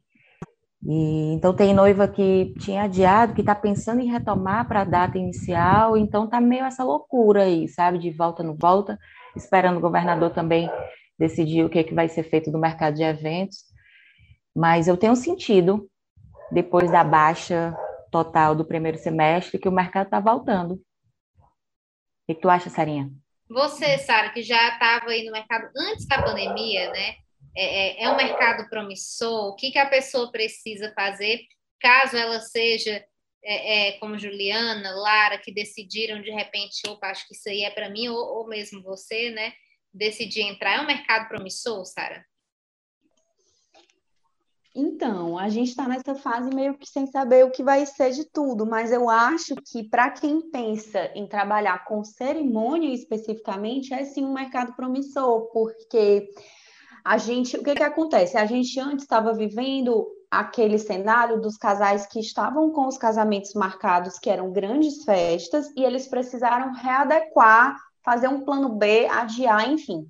E, 0.84 1.32
então 1.34 1.54
tem 1.54 1.74
noiva 1.74 2.06
que 2.06 2.54
tinha 2.60 2.84
adiado, 2.84 3.34
que 3.34 3.40
está 3.40 3.54
pensando 3.54 4.00
em 4.00 4.10
retomar 4.10 4.68
para 4.68 4.82
a 4.82 4.84
data 4.84 5.18
inicial, 5.18 5.96
então 5.96 6.24
está 6.24 6.40
meio 6.40 6.64
essa 6.64 6.84
loucura 6.84 7.42
aí, 7.42 7.68
sabe, 7.68 7.98
de 7.98 8.10
volta 8.10 8.42
no 8.42 8.54
volta, 8.56 8.98
esperando 9.34 9.78
o 9.78 9.80
governador 9.80 10.30
também 10.30 10.70
decidir 11.18 11.64
o 11.64 11.68
que, 11.68 11.78
é 11.78 11.84
que 11.84 11.94
vai 11.94 12.08
ser 12.08 12.22
feito 12.24 12.50
do 12.50 12.58
mercado 12.58 12.94
de 12.94 13.02
eventos. 13.02 13.64
Mas 14.54 14.86
eu 14.86 14.96
tenho 14.96 15.16
sentido, 15.16 15.88
depois 16.52 16.90
da 16.90 17.02
baixa 17.02 17.76
total 18.10 18.54
do 18.54 18.64
primeiro 18.64 18.98
semestre 18.98 19.58
que 19.58 19.68
o 19.68 19.72
mercado 19.72 20.06
está 20.06 20.20
voltando. 20.20 20.74
O 20.74 20.80
que 22.28 22.40
tu 22.40 22.48
acha, 22.48 22.70
Sarinha? 22.70 23.10
Você, 23.48 23.98
Sara, 23.98 24.30
que 24.30 24.42
já 24.42 24.74
estava 24.74 25.10
aí 25.10 25.24
no 25.24 25.32
mercado 25.32 25.70
antes 25.76 26.06
da 26.06 26.22
pandemia, 26.22 26.90
né? 26.90 27.16
É, 27.56 27.64
é, 27.64 28.02
é 28.04 28.10
um 28.10 28.16
mercado 28.16 28.68
promissor. 28.68 29.48
O 29.48 29.56
que, 29.56 29.70
que 29.70 29.78
a 29.78 29.88
pessoa 29.88 30.30
precisa 30.30 30.92
fazer 30.94 31.40
caso 31.80 32.16
ela 32.16 32.40
seja 32.40 33.04
é, 33.44 33.88
é, 33.88 33.92
como 33.98 34.18
Juliana, 34.18 34.90
Lara, 34.96 35.38
que 35.38 35.52
decidiram 35.52 36.20
de 36.20 36.30
repente, 36.30 36.82
opa, 36.88 37.08
acho 37.08 37.26
que 37.28 37.34
isso 37.34 37.48
aí 37.48 37.62
é 37.62 37.70
para 37.70 37.88
mim, 37.88 38.08
ou, 38.08 38.18
ou 38.18 38.48
mesmo 38.48 38.82
você, 38.82 39.30
né? 39.30 39.52
Decidir 39.94 40.42
entrar. 40.42 40.78
É 40.78 40.80
um 40.80 40.86
mercado 40.86 41.28
promissor, 41.28 41.84
Sara? 41.84 42.24
Então, 44.78 45.38
a 45.38 45.48
gente 45.48 45.70
está 45.70 45.88
nessa 45.88 46.14
fase 46.14 46.54
meio 46.54 46.76
que 46.76 46.86
sem 46.86 47.06
saber 47.06 47.46
o 47.46 47.50
que 47.50 47.62
vai 47.62 47.86
ser 47.86 48.10
de 48.10 48.26
tudo, 48.26 48.66
mas 48.66 48.92
eu 48.92 49.08
acho 49.08 49.54
que 49.56 49.82
para 49.88 50.10
quem 50.10 50.50
pensa 50.50 51.10
em 51.14 51.26
trabalhar 51.26 51.86
com 51.86 52.04
cerimônia 52.04 52.92
especificamente, 52.92 53.94
é 53.94 54.04
sim 54.04 54.22
um 54.22 54.34
mercado 54.34 54.74
promissor, 54.76 55.50
porque 55.50 56.28
a 57.02 57.16
gente, 57.16 57.56
o 57.56 57.62
que 57.62 57.74
que 57.74 57.82
acontece? 57.82 58.36
A 58.36 58.44
gente 58.44 58.78
antes 58.78 59.04
estava 59.04 59.32
vivendo 59.32 60.06
aquele 60.30 60.78
cenário 60.78 61.40
dos 61.40 61.56
casais 61.56 62.06
que 62.06 62.20
estavam 62.20 62.70
com 62.70 62.86
os 62.86 62.98
casamentos 62.98 63.54
marcados, 63.54 64.18
que 64.18 64.28
eram 64.28 64.52
grandes 64.52 65.04
festas, 65.04 65.72
e 65.74 65.84
eles 65.84 66.06
precisaram 66.06 66.74
readequar, 66.74 67.74
fazer 68.04 68.28
um 68.28 68.42
plano 68.42 68.68
B, 68.68 69.06
adiar, 69.06 69.70
enfim. 69.70 70.06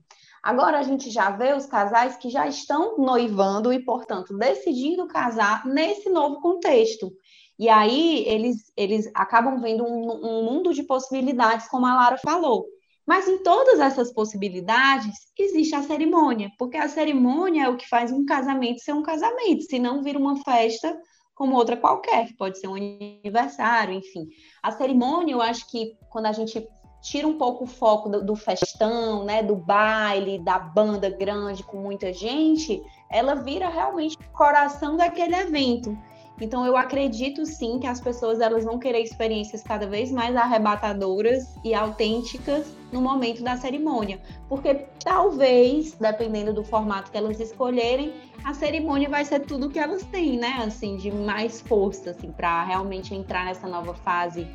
Agora 0.47 0.78
a 0.78 0.82
gente 0.84 1.11
já 1.11 1.28
vê 1.28 1.55
os 1.55 1.66
casais 1.66 2.16
que 2.16 2.30
já 2.30 2.47
estão 2.47 2.97
noivando 2.99 3.72
e, 3.72 3.84
portanto, 3.84 4.32
decidindo 4.38 5.09
casar 5.09 5.66
nesse 5.66 6.09
novo 6.09 6.40
contexto. 6.40 7.11
E 7.59 7.68
aí 7.68 8.22
eles, 8.28 8.72
eles 8.76 9.11
acabam 9.12 9.61
vendo 9.61 9.82
um, 9.82 10.24
um 10.24 10.44
mundo 10.44 10.72
de 10.72 10.84
possibilidades, 10.84 11.66
como 11.66 11.84
a 11.84 11.97
Lara 11.97 12.18
falou. 12.18 12.64
Mas 13.05 13.26
em 13.26 13.42
todas 13.42 13.80
essas 13.80 14.12
possibilidades 14.12 15.16
existe 15.36 15.74
a 15.74 15.82
cerimônia, 15.82 16.49
porque 16.57 16.76
a 16.76 16.88
cerimônia 16.88 17.64
é 17.64 17.68
o 17.68 17.76
que 17.76 17.88
faz 17.88 18.12
um 18.12 18.24
casamento 18.24 18.78
ser 18.78 18.92
um 18.92 19.03
casamento, 19.03 19.64
se 19.64 19.80
não 19.80 20.01
vira 20.01 20.16
uma 20.16 20.36
festa 20.44 20.97
como 21.34 21.57
outra 21.57 21.76
qualquer, 21.76 22.28
que 22.28 22.36
pode 22.36 22.61
ser 22.61 22.68
um 22.68 22.76
aniversário, 22.76 23.94
enfim. 23.94 24.28
A 24.62 24.70
cerimônia, 24.70 25.32
eu 25.32 25.42
acho 25.42 25.68
que 25.68 25.97
quando 26.09 26.26
a 26.26 26.32
gente 26.32 26.64
tira 27.07 27.26
um 27.26 27.38
pouco 27.38 27.64
o 27.64 27.66
foco 27.68 28.09
do, 28.09 28.24
do 28.24 28.34
festão, 28.34 29.24
né, 29.24 29.40
do 29.40 29.54
baile, 29.54 30.40
da 30.40 30.59
banda 30.59 31.09
grande 31.09 31.62
com 31.62 31.76
muita 31.76 32.12
gente, 32.12 32.82
ela 33.09 33.36
vira 33.36 33.68
realmente 33.68 34.16
o 34.16 34.36
coração 34.36 34.96
daquele 34.96 35.36
evento. 35.36 35.96
Então 36.40 36.66
eu 36.66 36.76
acredito 36.76 37.46
sim 37.46 37.78
que 37.78 37.86
as 37.86 38.00
pessoas 38.00 38.40
elas 38.40 38.64
vão 38.64 38.76
querer 38.76 39.00
experiências 39.02 39.62
cada 39.62 39.86
vez 39.86 40.11
mais 40.11 40.34
arrebatadoras 40.34 41.54
e 41.64 41.72
autênticas 41.72 42.66
no 42.92 43.00
momento 43.00 43.42
da 43.42 43.57
cerimônia, 43.57 44.20
porque 44.48 44.74
talvez, 45.02 45.92
dependendo 45.92 46.52
do 46.52 46.64
formato 46.64 47.12
que 47.12 47.16
elas 47.16 47.38
escolherem, 47.38 48.14
a 48.44 48.52
cerimônia 48.52 49.09
vai 49.09 49.24
ser 49.24 49.40
tudo 49.46 49.70
que 49.70 49.78
elas 49.78 50.02
têm, 50.07 50.38
né? 50.38 50.57
Assim, 50.59 50.96
de 50.96 51.11
mais 51.11 51.61
força 51.61 52.11
assim 52.11 52.32
para 52.32 52.64
realmente 52.64 53.14
entrar 53.14 53.44
nessa 53.44 53.68
nova 53.68 53.94
fase 53.94 54.46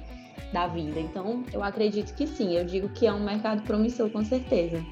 da 0.51 0.67
vida. 0.67 0.99
Então, 0.99 1.43
eu 1.53 1.63
acredito 1.63 2.13
que 2.15 2.27
sim, 2.27 2.55
eu 2.57 2.65
digo 2.65 2.89
que 2.89 3.07
é 3.07 3.13
um 3.13 3.23
mercado 3.23 3.61
promissor 3.63 4.09
com 4.09 4.23
certeza. 4.23 4.83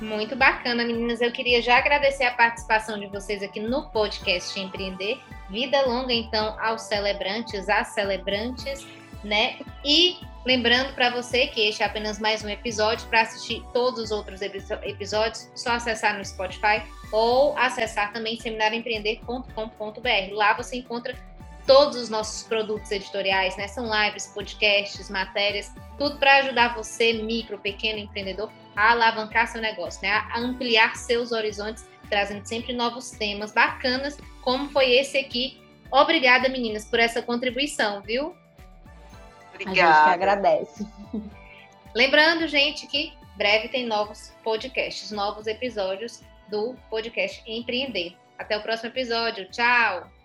Muito 0.00 0.36
bacana, 0.36 0.84
meninas. 0.84 1.20
Eu 1.20 1.32
queria 1.32 1.60
já 1.60 1.78
agradecer 1.78 2.24
a 2.24 2.32
participação 2.32 2.98
de 3.00 3.06
vocês 3.08 3.42
aqui 3.42 3.58
no 3.58 3.90
podcast 3.90 4.58
Empreender. 4.58 5.18
Vida 5.50 5.82
longa, 5.86 6.12
então, 6.12 6.56
aos 6.60 6.82
celebrantes, 6.82 7.68
às 7.68 7.88
celebrantes, 7.88 8.86
né? 9.24 9.56
E 9.84 10.16
lembrando 10.46 10.94
para 10.94 11.10
você 11.10 11.48
que 11.48 11.60
este 11.62 11.82
é 11.82 11.86
apenas 11.86 12.20
mais 12.20 12.44
um 12.44 12.48
episódio. 12.48 13.08
Para 13.08 13.22
assistir 13.22 13.64
todos 13.72 14.04
os 14.04 14.10
outros 14.12 14.40
episódios, 14.40 15.50
só 15.56 15.72
acessar 15.72 16.16
no 16.16 16.24
Spotify 16.24 16.82
ou 17.10 17.58
acessar 17.58 18.12
também 18.12 18.38
seminarioempreender.com.br. 18.38 20.32
Lá 20.32 20.52
você 20.54 20.76
encontra 20.76 21.16
todos 21.68 21.98
os 21.98 22.08
nossos 22.08 22.44
produtos 22.44 22.90
editoriais, 22.90 23.54
né? 23.58 23.68
São 23.68 23.84
lives, 23.92 24.26
podcasts, 24.28 25.10
matérias, 25.10 25.70
tudo 25.98 26.18
para 26.18 26.38
ajudar 26.38 26.74
você, 26.74 27.12
micro, 27.12 27.58
pequeno 27.58 27.98
empreendedor, 27.98 28.50
a 28.74 28.92
alavancar 28.92 29.46
seu 29.46 29.60
negócio, 29.60 30.00
né? 30.00 30.10
A 30.10 30.40
ampliar 30.40 30.96
seus 30.96 31.30
horizontes, 31.30 31.86
trazendo 32.08 32.44
sempre 32.46 32.72
novos 32.72 33.10
temas 33.10 33.52
bacanas, 33.52 34.16
como 34.40 34.70
foi 34.70 34.92
esse 34.92 35.18
aqui. 35.18 35.62
Obrigada, 35.92 36.48
meninas, 36.48 36.86
por 36.86 36.98
essa 36.98 37.20
contribuição, 37.20 38.00
viu? 38.00 38.34
Obrigada. 39.52 39.90
A 39.90 40.04
gente 40.04 40.14
agradece. 40.14 40.86
Lembrando, 41.94 42.48
gente, 42.48 42.86
que 42.86 43.12
breve 43.36 43.68
tem 43.68 43.86
novos 43.86 44.32
podcasts, 44.42 45.10
novos 45.10 45.46
episódios 45.46 46.22
do 46.48 46.74
podcast 46.88 47.42
Empreender. 47.46 48.16
Até 48.38 48.56
o 48.56 48.62
próximo 48.62 48.88
episódio. 48.88 49.50
Tchau! 49.50 50.17